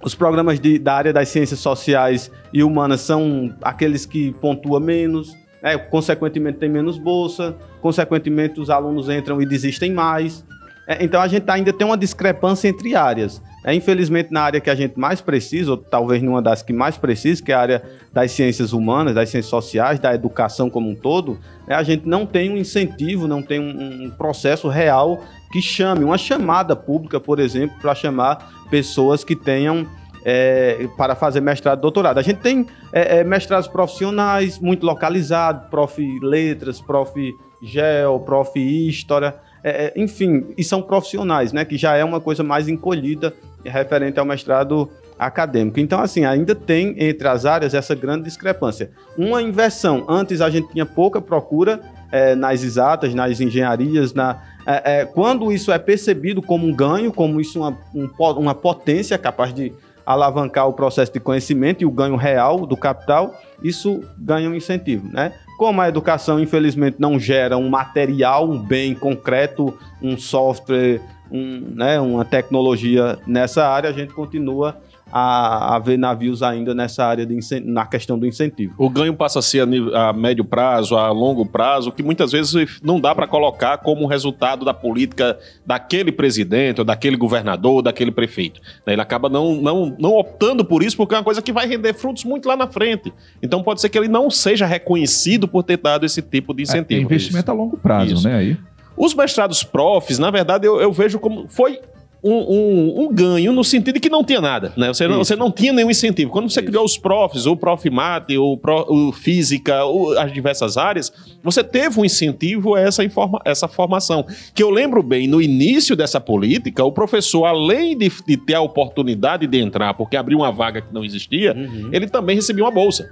os 0.00 0.14
programas 0.14 0.60
de, 0.60 0.78
da 0.78 0.94
área 0.94 1.12
das 1.12 1.28
ciências 1.28 1.58
sociais 1.58 2.30
e 2.52 2.62
humanas 2.62 3.00
são 3.00 3.52
aqueles 3.60 4.06
que 4.06 4.32
pontua 4.34 4.78
menos, 4.78 5.36
né? 5.60 5.76
consequentemente 5.76 6.58
tem 6.58 6.68
menos 6.68 6.98
bolsa, 6.98 7.56
consequentemente 7.80 8.60
os 8.60 8.70
alunos 8.70 9.08
entram 9.08 9.42
e 9.42 9.46
desistem 9.46 9.92
mais. 9.92 10.44
É, 10.88 11.04
então 11.04 11.20
a 11.20 11.28
gente 11.28 11.48
ainda 11.50 11.70
tem 11.70 11.86
uma 11.86 11.98
discrepância 11.98 12.66
entre 12.66 12.96
áreas. 12.96 13.42
É, 13.62 13.74
infelizmente, 13.74 14.32
na 14.32 14.40
área 14.40 14.60
que 14.60 14.70
a 14.70 14.74
gente 14.74 14.98
mais 14.98 15.20
precisa, 15.20 15.72
ou 15.72 15.76
talvez 15.76 16.22
numa 16.22 16.40
das 16.40 16.62
que 16.62 16.72
mais 16.72 16.96
precisa, 16.96 17.42
que 17.42 17.52
é 17.52 17.54
a 17.54 17.60
área 17.60 17.82
das 18.10 18.32
ciências 18.32 18.72
humanas, 18.72 19.14
das 19.14 19.28
ciências 19.28 19.50
sociais, 19.50 19.98
da 19.98 20.14
educação 20.14 20.70
como 20.70 20.88
um 20.88 20.94
todo, 20.94 21.38
é, 21.66 21.74
a 21.74 21.82
gente 21.82 22.08
não 22.08 22.24
tem 22.24 22.50
um 22.50 22.56
incentivo, 22.56 23.28
não 23.28 23.42
tem 23.42 23.60
um, 23.60 24.06
um 24.06 24.10
processo 24.10 24.66
real 24.68 25.22
que 25.52 25.60
chame, 25.60 26.04
uma 26.04 26.16
chamada 26.16 26.74
pública, 26.74 27.20
por 27.20 27.38
exemplo, 27.38 27.76
para 27.80 27.94
chamar 27.94 28.66
pessoas 28.70 29.22
que 29.22 29.36
tenham 29.36 29.86
é, 30.24 30.88
para 30.96 31.14
fazer 31.14 31.40
mestrado 31.40 31.78
e 31.78 31.82
doutorado. 31.82 32.18
A 32.18 32.22
gente 32.22 32.40
tem 32.40 32.66
é, 32.92 33.18
é, 33.18 33.24
mestrados 33.24 33.68
profissionais 33.68 34.58
muito 34.58 34.86
localizados, 34.86 35.68
prof. 35.68 36.00
letras, 36.22 36.80
prof. 36.80 37.36
gel, 37.60 38.20
prof. 38.20 38.58
história, 38.58 39.34
é, 39.62 39.86
é, 39.86 39.92
enfim, 39.96 40.46
e 40.56 40.64
são 40.64 40.80
profissionais, 40.80 41.52
né, 41.52 41.64
que 41.64 41.76
já 41.76 41.96
é 41.96 42.04
uma 42.04 42.20
coisa 42.20 42.42
mais 42.42 42.68
encolhida 42.68 43.34
referente 43.64 44.18
ao 44.18 44.24
mestrado 44.24 44.88
acadêmico. 45.18 45.80
Então, 45.80 46.00
assim, 46.00 46.24
ainda 46.24 46.54
tem 46.54 46.94
entre 46.98 47.26
as 47.26 47.44
áreas 47.44 47.74
essa 47.74 47.94
grande 47.94 48.24
discrepância. 48.24 48.90
Uma 49.16 49.42
inversão. 49.42 50.06
Antes 50.08 50.40
a 50.40 50.48
gente 50.48 50.68
tinha 50.70 50.86
pouca 50.86 51.20
procura 51.20 51.80
é, 52.12 52.34
nas 52.34 52.62
exatas, 52.62 53.14
nas 53.14 53.40
engenharias, 53.40 54.14
na, 54.14 54.40
é, 54.66 55.00
é, 55.00 55.04
quando 55.04 55.50
isso 55.50 55.72
é 55.72 55.78
percebido 55.78 56.40
como 56.40 56.66
um 56.66 56.74
ganho, 56.74 57.12
como 57.12 57.40
isso 57.40 57.60
uma, 57.60 57.76
um, 57.94 58.08
uma 58.36 58.54
potência 58.54 59.18
capaz 59.18 59.52
de 59.52 59.72
alavancar 60.06 60.68
o 60.68 60.72
processo 60.72 61.12
de 61.12 61.20
conhecimento 61.20 61.82
e 61.82 61.86
o 61.86 61.90
ganho 61.90 62.16
real 62.16 62.64
do 62.64 62.76
capital, 62.76 63.34
isso 63.62 64.02
ganha 64.16 64.48
um 64.48 64.54
incentivo, 64.54 65.06
né? 65.12 65.34
Como 65.58 65.80
a 65.80 65.88
educação, 65.88 66.38
infelizmente, 66.38 66.98
não 67.00 67.18
gera 67.18 67.58
um 67.58 67.68
material, 67.68 68.48
um 68.48 68.62
bem 68.62 68.94
concreto, 68.94 69.76
um 70.00 70.16
software, 70.16 71.00
um, 71.32 71.72
né, 71.74 71.98
uma 71.98 72.24
tecnologia 72.24 73.18
nessa 73.26 73.66
área, 73.66 73.90
a 73.90 73.92
gente 73.92 74.14
continua 74.14 74.80
a, 75.12 75.76
a, 75.76 75.78
ver 75.78 75.98
navios 75.98 76.42
ainda 76.42 76.74
nessa 76.74 77.04
área 77.04 77.24
de 77.24 77.38
na 77.64 77.86
questão 77.86 78.18
do 78.18 78.26
incentivo. 78.26 78.74
O 78.76 78.88
ganho 78.90 79.14
passa 79.14 79.38
a 79.38 79.42
ser 79.42 79.62
a, 79.94 80.08
a 80.08 80.12
médio 80.12 80.44
prazo, 80.44 80.96
a 80.96 81.10
longo 81.10 81.46
prazo, 81.46 81.92
que 81.92 82.02
muitas 82.02 82.32
vezes 82.32 82.80
não 82.82 83.00
dá 83.00 83.14
para 83.14 83.26
colocar 83.26 83.78
como 83.78 84.06
resultado 84.06 84.64
da 84.64 84.74
política 84.74 85.38
daquele 85.64 86.12
presidente, 86.12 86.80
ou 86.80 86.84
daquele 86.84 87.16
governador, 87.16 87.74
ou 87.74 87.82
daquele 87.82 88.10
prefeito. 88.10 88.60
Né? 88.86 88.92
Ele 88.94 89.02
acaba 89.02 89.28
não, 89.28 89.54
não, 89.54 89.96
não 89.98 90.12
optando 90.12 90.64
por 90.64 90.82
isso, 90.82 90.96
porque 90.96 91.14
é 91.14 91.18
uma 91.18 91.24
coisa 91.24 91.40
que 91.40 91.52
vai 91.52 91.66
render 91.66 91.94
frutos 91.94 92.24
muito 92.24 92.48
lá 92.48 92.56
na 92.56 92.66
frente. 92.66 93.12
Então 93.42 93.62
pode 93.62 93.80
ser 93.80 93.88
que 93.88 93.98
ele 93.98 94.08
não 94.08 94.30
seja 94.30 94.66
reconhecido 94.66 95.48
por 95.48 95.62
ter 95.62 95.78
dado 95.78 96.04
esse 96.04 96.20
tipo 96.20 96.54
de 96.54 96.62
incentivo. 96.62 97.00
É, 97.00 97.02
é 97.02 97.04
investimento 97.04 97.50
a 97.50 97.54
longo 97.54 97.76
prazo, 97.76 98.14
isso. 98.14 98.28
né? 98.28 98.36
Aí. 98.36 98.56
Os 98.96 99.14
mestrados 99.14 99.62
profs, 99.62 100.18
na 100.18 100.30
verdade, 100.30 100.66
eu, 100.66 100.80
eu 100.80 100.92
vejo 100.92 101.20
como 101.20 101.46
foi 101.48 101.80
um, 102.22 102.32
um, 102.32 103.02
um, 103.02 103.14
ganho 103.14 103.52
no 103.52 103.62
sentido 103.62 103.94
de 103.94 104.00
que 104.00 104.08
não 104.08 104.24
tinha 104.24 104.40
nada, 104.40 104.72
né? 104.76 104.88
Você, 104.88 105.06
não, 105.06 105.18
você 105.18 105.36
não 105.36 105.50
tinha 105.50 105.72
nenhum 105.72 105.90
incentivo. 105.90 106.30
Quando 106.30 106.50
você 106.50 106.60
Isso. 106.60 106.68
criou 106.68 106.84
os 106.84 106.98
profs, 106.98 107.46
ou 107.46 107.56
prof 107.56 107.88
mate, 107.90 108.36
ou, 108.36 108.56
pro, 108.56 108.84
ou 108.88 109.12
física, 109.12 109.84
ou 109.84 110.18
as 110.18 110.32
diversas 110.32 110.76
áreas, 110.76 111.12
você 111.42 111.62
teve 111.62 112.00
um 112.00 112.04
incentivo 112.04 112.74
a 112.74 112.80
essa, 112.80 113.04
informa, 113.04 113.40
essa 113.44 113.68
formação. 113.68 114.26
Que 114.54 114.62
eu 114.62 114.70
lembro 114.70 115.02
bem, 115.02 115.28
no 115.28 115.40
início 115.40 115.94
dessa 115.94 116.20
política, 116.20 116.84
o 116.84 116.90
professor, 116.90 117.44
além 117.44 117.96
de, 117.96 118.10
de 118.26 118.36
ter 118.36 118.54
a 118.54 118.60
oportunidade 118.60 119.46
de 119.46 119.58
entrar, 119.58 119.94
porque 119.94 120.16
abriu 120.16 120.38
uma 120.38 120.50
vaga 120.50 120.82
que 120.82 120.92
não 120.92 121.04
existia, 121.04 121.54
uhum. 121.54 121.90
ele 121.92 122.08
também 122.08 122.34
recebia 122.34 122.64
uma 122.64 122.70
bolsa. 122.70 123.08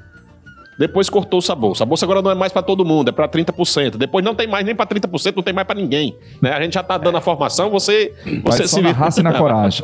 Depois 0.79 1.09
cortou 1.09 1.39
essa 1.39 1.55
bolsa. 1.55 1.85
A 1.85 1.87
bolsa 1.87 2.05
agora 2.05 2.21
não 2.21 2.31
é 2.31 2.35
mais 2.35 2.53
para 2.53 2.63
todo 2.63 2.85
mundo, 2.85 3.09
é 3.09 3.13
para 3.13 3.29
30%. 3.29 3.97
Depois 3.97 4.25
não 4.25 4.35
tem 4.35 4.47
mais 4.47 4.65
nem 4.65 4.75
para 4.75 4.87
30%, 4.87 5.37
não 5.37 5.43
tem 5.43 5.55
mais 5.55 5.67
para 5.67 5.77
ninguém. 5.77 6.17
Né? 6.41 6.53
A 6.53 6.61
gente 6.61 6.75
já 6.75 6.81
está 6.81 6.99
dando 6.99 7.17
a 7.17 7.21
formação, 7.21 7.71
você, 7.71 8.13
você 8.43 8.59
Vai 8.59 8.69
se 8.69 8.81
na 8.83 8.93
raça 8.93 9.21
e 9.21 9.23
na 9.23 9.33
coragem. 9.39 9.83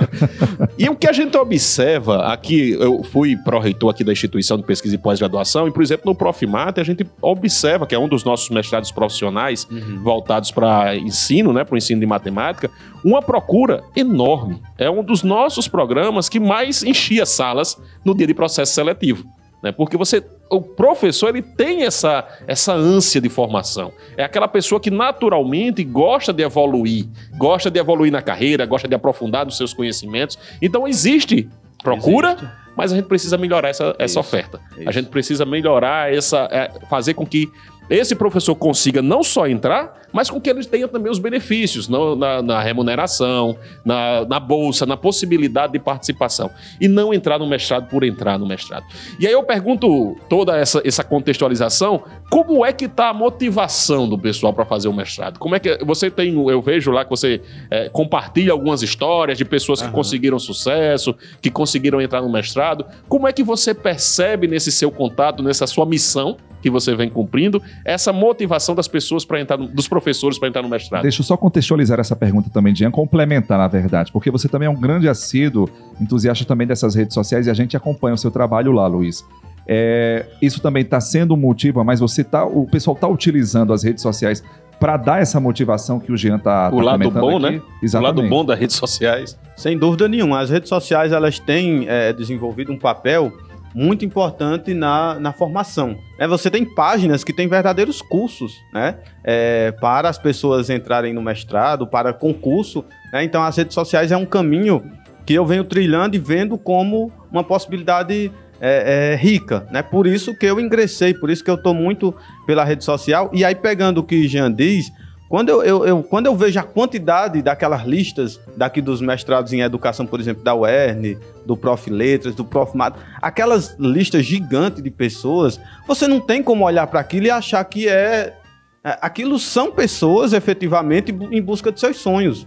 e 0.79 0.89
o 0.89 0.97
que 0.97 1.09
a 1.09 1.13
gente 1.13 1.37
observa 1.37 2.27
aqui, 2.33 2.73
eu 2.73 3.03
fui 3.05 3.37
pró-reitor 3.37 3.91
aqui 3.91 4.05
da 4.05 4.13
instituição 4.13 4.57
de 4.57 4.65
pesquisa 4.65 4.95
e 4.95 4.99
pós-graduação, 4.99 5.67
e 5.67 5.73
por 5.73 5.83
exemplo, 5.83 6.05
no 6.07 6.15
Profimate, 6.15 6.81
a 6.81 6.85
gente 6.85 7.07
observa 7.21 7.87
que 7.87 7.95
é 7.95 7.99
um 7.99 8.09
dos 8.09 8.25
nossos 8.25 8.51
mestrados 8.51 8.93
profissionais 8.93 9.67
uhum. 9.71 10.03
voltados 10.03 10.51
para 10.51 10.97
ensino, 10.97 11.53
né, 11.53 11.65
para 11.65 11.75
o 11.75 11.79
ensino 11.79 12.01
de 12.01 12.07
matemática, 12.07 12.71
uma 13.05 13.23
procura 13.23 13.83
enorme. 13.97 14.61
É 14.79 14.91
um 14.91 15.03
dos 15.03 15.23
nossos 15.23 15.67
programas 15.67 16.29
que 16.29 16.39
mais 16.39 16.83
enchia 16.83 17.27
salas 17.27 17.81
no 18.05 18.15
dia 18.15 18.27
de 18.27 18.35
processo 18.35 18.73
seletivo. 18.75 19.25
Né? 19.63 19.71
Porque 19.71 19.97
você, 19.97 20.23
o 20.51 20.61
professor 20.61 21.29
ele 21.29 21.43
tem 21.43 21.85
essa, 21.85 22.27
essa 22.47 22.75
ânsia 22.75 23.21
de 23.21 23.29
formação. 23.29 23.93
É 24.17 24.25
aquela 24.25 24.49
pessoa 24.49 24.81
que 24.81 24.91
naturalmente 24.91 25.85
gosta 25.85 26.33
de 26.33 26.43
evoluir, 26.43 27.07
gosta 27.37 27.71
de 27.71 27.79
evoluir 27.79 28.11
na 28.11 28.21
carreira, 28.21 28.67
gosta 28.67 28.89
de 28.89 28.95
aprofundar 28.95 29.47
os 29.47 29.57
seus 29.57 29.73
conhecimentos. 29.73 30.39
Então 30.61 30.89
existe 30.89 31.49
procura, 31.83 32.33
existe. 32.33 32.49
mas 32.77 32.93
a 32.93 32.97
gente 32.97 33.07
precisa 33.07 33.39
melhorar 33.39 33.69
essa, 33.69 33.95
essa 33.99 34.19
oferta. 34.19 34.61
Isso. 34.77 34.89
A 34.89 34.93
gente 34.93 35.09
precisa 35.09 35.45
melhorar 35.45 36.13
essa, 36.13 36.49
é, 36.51 36.71
fazer 36.89 37.15
com 37.15 37.25
que 37.25 37.51
esse 37.91 38.15
professor 38.15 38.55
consiga 38.55 39.03
não 39.03 39.23
só 39.23 39.47
entrar, 39.47 40.03
mas 40.13 40.31
com 40.31 40.41
que 40.41 40.49
ele 40.51 40.65
tenha 40.65 40.87
também 40.87 41.11
os 41.11 41.19
benefícios 41.19 41.89
na, 41.89 42.17
na, 42.17 42.43
na 42.43 42.63
remuneração, 42.63 43.57
na, 43.85 44.25
na, 44.25 44.39
bolsa, 44.39 44.85
na 44.85 44.97
possibilidade 44.97 45.73
de 45.73 45.79
participação. 45.79 46.51
E 46.81 46.87
não 46.87 47.13
entrar 47.15 47.39
no 47.39 47.47
mestrado 47.47 47.89
por 47.89 48.05
entrar 48.05 48.39
no 48.39 48.47
mestrado. 48.47 48.85
E 49.19 49.27
aí 49.27 49.33
eu 49.33 49.43
pergunto 49.43 50.17
toda 50.29 50.57
essa, 50.57 50.83
essa 50.85 51.03
contextualização, 51.03 52.03
como 52.31 52.65
é 52.65 52.73
que 52.73 52.85
está 52.85 53.09
a 53.09 53.15
motivação 53.15 54.09
do 54.09 54.19
pessoal 54.19 54.53
para 54.53 54.65
fazer 54.65 54.89
o 54.89 54.93
mestrado? 54.93 55.39
Como 55.39 55.55
é 55.55 55.59
que 55.59 55.83
você 55.85 56.11
tem, 56.11 56.33
eu 56.49 56.61
vejo 56.61 56.91
lá 56.91 57.05
que 57.05 57.11
você 57.11 57.41
é, 57.71 57.89
compartilha 57.89 58.53
algumas 58.53 58.83
histórias 58.83 59.39
de 59.39 59.45
pessoas 59.45 59.81
que 59.81 59.89
uhum. 59.89 59.95
conseguiram 59.95 60.39
sucesso, 60.39 61.15
que 61.41 61.51
conseguiram 61.51 62.01
entrar 62.01 62.21
no 62.21 62.31
mestrado. 62.31 62.85
Como 63.09 63.27
é 63.27 63.33
que 63.33 63.43
você 63.43 63.75
percebe 63.75 64.47
nesse 64.47 64.71
seu 64.71 64.91
contato, 64.91 65.43
nessa 65.43 65.67
sua 65.67 65.87
missão, 65.87 66.37
que 66.63 66.71
você 66.71 66.95
vem 66.95 67.11
cumprindo, 67.11 67.61
essa 67.85 68.13
motivação 68.13 68.75
das 68.75 68.89
pessoas 68.89 69.25
para 69.25 69.41
entrar, 69.41 69.59
no, 69.59 69.67
dos 69.67 69.89
professores 69.89 70.39
para 70.39 70.49
entrar 70.49 70.63
no 70.63 70.69
mestrado? 70.69 71.03
Deixa 71.03 71.21
eu 71.21 71.25
só 71.27 71.37
contextualizar 71.37 71.99
essa 72.01 72.17
pergunta 72.17 72.49
também, 72.49 72.75
Jean, 72.75 72.91
complementar, 72.91 73.59
na 73.59 73.69
verdade, 73.69 74.13
porque 74.13 74.31
você 74.31 74.49
também 74.49 74.67
é 74.67 74.71
um 74.71 74.81
grande 74.81 75.09
assíduo, 75.09 75.69
entusiasta 76.01 76.45
também 76.45 76.67
dessas 76.67 76.95
redes 76.95 77.13
sociais 77.13 77.47
e 77.47 77.51
a 77.51 77.55
gente 77.55 77.77
acompanha 77.77 78.15
o 78.15 78.19
seu 78.19 78.31
trabalho 78.31 78.73
lá, 78.73 78.87
Luiz. 78.87 79.25
É, 79.67 80.27
isso 80.41 80.61
também 80.61 80.83
está 80.83 81.01
sendo 81.01 81.35
um 81.35 81.37
motivo, 81.37 81.85
mas 81.85 82.01
você 82.01 82.25
tá, 82.25 82.45
o 82.45 82.67
pessoal 82.67 82.95
está 82.95 83.07
utilizando 83.07 83.73
as 83.73 83.83
redes 83.83 84.03
sociais 84.03 84.43
para 84.81 84.97
dar 84.97 85.23
essa 85.23 85.39
motivação 85.39 86.01
que 86.01 86.11
o 86.11 86.17
Jean 86.17 86.37
está 86.37 86.69
O 86.73 86.79
tá 86.79 86.83
lado 86.83 86.99
comentando 86.99 87.21
bom, 87.21 87.37
aqui. 87.37 87.57
né? 87.57 87.63
Exatamente. 87.81 88.19
O 88.19 88.23
lado 88.23 88.29
bom 88.29 88.45
das 88.45 88.59
redes 88.59 88.75
sociais. 88.75 89.39
Sem 89.57 89.79
dúvida 89.79 90.09
nenhuma. 90.09 90.41
As 90.41 90.51
redes 90.51 90.69
sociais 90.69 91.13
elas 91.13 91.39
têm 91.39 91.87
é, 91.89 92.13
desenvolvido 92.13 92.73
um 92.73 92.79
papel 92.79 93.33
muito 93.75 94.05
importante 94.05 94.75
na, 94.75 95.19
na 95.19 95.33
formação. 95.33 95.97
É, 96.19 96.27
você 96.27 96.51
tem 96.51 96.65
páginas 96.65 97.25
que 97.25 97.33
têm 97.33 97.49
verdadeiros 97.49 98.03
cursos 98.03 98.61
né? 98.73 98.97
É, 99.25 99.73
para 99.73 100.09
as 100.09 100.19
pessoas 100.19 100.71
entrarem 100.71 101.13
no 101.13 101.23
mestrado, 101.23 101.87
para 101.87 102.13
concurso. 102.13 102.85
né? 103.13 103.25
Então, 103.25 103.43
as 103.43 103.57
redes 103.57 103.75
sociais 103.75 104.13
é 104.13 104.17
um 104.17 104.27
caminho 104.27 104.83
que 105.25 105.35
eu 105.35 105.47
venho 105.47 105.65
trilhando 105.65 106.17
e 106.17 106.19
vendo 106.19 106.59
como 106.59 107.13
uma 107.31 107.45
possibilidade 107.45 108.31
é, 108.61 109.13
é, 109.13 109.17
rica. 109.17 109.67
Né? 109.71 109.83
Por 109.83 110.07
isso 110.07 110.37
que 110.37 110.47
eu 110.47 110.61
ingressei, 110.61 111.15
por 111.15 111.31
isso 111.31 111.43
que 111.43 111.51
eu 111.51 111.57
estou 111.57 111.75
muito 111.75 112.15
pela 112.47 112.65
rede 112.65 112.85
social. 112.85 113.31
E 113.33 113.45
aí, 113.45 113.55
pegando 113.55 113.99
o 113.99 114.05
que 114.05 114.29
Jean 114.29 114.53
diz, 114.53 114.91
quando 115.33 115.49
eu, 115.49 115.63
eu- 115.63 115.87
eu- 115.87 116.03
quando 116.03 116.27
eu 116.27 116.37
vejo 116.37 116.61
a 116.61 116.63
quantidade 116.63 117.41
daquelas 117.41 117.85
listas 117.87 118.39
daqui 118.55 118.83
dos 118.83 119.01
mestrados 119.01 119.51
em 119.55 119.63
educação, 119.63 120.05
por 120.05 120.21
exemplo, 120.21 120.45
da 120.45 120.55
UERN, 120.55 121.17
do 121.47 121.57
Prof. 121.57 121.89
Letras, 121.89 122.35
do 122.35 122.45
Prof. 122.45 122.77
Mato, 122.77 123.01
aquelas 123.23 123.75
listas 123.79 124.27
gigantes 124.27 124.83
de 124.83 124.91
pessoas, 124.91 125.59
você 125.89 126.07
não 126.07 126.21
tem 126.21 126.43
como 126.43 126.67
olhar 126.67 126.87
para 126.87 127.01
aquilo 127.01 127.29
e 127.29 127.31
achar 127.31 127.65
que 127.65 127.89
é, 127.89 128.37
é- 128.85 128.99
Aquilo 129.01 129.39
são 129.39 129.73
pessoas 129.73 130.35
efetivamente 130.35 131.17
em 131.31 131.41
busca 131.41 131.73
de 131.73 131.81
seus 131.81 131.97
sonhos. 131.97 132.47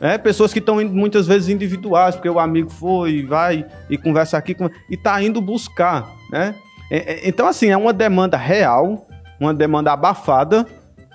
É, 0.00 0.18
pessoas 0.18 0.52
que 0.52 0.58
estão 0.58 0.84
muitas 0.86 1.28
vezes 1.28 1.48
individuais, 1.48 2.16
porque 2.16 2.28
o 2.28 2.40
amigo 2.40 2.68
foi 2.68 3.24
vai 3.24 3.64
e 3.88 3.96
conversa 3.96 4.36
aqui 4.36 4.56
e 4.90 4.94
está 4.96 5.22
indo 5.22 5.40
buscar. 5.40 6.10
Né? 6.32 6.52
É- 6.90 7.12
é- 7.12 7.28
então, 7.28 7.46
assim, 7.46 7.68
é 7.68 7.76
uma 7.76 7.92
demanda 7.92 8.36
real, 8.36 9.06
uma 9.38 9.54
demanda 9.54 9.92
abafada, 9.92 10.66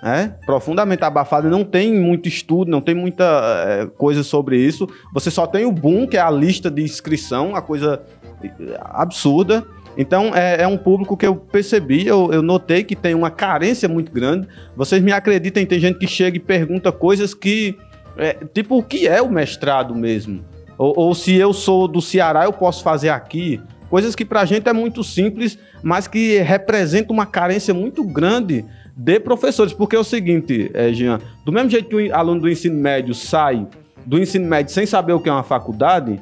né? 0.02 0.34
profundamente 0.46 1.04
abafada, 1.04 1.48
não 1.48 1.64
tem 1.64 1.94
muito 1.94 2.28
estudo, 2.28 2.70
não 2.70 2.80
tem 2.80 2.94
muita 2.94 3.24
é, 3.66 3.86
coisa 3.86 4.22
sobre 4.22 4.58
isso. 4.58 4.88
Você 5.12 5.30
só 5.30 5.46
tem 5.46 5.64
o 5.64 5.72
boom, 5.72 6.06
que 6.06 6.16
é 6.16 6.20
a 6.20 6.30
lista 6.30 6.70
de 6.70 6.82
inscrição, 6.82 7.54
a 7.54 7.62
coisa 7.62 8.02
é, 8.42 8.48
absurda. 8.80 9.64
Então, 9.96 10.34
é, 10.34 10.62
é 10.62 10.66
um 10.66 10.78
público 10.78 11.16
que 11.16 11.26
eu 11.26 11.36
percebi, 11.36 12.06
eu, 12.06 12.32
eu 12.32 12.42
notei 12.42 12.84
que 12.84 12.96
tem 12.96 13.14
uma 13.14 13.30
carência 13.30 13.88
muito 13.88 14.10
grande. 14.12 14.48
Vocês 14.76 15.02
me 15.02 15.12
acreditem, 15.12 15.66
tem 15.66 15.80
gente 15.80 15.98
que 15.98 16.06
chega 16.06 16.36
e 16.36 16.40
pergunta 16.40 16.90
coisas 16.92 17.34
que. 17.34 17.76
é, 18.16 18.34
tipo, 18.54 18.78
o 18.78 18.82
que 18.82 19.06
é 19.06 19.20
o 19.20 19.30
mestrado 19.30 19.94
mesmo? 19.94 20.44
Ou, 20.78 20.94
ou 20.96 21.14
se 21.14 21.34
eu 21.34 21.52
sou 21.52 21.86
do 21.86 22.00
Ceará, 22.00 22.44
eu 22.44 22.52
posso 22.52 22.82
fazer 22.82 23.10
aqui. 23.10 23.60
Coisas 23.90 24.14
que 24.14 24.24
pra 24.24 24.44
gente 24.44 24.68
é 24.68 24.72
muito 24.72 25.02
simples, 25.02 25.58
mas 25.82 26.06
que 26.06 26.38
representa 26.38 27.12
uma 27.12 27.26
carência 27.26 27.74
muito 27.74 28.04
grande 28.04 28.64
de 28.96 29.20
professores. 29.20 29.72
Porque 29.72 29.96
é 29.96 29.98
o 29.98 30.04
seguinte, 30.04 30.70
é, 30.74 30.92
Jean, 30.92 31.20
do 31.44 31.52
mesmo 31.52 31.70
jeito 31.70 31.88
que 31.88 32.08
o 32.08 32.14
aluno 32.14 32.40
do 32.40 32.48
ensino 32.48 32.76
médio 32.76 33.14
sai 33.14 33.66
do 34.06 34.18
ensino 34.18 34.46
médio 34.46 34.72
sem 34.72 34.86
saber 34.86 35.12
o 35.12 35.20
que 35.20 35.28
é 35.28 35.32
uma 35.32 35.42
faculdade, 35.42 36.20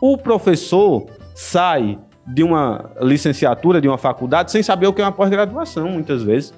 o 0.00 0.16
professor 0.18 1.06
sai 1.34 1.98
de 2.26 2.42
uma 2.42 2.90
licenciatura, 3.00 3.80
de 3.80 3.88
uma 3.88 3.98
faculdade, 3.98 4.50
sem 4.50 4.62
saber 4.62 4.86
o 4.86 4.92
que 4.92 5.00
é 5.00 5.04
uma 5.04 5.12
pós-graduação, 5.12 5.88
muitas 5.88 6.22
vezes. 6.22 6.54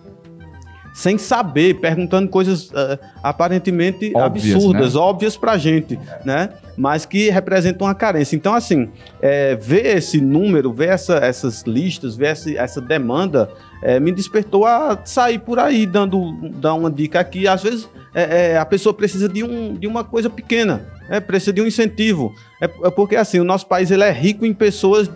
Sem 0.94 1.16
saber, 1.16 1.80
perguntando 1.80 2.28
coisas 2.28 2.70
ah, 2.74 2.98
aparentemente 3.22 4.12
Óbvias, 4.14 4.54
absurdas, 4.54 4.94
óbvias 4.94 5.36
pra 5.36 5.56
gente, 5.56 5.98
né? 6.24 6.50
Mas 6.76 7.06
que 7.06 7.30
representam 7.30 7.86
uma 7.86 7.94
carência. 7.94 8.36
Então, 8.36 8.54
assim, 8.54 8.88
é, 9.20 9.54
ver 9.56 9.96
esse 9.96 10.20
número, 10.20 10.72
ver 10.72 10.90
essa- 10.90 11.16
essas 11.16 11.62
listas, 11.62 12.14
ver 12.16 12.26
essa, 12.28 12.50
essa 12.52 12.80
demanda, 12.80 13.50
é, 13.82 13.98
me 13.98 14.12
despertou 14.12 14.66
a 14.66 14.98
sair 15.04 15.38
por 15.38 15.58
aí, 15.58 15.86
dando 15.86 16.32
dar 16.60 16.74
uma 16.74 16.90
dica 16.90 17.20
aqui. 17.20 17.48
Às 17.48 17.62
vezes, 17.62 17.88
é, 18.14 18.52
é, 18.52 18.58
a 18.58 18.64
pessoa 18.66 18.92
precisa 18.92 19.28
de, 19.28 19.42
um, 19.42 19.74
de 19.74 19.86
uma 19.86 20.04
coisa 20.04 20.28
pequena, 20.28 20.86
é, 21.08 21.20
precisa 21.20 21.52
de 21.52 21.60
um 21.62 21.66
incentivo. 21.66 22.34
É, 22.60 22.64
é 22.66 22.90
porque, 22.90 23.16
assim, 23.16 23.40
o 23.40 23.44
nosso 23.44 23.66
país 23.66 23.90
ele 23.90 24.04
é 24.04 24.10
rico 24.12 24.44
em 24.44 24.52
pessoas 24.52 25.10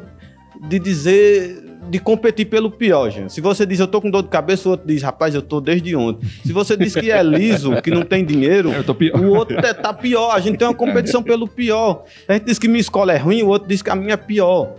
de 0.68 0.78
dizer, 0.78 1.64
de 1.88 1.98
competir 1.98 2.46
pelo 2.46 2.70
pior, 2.70 3.08
gente. 3.10 3.32
Se 3.32 3.40
você 3.40 3.64
diz, 3.66 3.78
eu 3.80 3.86
tô 3.86 4.00
com 4.00 4.10
dor 4.10 4.22
de 4.22 4.28
cabeça, 4.28 4.68
o 4.68 4.72
outro 4.72 4.86
diz, 4.86 5.02
rapaz, 5.02 5.34
eu 5.34 5.42
tô 5.42 5.60
desde 5.60 5.94
ontem. 5.96 6.26
Se 6.44 6.52
você 6.52 6.76
diz 6.76 6.94
que 6.94 7.10
é 7.10 7.22
liso, 7.22 7.80
que 7.82 7.90
não 7.90 8.02
tem 8.02 8.24
dinheiro, 8.24 8.70
o 9.14 9.26
outro 9.36 9.60
tá- 9.60 9.74
tá 9.74 9.92
pior. 9.92 10.30
A 10.34 10.40
gente 10.40 10.58
tem 10.58 10.66
uma 10.66 10.74
competição 10.74 11.22
pelo 11.22 11.46
pior. 11.48 12.04
A 12.28 12.34
gente 12.34 12.44
diz 12.46 12.58
que 12.58 12.68
minha 12.68 12.80
escola 12.80 13.12
é 13.12 13.16
ruim, 13.16 13.42
o 13.42 13.48
outro 13.48 13.68
diz 13.68 13.82
que 13.82 13.90
a 13.90 13.94
minha 13.96 14.14
é 14.14 14.16
pior. 14.16 14.74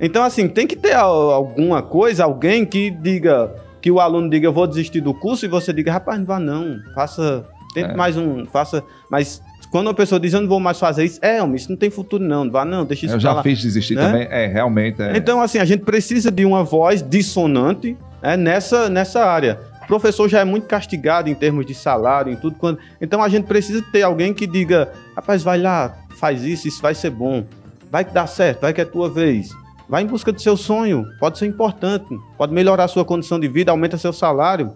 Então, 0.00 0.22
assim, 0.24 0.48
tem 0.48 0.66
que 0.66 0.74
ter 0.76 0.94
al- 0.94 1.30
alguma 1.30 1.80
coisa, 1.82 2.24
alguém 2.24 2.64
que 2.64 2.90
diga, 2.90 3.54
que 3.80 3.90
o 3.90 4.00
aluno 4.00 4.28
diga, 4.28 4.46
eu 4.46 4.52
vou 4.52 4.66
desistir 4.66 5.00
do 5.00 5.14
curso, 5.14 5.44
e 5.44 5.48
você 5.48 5.72
diga, 5.72 5.92
rapaz, 5.92 6.18
não 6.18 6.26
vá 6.26 6.38
não, 6.40 6.78
faça, 6.94 7.44
tente 7.72 7.90
É. 7.90 7.96
mais 7.96 8.16
um, 8.16 8.44
faça, 8.46 8.82
mas 9.10 9.40
quando 9.72 9.86
uma 9.86 9.94
pessoa 9.94 10.20
diz, 10.20 10.34
eu 10.34 10.42
não 10.42 10.48
vou 10.48 10.60
mais 10.60 10.78
fazer 10.78 11.02
isso, 11.02 11.18
é, 11.22 11.42
homem, 11.42 11.56
isso 11.56 11.70
não 11.70 11.78
tem 11.78 11.88
futuro 11.88 12.22
não, 12.22 12.44
não 12.44 12.52
vá 12.52 12.62
não, 12.62 12.84
deixa 12.84 13.06
isso 13.06 13.14
Eu 13.14 13.20
já 13.20 13.42
fiz 13.42 13.58
desistir 13.58 13.94
Né? 13.94 14.02
também. 14.02 14.28
É, 14.30 14.46
realmente. 14.46 15.00
É. 15.00 15.16
Então, 15.16 15.40
assim, 15.40 15.58
a 15.58 15.64
gente 15.64 15.82
precisa 15.82 16.30
de 16.30 16.44
uma 16.44 16.62
voz 16.62 17.02
dissonante 17.02 17.96
né, 18.22 18.36
nessa, 18.36 18.90
nessa 18.90 19.24
área. 19.24 19.58
O 19.82 19.86
professor 19.86 20.28
já 20.28 20.40
é 20.40 20.44
muito 20.44 20.66
castigado 20.66 21.30
em 21.30 21.34
termos 21.34 21.64
de 21.64 21.74
salário, 21.74 22.30
em 22.30 22.36
tudo. 22.36 22.56
Quando... 22.58 22.78
Então, 23.00 23.22
a 23.22 23.30
gente 23.30 23.46
precisa 23.46 23.82
ter 23.90 24.02
alguém 24.02 24.34
que 24.34 24.46
diga: 24.46 24.92
rapaz, 25.16 25.42
vai 25.42 25.58
lá, 25.58 25.96
faz 26.18 26.44
isso, 26.44 26.68
isso 26.68 26.82
vai 26.82 26.94
ser 26.94 27.08
bom. 27.08 27.42
Vai 27.90 28.04
que 28.04 28.12
dá 28.12 28.26
certo, 28.26 28.60
vai 28.60 28.74
que 28.74 28.80
é 28.82 28.84
tua 28.84 29.08
vez. 29.08 29.48
Vai 29.88 30.02
em 30.02 30.06
busca 30.06 30.30
do 30.30 30.40
seu 30.40 30.56
sonho, 30.56 31.06
pode 31.18 31.38
ser 31.38 31.46
importante, 31.46 32.06
pode 32.36 32.52
melhorar 32.52 32.84
a 32.84 32.88
sua 32.88 33.06
condição 33.06 33.40
de 33.40 33.48
vida, 33.48 33.70
aumenta 33.70 33.96
seu 33.96 34.12
salário. 34.12 34.72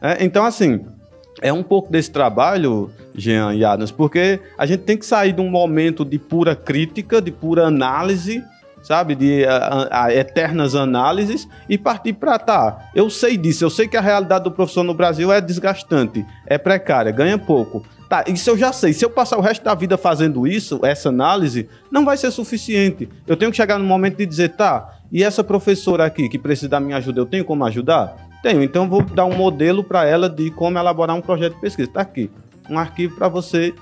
É, 0.00 0.24
então, 0.24 0.44
assim, 0.44 0.84
é 1.42 1.52
um 1.52 1.62
pouco 1.62 1.90
desse 1.90 2.10
trabalho, 2.10 2.90
Jean 3.14 3.54
e 3.54 3.64
Adams, 3.64 3.90
porque 3.90 4.40
a 4.58 4.66
gente 4.66 4.80
tem 4.84 4.96
que 4.96 5.06
sair 5.06 5.32
de 5.32 5.40
um 5.40 5.48
momento 5.50 6.04
de 6.04 6.18
pura 6.18 6.54
crítica, 6.56 7.20
de 7.20 7.30
pura 7.30 7.66
análise, 7.66 8.42
sabe, 8.82 9.14
de 9.14 9.44
a- 9.44 9.88
a- 10.04 10.14
eternas 10.14 10.74
análises 10.74 11.48
e 11.68 11.76
partir 11.76 12.12
para 12.12 12.38
tá. 12.38 12.88
Eu 12.94 13.10
sei 13.10 13.36
disso, 13.36 13.64
eu 13.64 13.70
sei 13.70 13.88
que 13.88 13.96
a 13.96 14.00
realidade 14.00 14.44
do 14.44 14.50
professor 14.50 14.84
no 14.84 14.94
Brasil 14.94 15.32
é 15.32 15.40
desgastante, 15.40 16.24
é 16.46 16.56
precária, 16.56 17.10
ganha 17.10 17.36
pouco. 17.36 17.82
Tá, 18.08 18.22
isso 18.28 18.48
eu 18.50 18.56
já 18.56 18.72
sei. 18.72 18.92
Se 18.92 19.04
eu 19.04 19.10
passar 19.10 19.36
o 19.36 19.40
resto 19.40 19.64
da 19.64 19.74
vida 19.74 19.98
fazendo 19.98 20.46
isso, 20.46 20.78
essa 20.84 21.08
análise, 21.08 21.68
não 21.90 22.04
vai 22.04 22.16
ser 22.16 22.30
suficiente. 22.30 23.08
Eu 23.26 23.36
tenho 23.36 23.50
que 23.50 23.56
chegar 23.56 23.78
no 23.78 23.84
momento 23.84 24.18
de 24.18 24.26
dizer, 24.26 24.50
tá, 24.50 24.92
e 25.10 25.24
essa 25.24 25.42
professora 25.42 26.04
aqui 26.04 26.28
que 26.28 26.38
precisa 26.38 26.68
da 26.68 26.78
minha 26.78 26.98
ajuda, 26.98 27.18
eu 27.20 27.26
tenho 27.26 27.44
como 27.44 27.64
ajudar? 27.64 28.14
Tenho, 28.42 28.62
então 28.62 28.88
vou 28.88 29.02
dar 29.02 29.24
um 29.24 29.36
modelo 29.36 29.82
para 29.82 30.04
ela 30.04 30.28
de 30.28 30.50
como 30.50 30.78
elaborar 30.78 31.16
um 31.16 31.20
projeto 31.20 31.54
de 31.54 31.60
pesquisa. 31.60 31.90
Tá 31.90 32.00
aqui, 32.02 32.30
um 32.70 32.78
arquivo 32.78 33.16
para 33.16 33.28
você 33.28 33.74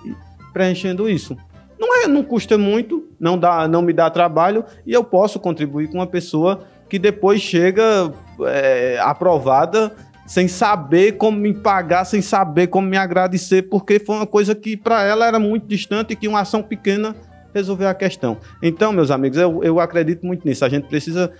preenchendo 0.53 1.09
isso. 1.09 1.37
Não, 1.79 2.03
é, 2.03 2.07
não 2.07 2.23
custa 2.23 2.57
muito, 2.57 3.09
não, 3.19 3.37
dá, 3.37 3.67
não 3.69 3.83
me 3.83 3.93
dá 3.93 4.09
trabalho 4.09 4.64
e 4.87 4.93
eu 4.93 5.03
posso 5.03 5.38
contribuir 5.40 5.88
com 5.88 5.99
uma 5.99 6.07
pessoa 6.07 6.64
que 6.88 6.99
depois 6.99 7.40
chega 7.40 8.12
é, 8.47 8.99
aprovada 9.01 9.95
sem 10.27 10.49
saber 10.49 11.12
como 11.12 11.38
me 11.38 11.53
pagar, 11.53 12.05
sem 12.05 12.23
saber 12.23 12.69
como 12.69 12.88
me 12.88 12.97
agradecer, 12.97 13.62
porque 13.62 13.99
foi 13.99 14.17
uma 14.17 14.27
coisa 14.27 14.55
que 14.55 14.77
para 14.77 15.03
ela 15.03 15.27
era 15.27 15.38
muito 15.38 15.67
distante 15.67 16.12
e 16.12 16.17
que 16.17 16.29
uma 16.29 16.40
ação 16.40 16.62
pequena 16.62 17.14
resolveu 17.53 17.88
a 17.88 17.95
questão. 17.95 18.38
Então, 18.62 18.93
meus 18.93 19.11
amigos, 19.11 19.38
eu, 19.38 19.62
eu 19.62 19.79
acredito 19.79 20.27
muito 20.27 20.47
nisso. 20.47 20.64
A 20.64 20.69
gente 20.69 20.88
precisa, 20.88 21.31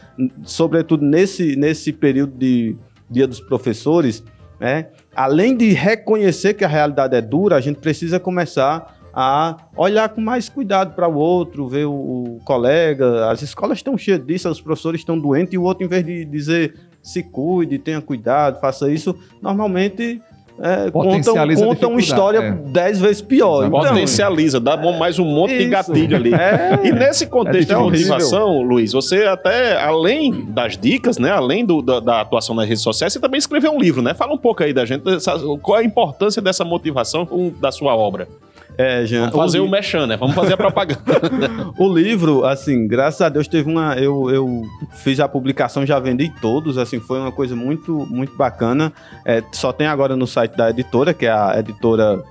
sobretudo 0.45 1.05
nesse, 1.05 1.57
nesse 1.57 1.93
período 1.93 2.37
de 2.37 2.77
Dia 3.11 3.27
dos 3.27 3.41
Professores, 3.41 4.25
né, 4.59 4.89
além 5.15 5.57
de 5.57 5.73
reconhecer 5.73 6.55
que 6.55 6.65
a 6.65 6.69
realidade 6.69 7.17
é 7.17 7.21
dura, 7.21 7.57
a 7.57 7.61
gente 7.61 7.81
precisa 7.81 8.19
começar 8.19 8.97
a 9.13 9.57
olhar 9.77 10.09
com 10.09 10.21
mais 10.21 10.49
cuidado 10.49 10.95
para 10.95 11.07
o 11.07 11.15
outro, 11.15 11.69
ver 11.69 11.87
o, 11.87 11.93
o 11.93 12.41
colega. 12.45 13.31
As 13.31 13.43
escolas 13.43 13.79
estão 13.79 13.97
cheias 13.97 14.25
disso, 14.25 14.49
os 14.49 14.61
professores 14.61 15.01
estão 15.01 15.17
doentes 15.17 15.55
e 15.55 15.59
o 15.59 15.63
outro, 15.63 15.85
em 15.85 15.89
vez 15.89 16.05
de 16.05 16.25
dizer 16.25 16.75
se 17.01 17.23
cuide, 17.23 17.79
tenha 17.79 18.01
cuidado, 18.01 18.59
faça 18.61 18.91
isso, 18.91 19.17
normalmente 19.41 20.21
é, 20.61 20.91
conta, 20.91 21.09
Potencializa 21.09 21.65
a 21.65 21.69
conta 21.69 21.89
uma 21.89 22.01
história 22.01 22.39
é. 22.39 22.51
dez 22.53 23.01
vezes 23.01 23.21
pior. 23.21 23.67
Então, 23.67 23.81
Potencializa, 23.81 24.61
dá 24.61 24.77
bom- 24.77 24.97
mais 24.97 25.19
um 25.19 25.25
monte 25.25 25.51
de 25.57 25.63
Isso. 25.63 25.71
gatilho 25.71 26.17
ali. 26.17 26.33
É. 26.33 26.81
E 26.85 26.93
nesse 26.93 27.27
contexto 27.27 27.73
É 27.73 27.75
de 27.75 27.81
horrível. 27.81 28.13
motivação, 28.15 28.63
Luiz, 28.63 28.93
você 28.93 29.25
até, 29.25 29.77
além 29.83 30.45
das 30.49 30.77
dicas, 30.79 31.19
né, 31.19 31.31
além 31.31 31.65
do- 31.65 31.83
da, 31.83 31.99
da 32.01 32.21
atuação 32.21 32.55
nas 32.55 32.67
redes 32.69 32.83
sociais, 32.83 33.13
você 33.13 33.21
também 33.21 33.39
escreveu 33.39 33.73
um 33.73 33.79
livro, 33.81 34.01
né? 34.01 34.15
Fala 34.15 34.33
um 34.33 34.39
pouco 34.39 34.63
aí 34.63 34.73
da 34.73 34.85
gente, 34.85 35.09
essa- 35.09 35.39
qual 35.61 35.79
a 35.79 35.85
importância 35.85 36.41
dessa 36.41 36.65
motivação 36.65 37.27
um, 37.33 37.51
da 37.61 37.73
sua 37.73 37.97
obra. 37.97 38.29
É, 38.77 39.07
Jean, 39.07 39.31
Vamos 39.31 39.37
fazer 39.37 39.61
o, 39.61 39.67
o 39.67 39.71
mechan, 39.71 40.07
né? 40.07 40.17
Vamos 40.17 40.35
fazer 40.35 40.55
a 40.55 40.57
propaganda. 40.57 41.01
o 41.79 41.93
livro, 41.93 42.45
assim, 42.45 42.87
graças 42.89 43.21
a 43.21 43.29
Deus 43.29 43.47
teve 43.47 43.71
uma. 43.71 43.95
Eu, 43.97 44.31
eu 44.31 44.63
fiz 44.95 45.21
a 45.21 45.29
publicação, 45.29 45.87
já 45.87 45.99
vendi 46.01 46.33
todos, 46.41 46.77
assim, 46.77 46.99
foi 46.99 47.19
uma 47.21 47.31
coisa 47.31 47.55
muito, 47.55 48.07
muito 48.11 48.37
bacana. 48.37 48.93
É, 49.25 49.43
só 49.53 49.73
tem 49.73 49.87
agora 49.87 50.17
no 50.17 50.27
site 50.27 50.57
da 50.57 50.71
editora, 50.71 51.15
que 51.15 51.27
é 51.27 51.31
a 51.31 51.59
editora 51.59 52.23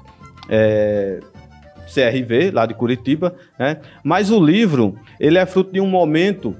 é, 0.50 1.20
CRV, 1.86 2.52
lá 2.52 2.66
de 2.66 2.74
Curitiba, 2.74 3.34
né? 3.58 3.78
Mas 4.04 4.30
o 4.30 4.44
livro, 4.44 4.96
ele 5.20 5.38
é 5.38 5.46
fruto 5.46 5.72
de 5.72 5.80
um 5.80 5.88
momento 5.88 6.56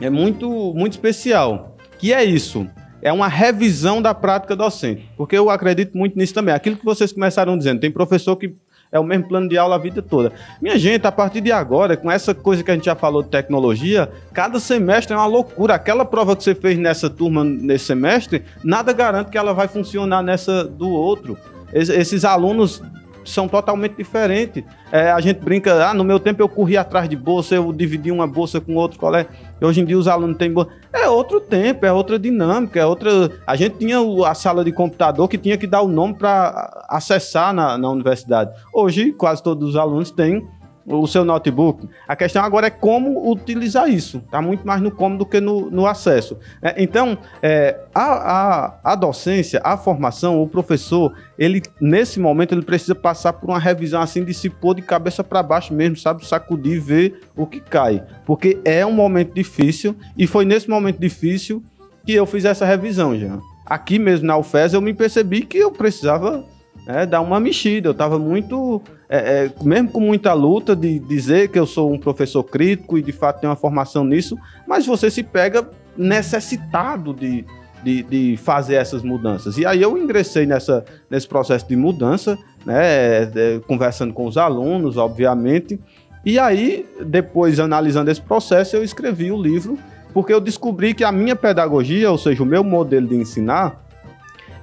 é 0.00 0.08
muito, 0.08 0.72
muito 0.74 0.92
especial, 0.92 1.76
que 1.98 2.12
é 2.12 2.24
isso. 2.24 2.66
É 3.02 3.12
uma 3.12 3.28
revisão 3.28 4.00
da 4.00 4.14
prática 4.14 4.56
docente, 4.56 5.08
porque 5.16 5.36
eu 5.36 5.50
acredito 5.50 5.96
muito 5.96 6.18
nisso 6.18 6.34
também. 6.34 6.54
Aquilo 6.54 6.76
que 6.76 6.84
vocês 6.84 7.12
começaram 7.12 7.56
dizendo, 7.56 7.80
tem 7.80 7.90
professor 7.90 8.36
que 8.36 8.54
é 8.92 8.98
o 8.98 9.04
mesmo 9.04 9.28
plano 9.28 9.48
de 9.48 9.56
aula 9.56 9.76
a 9.76 9.78
vida 9.78 10.02
toda. 10.02 10.32
Minha 10.60 10.78
gente, 10.78 11.06
a 11.06 11.12
partir 11.12 11.40
de 11.40 11.52
agora, 11.52 11.96
com 11.96 12.10
essa 12.10 12.34
coisa 12.34 12.62
que 12.62 12.70
a 12.70 12.74
gente 12.74 12.86
já 12.86 12.96
falou 12.96 13.22
de 13.22 13.28
tecnologia, 13.28 14.10
cada 14.32 14.58
semestre 14.58 15.14
é 15.14 15.16
uma 15.16 15.26
loucura. 15.26 15.74
Aquela 15.74 16.04
prova 16.04 16.34
que 16.34 16.42
você 16.42 16.54
fez 16.54 16.76
nessa 16.78 17.08
turma, 17.08 17.44
nesse 17.44 17.84
semestre, 17.84 18.44
nada 18.64 18.92
garante 18.92 19.30
que 19.30 19.38
ela 19.38 19.54
vai 19.54 19.68
funcionar 19.68 20.22
nessa 20.22 20.64
do 20.64 20.90
outro. 20.90 21.38
Esses 21.72 22.24
alunos 22.24 22.82
são 23.24 23.48
totalmente 23.48 23.96
diferentes. 23.96 24.64
É, 24.92 25.10
a 25.10 25.20
gente 25.20 25.40
brinca, 25.40 25.88
ah, 25.88 25.94
no 25.94 26.04
meu 26.04 26.18
tempo 26.18 26.42
eu 26.42 26.48
corria 26.48 26.80
atrás 26.80 27.08
de 27.08 27.16
bolsa, 27.16 27.54
eu 27.54 27.72
dividi 27.72 28.10
uma 28.10 28.26
bolsa 28.26 28.60
com 28.60 28.74
outro 28.74 28.98
colega. 28.98 29.28
Hoje 29.60 29.80
em 29.80 29.84
dia 29.84 29.98
os 29.98 30.08
alunos 30.08 30.36
têm 30.36 30.52
bolsa. 30.52 30.70
É 30.92 31.08
outro 31.08 31.40
tempo, 31.40 31.86
é 31.86 31.92
outra 31.92 32.18
dinâmica, 32.18 32.80
é 32.80 32.86
outra. 32.86 33.30
A 33.46 33.56
gente 33.56 33.78
tinha 33.78 33.98
a 34.26 34.34
sala 34.34 34.64
de 34.64 34.72
computador 34.72 35.28
que 35.28 35.38
tinha 35.38 35.56
que 35.56 35.66
dar 35.66 35.82
o 35.82 35.88
nome 35.88 36.14
para 36.14 36.86
acessar 36.88 37.52
na, 37.52 37.76
na 37.78 37.90
universidade. 37.90 38.50
Hoje, 38.72 39.12
quase 39.12 39.42
todos 39.42 39.70
os 39.70 39.76
alunos 39.76 40.10
têm 40.10 40.46
o 40.86 41.06
seu 41.06 41.24
notebook. 41.24 41.88
A 42.06 42.16
questão 42.16 42.42
agora 42.42 42.66
é 42.66 42.70
como 42.70 43.30
utilizar 43.30 43.88
isso. 43.88 44.18
Está 44.18 44.40
muito 44.40 44.66
mais 44.66 44.80
no 44.80 44.90
como 44.90 45.18
do 45.18 45.26
que 45.26 45.40
no, 45.40 45.70
no 45.70 45.86
acesso. 45.86 46.38
É, 46.62 46.82
então, 46.82 47.18
é, 47.42 47.78
a, 47.94 48.02
a, 48.02 48.92
a, 48.92 48.94
docência, 48.94 49.60
a 49.62 49.76
formação, 49.76 50.42
o 50.42 50.48
professor, 50.48 51.14
ele 51.38 51.62
nesse 51.80 52.18
momento 52.18 52.54
ele 52.54 52.62
precisa 52.62 52.94
passar 52.94 53.32
por 53.32 53.50
uma 53.50 53.58
revisão 53.58 54.00
assim 54.00 54.24
de 54.24 54.34
se 54.34 54.48
pôr 54.48 54.74
de 54.74 54.82
cabeça 54.82 55.22
para 55.22 55.42
baixo 55.42 55.72
mesmo, 55.74 55.96
sabe, 55.96 56.26
sacudir, 56.26 56.76
e 56.76 56.78
ver 56.78 57.20
o 57.36 57.46
que 57.46 57.58
cai, 57.58 58.04
porque 58.24 58.60
é 58.64 58.84
um 58.84 58.92
momento 58.92 59.34
difícil 59.34 59.96
e 60.16 60.26
foi 60.26 60.44
nesse 60.44 60.68
momento 60.68 60.98
difícil 60.98 61.62
que 62.04 62.12
eu 62.12 62.26
fiz 62.26 62.44
essa 62.44 62.64
revisão 62.64 63.18
já. 63.18 63.38
Aqui 63.66 63.98
mesmo 63.98 64.26
na 64.26 64.36
UFES 64.36 64.72
eu 64.72 64.80
me 64.80 64.92
percebi 64.92 65.42
que 65.42 65.58
eu 65.58 65.70
precisava 65.70 66.44
é, 66.86 67.06
dar 67.06 67.20
uma 67.20 67.38
mexida. 67.38 67.88
Eu 67.88 67.92
estava 67.92 68.18
muito, 68.18 68.82
é, 69.12 69.46
é, 69.46 69.64
mesmo 69.64 69.90
com 69.90 69.98
muita 69.98 70.32
luta 70.32 70.76
de 70.76 71.00
dizer 71.00 71.48
que 71.48 71.58
eu 71.58 71.66
sou 71.66 71.92
um 71.92 71.98
professor 71.98 72.44
crítico 72.44 72.96
e 72.96 73.02
de 73.02 73.10
fato 73.10 73.40
tenho 73.40 73.50
uma 73.50 73.56
formação 73.56 74.04
nisso, 74.04 74.38
mas 74.68 74.86
você 74.86 75.10
se 75.10 75.24
pega 75.24 75.68
necessitado 75.96 77.12
de, 77.12 77.44
de, 77.82 78.04
de 78.04 78.36
fazer 78.36 78.76
essas 78.76 79.02
mudanças. 79.02 79.58
E 79.58 79.66
aí 79.66 79.82
eu 79.82 79.98
ingressei 79.98 80.46
nessa, 80.46 80.84
nesse 81.10 81.26
processo 81.26 81.66
de 81.66 81.74
mudança, 81.74 82.38
né, 82.64 83.24
é, 83.24 83.60
conversando 83.66 84.14
com 84.14 84.26
os 84.26 84.36
alunos, 84.36 84.96
obviamente. 84.96 85.80
E 86.24 86.38
aí, 86.38 86.86
depois 87.04 87.58
analisando 87.58 88.12
esse 88.12 88.22
processo, 88.22 88.76
eu 88.76 88.84
escrevi 88.84 89.32
o 89.32 89.42
livro, 89.42 89.76
porque 90.12 90.32
eu 90.32 90.40
descobri 90.40 90.94
que 90.94 91.02
a 91.02 91.10
minha 91.10 91.34
pedagogia, 91.34 92.12
ou 92.12 92.18
seja, 92.18 92.44
o 92.44 92.46
meu 92.46 92.62
modelo 92.62 93.08
de 93.08 93.16
ensinar, 93.16 93.82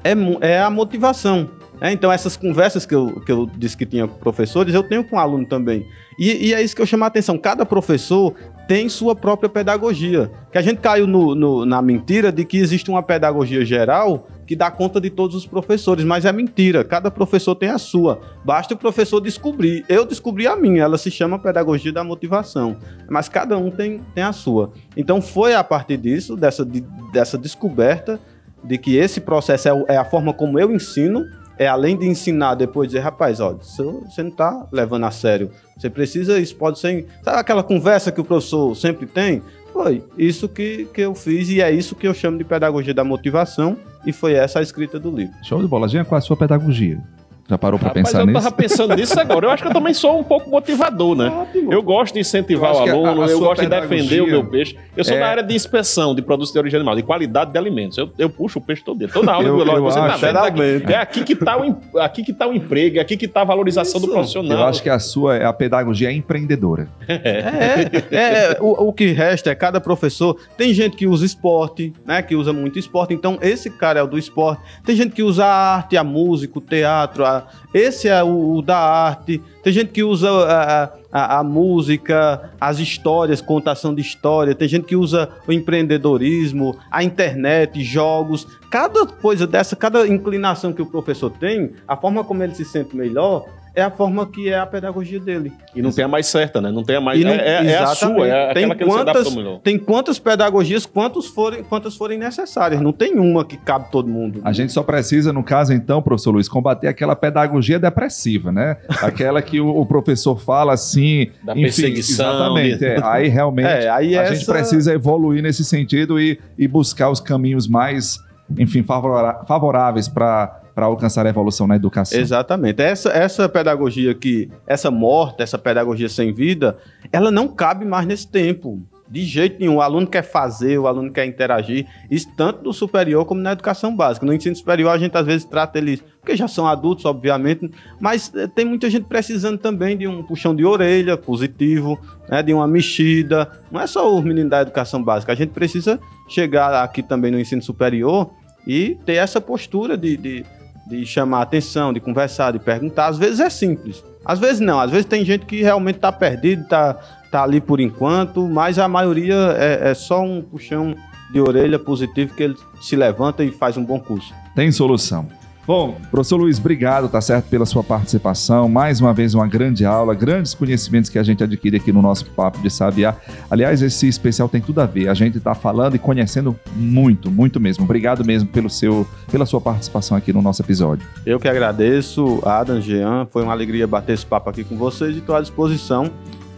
é, 0.06 0.14
é 0.40 0.62
a 0.62 0.70
motivação. 0.70 1.50
É, 1.80 1.92
então, 1.92 2.12
essas 2.12 2.36
conversas 2.36 2.86
que 2.86 2.96
eu, 2.96 3.22
que 3.22 3.32
eu 3.32 3.46
disse 3.46 3.78
que 3.78 3.86
tinha 3.86 4.08
com 4.08 4.18
professores, 4.18 4.74
eu 4.74 4.84
tenho 4.84 5.04
com 5.04 5.20
aluno 5.20 5.46
também. 5.46 5.86
E, 6.18 6.48
e, 6.48 6.54
é 6.54 6.62
isso 6.62 6.76
que 6.76 6.82
eu 6.82 6.86
chamo 6.86 7.04
a 7.04 7.08
atenção. 7.08 7.38
Cada 7.38 7.66
professor 7.66 8.34
tem 8.68 8.90
sua 8.90 9.16
própria 9.16 9.48
pedagogia. 9.48 10.32
Que 10.52 10.58
a 10.58 10.62
gente 10.62 10.80
caiu 10.80 11.06
no, 11.06 11.36
no, 11.36 11.66
na 11.66 11.82
mentira 11.82 12.32
de 12.32 12.44
que 12.44 12.58
existe 12.58 12.90
uma 12.90 13.04
pedagogia 13.04 13.64
geral 13.64 14.28
que 14.48 14.56
dá 14.56 14.72
conta 14.72 15.00
de 15.00 15.10
todos 15.10 15.36
os 15.36 15.46
professores, 15.46 16.06
mas 16.06 16.26
é 16.26 16.32
mentira. 16.32 16.84
Cada 16.84 17.12
professor 17.12 17.54
tem 17.54 17.70
a 17.70 17.78
sua. 17.78 18.22
Basta 18.46 18.74
o 18.74 18.78
professor 18.78 19.20
descobrir. 19.20 19.86
Eu 19.90 20.06
descobri 20.06 20.48
a 20.48 20.56
minha, 20.56 20.84
ela 20.84 20.98
se 20.98 21.12
chama 21.12 21.38
Pedagogia 21.38 21.92
da 21.92 22.04
Motivação. 22.04 22.78
Mas 23.10 23.28
cada 23.28 23.58
um 23.58 23.70
tem, 23.70 24.02
tem 24.16 24.24
a 24.24 24.32
sua. 24.32 24.72
Então, 24.96 25.22
foi 25.22 25.54
a 25.54 25.64
partir 25.64 25.98
disso, 25.98 26.36
dessa, 26.36 26.66
de, 26.66 26.84
dessa 27.12 27.38
descoberta, 27.38 28.20
de 28.64 28.78
que 28.78 28.96
esse 28.96 29.20
processo 29.20 29.68
é, 29.68 29.86
é 29.90 29.98
a 29.98 30.06
forma 30.06 30.34
como 30.34 30.58
eu 30.58 30.72
ensino 30.74 31.26
é 31.58 31.68
além 31.68 31.98
de 31.98 32.08
ensinar 32.08 32.56
depois 32.56 32.90
dizer, 32.90 33.00
rapaz, 33.00 33.40
ó, 33.40 33.54
você 33.54 34.22
não 34.22 34.30
está 34.30 34.68
levando 34.72 35.06
a 35.06 35.12
sério. 35.12 35.52
Você 35.78 35.90
precisa, 35.90 36.40
isso 36.40 36.56
pode 36.56 36.80
ser. 36.80 37.06
Sabe 37.24 37.40
aquela 37.40 37.64
conversa 37.64 38.12
que 38.12 38.22
o 38.22 38.24
professor 38.24 38.76
sempre 38.76 39.06
tem? 39.06 39.42
Foi 39.74 40.04
isso 40.18 40.50
que, 40.50 40.88
que 40.94 41.02
eu 41.02 41.14
fiz 41.14 41.50
e 41.50 41.62
é 41.62 41.72
isso 41.72 41.96
que 41.96 42.08
eu 42.08 42.14
chamo 42.14 42.38
de 42.38 42.44
pedagogia 42.44 42.94
da 42.94 43.04
motivação 43.04 43.78
e 44.06 44.12
foi 44.12 44.34
essa 44.34 44.60
a 44.60 44.62
escrita 44.62 45.00
do 45.00 45.12
livro. 45.12 45.34
Show 45.44 45.62
de 45.62 45.68
bola. 45.68 45.88
Qual 45.90 46.16
é 46.16 46.18
a 46.18 46.22
sua 46.22 46.38
pedagogia? 46.38 47.02
Já 47.50 47.58
parou 47.58 47.80
para 47.80 47.92
pensar 47.92 48.26
nisso? 48.26 48.38
eu 48.38 48.44
tava 48.44 48.56
pensando 48.56 48.96
nisso 48.96 49.18
agora. 49.18 49.46
Eu 49.46 49.50
acho 49.52 49.64
que 49.64 49.70
eu 49.70 49.74
também 49.74 49.94
sou 49.94 50.20
um 50.20 50.24
pouco 50.24 50.50
motivador, 50.50 51.16
né? 51.16 51.30
Ótimo. 51.30 51.72
Eu 51.72 51.82
gosto 51.82 52.14
de 52.14 52.20
incentivar 52.20 52.74
o 52.74 52.80
aluno, 52.80 53.22
a, 53.22 53.26
a 53.26 53.30
eu 53.30 53.40
gosto 53.40 53.62
de 53.62 53.70
defender 53.70 54.22
o 54.22 54.28
meu 54.28 54.44
peixe. 54.44 54.76
Eu 54.98 55.04
sou 55.06 55.16
é... 55.16 55.20
da 55.20 55.28
área 55.28 55.44
de 55.44 55.56
inspeção 55.56 56.14
de 56.14 56.22
produtos 56.22 56.52
de 56.52 56.60
origem 56.60 56.78
animal, 56.78 56.96
de 56.96 57.04
qualidade 57.04 57.52
de 57.52 57.58
alimentos. 57.58 57.98
Eu, 57.98 58.12
eu 58.18 58.30
puxo 58.30 58.60
o 58.60 58.62
peixe 58.62 58.84
todo 58.84 58.98
dia. 58.98 59.08
Toda 59.08 59.32
aula 59.32 59.48
eu, 59.48 59.60
eu, 59.60 59.82
você 59.82 59.98
acho, 59.98 60.20
tá 60.20 60.48
aqui, 60.48 60.62
é 60.62 60.96
aqui 60.96 61.24
que 61.24 61.34
está 61.34 61.58
o, 61.58 62.00
aqui 62.00 62.24
que 62.24 62.34
tá 62.34 62.48
o 62.48 62.54
emprego, 62.54 62.98
é 62.98 63.00
aqui 63.00 63.16
que 63.16 63.26
está 63.26 63.42
a 63.42 63.46
valorização 63.46 64.00
Isso. 64.00 64.08
do 64.08 64.12
profissional. 64.12 64.58
Eu 64.60 64.66
acho 64.66 64.84
que 64.84 64.90
a 64.90 65.00
sua, 65.00 65.38
a 65.38 65.54
pedagogia 65.54 66.10
é 66.10 66.14
empreendedora. 66.14 66.88
É, 67.28 67.90
é, 68.12 68.54
é 68.54 68.58
o, 68.60 68.90
o 68.90 68.94
que 68.94 69.08
resta 69.08 69.50
é 69.50 69.56
cada 69.56 69.82
professor. 69.82 70.38
Tem 70.56 70.74
gente 70.74 70.96
que 70.96 71.08
usa 71.08 71.26
esporte, 71.26 71.94
né? 72.06 72.22
Que 72.22 72.36
usa 72.36 72.54
muito 72.54 72.78
esporte. 72.78 73.14
Então, 73.14 73.38
esse 73.42 73.70
cara 73.70 74.00
é 74.00 74.04
o 74.04 74.08
do 74.08 74.18
esporte. 74.18 74.62
Tem 74.86 74.96
gente 74.96 75.14
que 75.14 75.24
usa 75.24 75.46
a 75.46 75.76
arte, 75.76 75.98
a 75.98 76.04
música, 76.04 76.58
o 76.58 76.62
teatro, 76.62 77.26
a, 77.26 77.37
esse 77.74 78.08
é 78.08 78.24
o, 78.24 78.56
o 78.56 78.62
da 78.62 78.78
arte. 78.78 79.42
Tem 79.64 79.74
gente 79.74 79.92
que 79.92 80.04
usa 80.04 80.30
a, 80.30 80.92
a, 81.12 81.40
a, 81.40 81.44
música, 81.44 82.52
as 82.60 82.80
histórias, 82.80 83.42
contação 83.42 83.94
de 83.94 84.02
história. 84.02 84.56
Tem 84.56 84.68
gente 84.68 84.86
que 84.86 84.96
usa 84.96 85.30
o 85.48 85.52
empreendedorismo, 85.52 86.78
a 86.92 87.04
internet, 87.04 87.84
jogos. 87.84 88.48
Cada 88.70 89.06
coisa 89.06 89.46
dessa, 89.46 89.76
cada 89.76 90.08
inclinação 90.08 90.74
que 90.74 90.82
o 90.82 90.86
professor 90.86 91.32
tem, 91.32 91.74
a 91.88 91.96
forma 91.98 92.24
como 92.24 92.44
ele 92.44 92.56
se 92.56 92.66
sente 92.66 92.96
melhor, 92.96 93.46
é 93.78 93.84
a 93.84 93.92
forma 93.92 94.26
que 94.26 94.50
é 94.50 94.58
a 94.58 94.66
pedagogia 94.66 95.20
dele. 95.20 95.54
E 95.76 95.84
não 95.84 95.92
tem 95.92 96.04
a 96.04 96.08
mais 96.08 96.26
certa, 96.26 96.60
né? 96.60 96.72
Não 96.72 96.84
tem 96.84 96.96
a 96.96 97.02
mais. 97.02 97.24
Não, 97.24 97.30
é, 97.30 97.36
é, 97.36 97.66
é, 97.68 97.78
a 97.78 97.86
sua, 97.86 98.28
é 98.28 98.52
tem 98.52 98.76
quantas, 98.76 99.36
Tem 99.64 99.78
quantas 99.78 100.18
pedagogias, 100.18 100.84
quantos 100.84 101.28
forem, 101.28 101.64
quantas 101.64 101.96
forem 101.96 102.18
necessárias. 102.18 102.82
Não 102.82 102.92
tem 102.92 103.20
uma 103.20 103.46
que 103.46 103.56
cabe 103.56 103.92
todo 103.92 104.10
mundo. 104.10 104.42
A 104.44 104.52
gente 104.52 104.74
só 104.74 104.82
precisa, 104.82 105.32
no 105.32 105.44
caso, 105.44 105.74
então, 105.74 106.02
professor 106.02 106.32
Luiz, 106.32 106.50
combater 106.50 106.88
aquela 106.88 107.16
pedagogia 107.16 107.78
depressiva, 107.78 108.52
né? 108.52 108.78
Aquela 108.90 109.44
que 109.44 109.62
o, 109.62 109.70
o 109.70 109.86
professor 109.86 110.40
fala 110.40 110.74
assim. 110.74 111.28
Da 111.44 111.52
enfim, 111.52 111.62
perseguição. 111.62 112.34
Exatamente. 112.34 112.84
É, 112.84 113.00
aí 113.04 113.28
realmente 113.28 113.68
é, 113.68 113.90
aí 113.90 114.18
a 114.18 114.24
essa... 114.24 114.34
gente 114.34 114.48
precisa 114.48 114.92
evoluir 114.92 115.44
nesse 115.44 115.64
sentido 115.64 116.20
e, 116.20 116.40
e 116.58 116.68
buscar 116.68 117.12
os 117.12 117.20
caminhos 117.20 117.68
mais, 117.68 118.18
enfim, 118.58 118.84
favoráveis 118.84 120.08
para 120.08 120.62
para 120.78 120.86
alcançar 120.86 121.26
a 121.26 121.30
evolução 121.30 121.66
na 121.66 121.76
educação. 121.76 122.20
Exatamente. 122.20 122.84
Essa, 122.84 123.10
essa 123.10 123.50
pedagogia 123.50 124.14
que, 124.14 124.48
essa 124.68 124.92
morte, 124.92 125.42
essa 125.42 125.58
pedagogia 125.58 126.08
sem 126.08 126.32
vida, 126.32 126.78
ela 127.12 127.32
não 127.32 127.48
cabe 127.48 127.84
mais 127.84 128.06
nesse 128.06 128.28
tempo. 128.28 128.80
De 129.10 129.24
jeito 129.24 129.60
nenhum. 129.60 129.78
O 129.78 129.82
aluno 129.82 130.06
quer 130.06 130.22
fazer, 130.22 130.78
o 130.78 130.86
aluno 130.86 131.12
quer 131.12 131.26
interagir. 131.26 131.88
Isso 132.12 132.28
tanto 132.38 132.64
no 132.64 132.72
superior 132.72 133.26
como 133.26 133.42
na 133.42 133.54
educação 133.54 133.96
básica. 133.96 134.24
No 134.24 134.32
ensino 134.32 134.56
superior, 134.56 134.92
a 134.92 135.00
gente 135.00 135.18
às 135.18 135.26
vezes 135.26 135.46
trata 135.46 135.80
eles, 135.80 136.04
porque 136.22 136.36
já 136.36 136.48
são 136.48 136.68
adultos, 136.68 137.06
obviamente, 137.06 137.72
mas 138.00 138.32
eh, 138.36 138.46
tem 138.46 138.64
muita 138.64 138.88
gente 138.88 139.06
precisando 139.06 139.58
também 139.58 139.98
de 139.98 140.08
um 140.08 140.22
puxão 140.22 140.56
de 140.56 140.64
orelha 140.64 141.18
positivo, 141.18 142.00
né, 142.30 142.44
de 142.44 142.54
uma 142.54 142.68
mexida. 142.68 143.50
Não 143.72 143.82
é 143.82 143.88
só 143.88 144.16
os 144.16 144.24
meninos 144.24 144.52
da 144.52 144.62
educação 144.62 145.02
básica. 145.02 145.32
A 145.32 145.36
gente 145.36 145.54
precisa 145.54 146.00
chegar 146.30 146.84
aqui 146.84 147.02
também 147.02 147.32
no 147.32 147.40
ensino 147.40 147.64
superior 147.64 148.30
e 148.68 148.96
ter 149.06 149.14
essa 149.14 149.42
postura 149.42 149.98
de, 149.98 150.16
de 150.18 150.46
de 150.88 151.06
chamar 151.06 151.42
atenção, 151.42 151.92
de 151.92 152.00
conversar, 152.00 152.52
de 152.52 152.60
perguntar. 152.60 153.08
Às 153.08 153.18
vezes 153.18 153.40
é 153.40 153.50
simples, 153.50 154.04
às 154.24 154.40
vezes 154.40 154.60
não. 154.60 154.80
Às 154.80 154.92
vezes 154.92 155.06
tem 155.06 155.24
gente 155.26 155.46
que 155.46 155.62
realmente 155.62 155.98
está 155.98 156.12
perdido, 156.12 156.64
está 156.64 156.94
tá 157.32 157.44
ali 157.44 157.60
por 157.60 157.80
enquanto, 157.80 158.48
mas 158.48 158.80
a 158.80 158.88
maioria 158.88 159.56
é, 159.58 159.92
é 159.92 159.94
só 159.94 160.22
um 160.22 160.42
puxão 160.42 160.96
de 161.32 161.42
orelha 161.42 161.78
positivo 161.78 162.34
que 162.34 162.44
ele 162.44 162.56
se 162.82 162.96
levanta 162.96 163.44
e 163.44 163.52
faz 163.52 163.76
um 163.76 163.84
bom 163.84 164.00
curso. 164.00 164.34
Tem 164.56 164.72
solução. 164.72 165.28
Bom, 165.68 165.98
professor 166.10 166.38
Luiz, 166.38 166.60
obrigado, 166.60 167.10
tá 167.10 167.20
certo, 167.20 167.50
pela 167.50 167.66
sua 167.66 167.84
participação. 167.84 168.70
Mais 168.70 169.02
uma 169.02 169.14
vez, 169.14 169.34
uma 169.34 169.46
grande 169.46 169.84
aula, 169.84 170.16
grandes 170.16 170.54
conhecimentos 170.54 171.10
que 171.10 171.20
a 171.20 171.24
gente 171.24 171.44
adquire 171.44 171.76
aqui 171.76 171.92
no 171.92 172.02
nosso 172.02 172.24
Papo 172.28 172.62
de 172.62 172.70
Sabiá. 172.70 173.14
Aliás, 173.52 173.82
esse 173.82 174.08
especial 174.08 174.48
tem 174.48 174.62
tudo 174.62 174.80
a 174.80 174.86
ver. 174.86 175.10
A 175.10 175.14
gente 175.14 175.40
está 175.40 175.54
falando 175.54 175.98
e 175.98 176.00
conhecendo 176.00 176.58
muito, 176.74 177.30
muito 177.30 177.60
mesmo. 177.60 177.84
Obrigado 177.84 178.24
mesmo 178.24 178.48
pelo 178.48 178.70
seu, 178.70 179.06
pela 179.30 179.46
sua 179.46 179.60
participação 179.60 180.16
aqui 180.16 180.32
no 180.32 180.42
nosso 180.42 180.62
episódio. 180.62 181.06
Eu 181.26 181.38
que 181.38 181.50
agradeço, 181.50 182.42
Adam, 182.46 182.80
Jean. 182.80 183.28
Foi 183.30 183.44
uma 183.44 183.52
alegria 183.52 183.86
bater 183.86 184.14
esse 184.14 184.26
papo 184.26 184.50
aqui 184.50 184.64
com 184.64 184.78
vocês 184.78 185.18
e 185.18 185.20
estou 185.20 185.36
à 185.36 185.42
disposição 185.42 186.10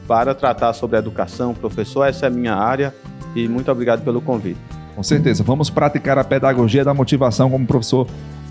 para 0.08 0.36
tratar 0.36 0.74
sobre 0.74 0.98
a 0.98 1.00
educação. 1.00 1.56
Professor, 1.56 2.06
essa 2.06 2.28
é 2.28 2.30
a 2.30 2.32
minha 2.32 2.54
área 2.54 2.94
e 3.36 3.48
muito 3.48 3.72
obrigado 3.72 4.04
pelo 4.04 4.22
convite. 4.22 4.60
Com 4.96 5.02
certeza. 5.02 5.44
Vamos 5.44 5.72
praticar 5.72 6.20
a 6.20 6.24
pedagogia 6.24 6.84
da 6.84 6.94
motivação 6.94 7.50
como 7.50 7.64
o 7.64 7.68
professor 7.68 8.06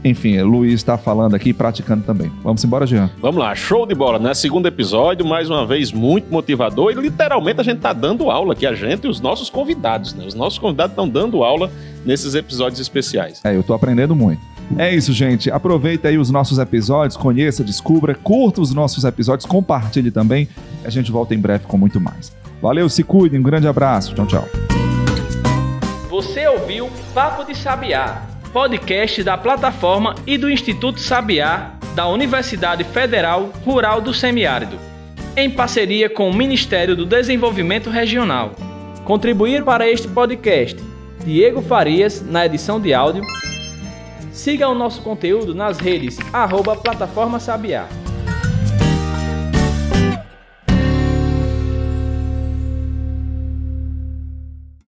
enfim, 0.05 0.41
Luiz 0.43 0.75
está 0.75 0.97
falando 0.97 1.35
aqui 1.35 1.53
praticando 1.53 2.05
também. 2.05 2.31
Vamos 2.43 2.65
embora, 2.65 2.87
Jean. 2.87 3.11
Vamos 3.21 3.41
lá, 3.41 3.55
show 3.55 3.85
de 3.85 3.95
bola, 3.95 4.19
né? 4.19 4.33
Segundo 4.33 4.67
episódio, 4.67 5.27
mais 5.27 5.51
uma 5.51 5.67
vez 5.67 5.93
muito 5.93 6.33
motivador 6.33 6.93
e 6.93 6.95
literalmente 6.95 7.61
a 7.61 7.65
gente 7.65 7.79
está 7.79 7.93
dando 7.93 8.31
aula 8.31 8.53
aqui, 8.53 8.67
a 8.67 8.75
gente 8.75 9.05
e 9.05 9.09
os 9.09 9.21
nossos 9.21 9.51
convidados, 9.51 10.15
né? 10.15 10.25
Os 10.27 10.35
nossos 10.35 10.59
convidados 10.59 10.93
estão 10.93 11.09
dando 11.09 11.43
aula 11.43 11.71
nesses 12.05 12.35
episódios 12.35 12.81
especiais. 12.81 13.41
É, 13.45 13.55
eu 13.55 13.61
estou 13.61 13.75
aprendendo 13.75 14.15
muito. 14.15 14.41
É 14.77 14.95
isso, 14.95 15.13
gente. 15.13 15.51
Aproveita 15.51 16.09
aí 16.09 16.19
os 16.19 16.31
nossos 16.31 16.59
episódios, 16.59 17.17
conheça, 17.17 17.65
descubra, 17.65 18.15
curta 18.15 18.61
os 18.61 18.73
nossos 18.73 19.05
episódios, 19.05 19.47
compartilhe 19.47 20.11
também. 20.11 20.49
A 20.85 20.91
gente 20.91 21.11
volta 21.11 21.35
em 21.35 21.39
breve 21.39 21.67
com 21.67 21.79
muito 21.79 22.01
mais. 22.01 22.37
Valeu, 22.61 22.89
se 22.89 23.03
cuidem, 23.03 23.41
um 23.41 23.43
grande 23.43 23.67
abraço. 23.67 24.15
Tchau, 24.15 24.27
tchau. 24.27 24.49
Você 26.11 26.47
ouviu 26.47 26.89
Papo 27.15 27.45
de 27.45 27.57
Sabiá 27.57 28.38
podcast 28.49 29.23
da 29.23 29.37
plataforma 29.37 30.15
e 30.27 30.39
do 30.39 30.51
Instituto 30.51 31.01
Sabiá 31.01 31.73
da 31.95 32.09
Universidade 32.09 32.85
Federal 32.85 33.51
Rural 33.65 34.01
do 34.01 34.15
Semiárido, 34.15 34.79
em 35.37 35.51
parceria 35.51 36.09
com 36.09 36.31
o 36.31 36.35
Ministério 36.35 36.97
do 36.97 37.05
Desenvolvimento 37.05 37.91
Regional. 37.91 38.53
Contribuir 39.05 39.65
para 39.65 39.89
este 39.89 40.09
podcast, 40.09 40.77
Diego 41.25 41.63
Farias, 41.63 42.23
na 42.23 42.47
edição 42.47 42.81
de 42.81 42.95
áudio. 42.95 43.23
Siga 44.33 44.69
o 44.69 44.75
nosso 44.75 45.03
conteúdo 45.03 45.55
nas 45.55 45.79
redes 45.79 46.19
arroba 46.33 46.77
Plataforma 46.77 47.41
Sabiá. 47.41 47.89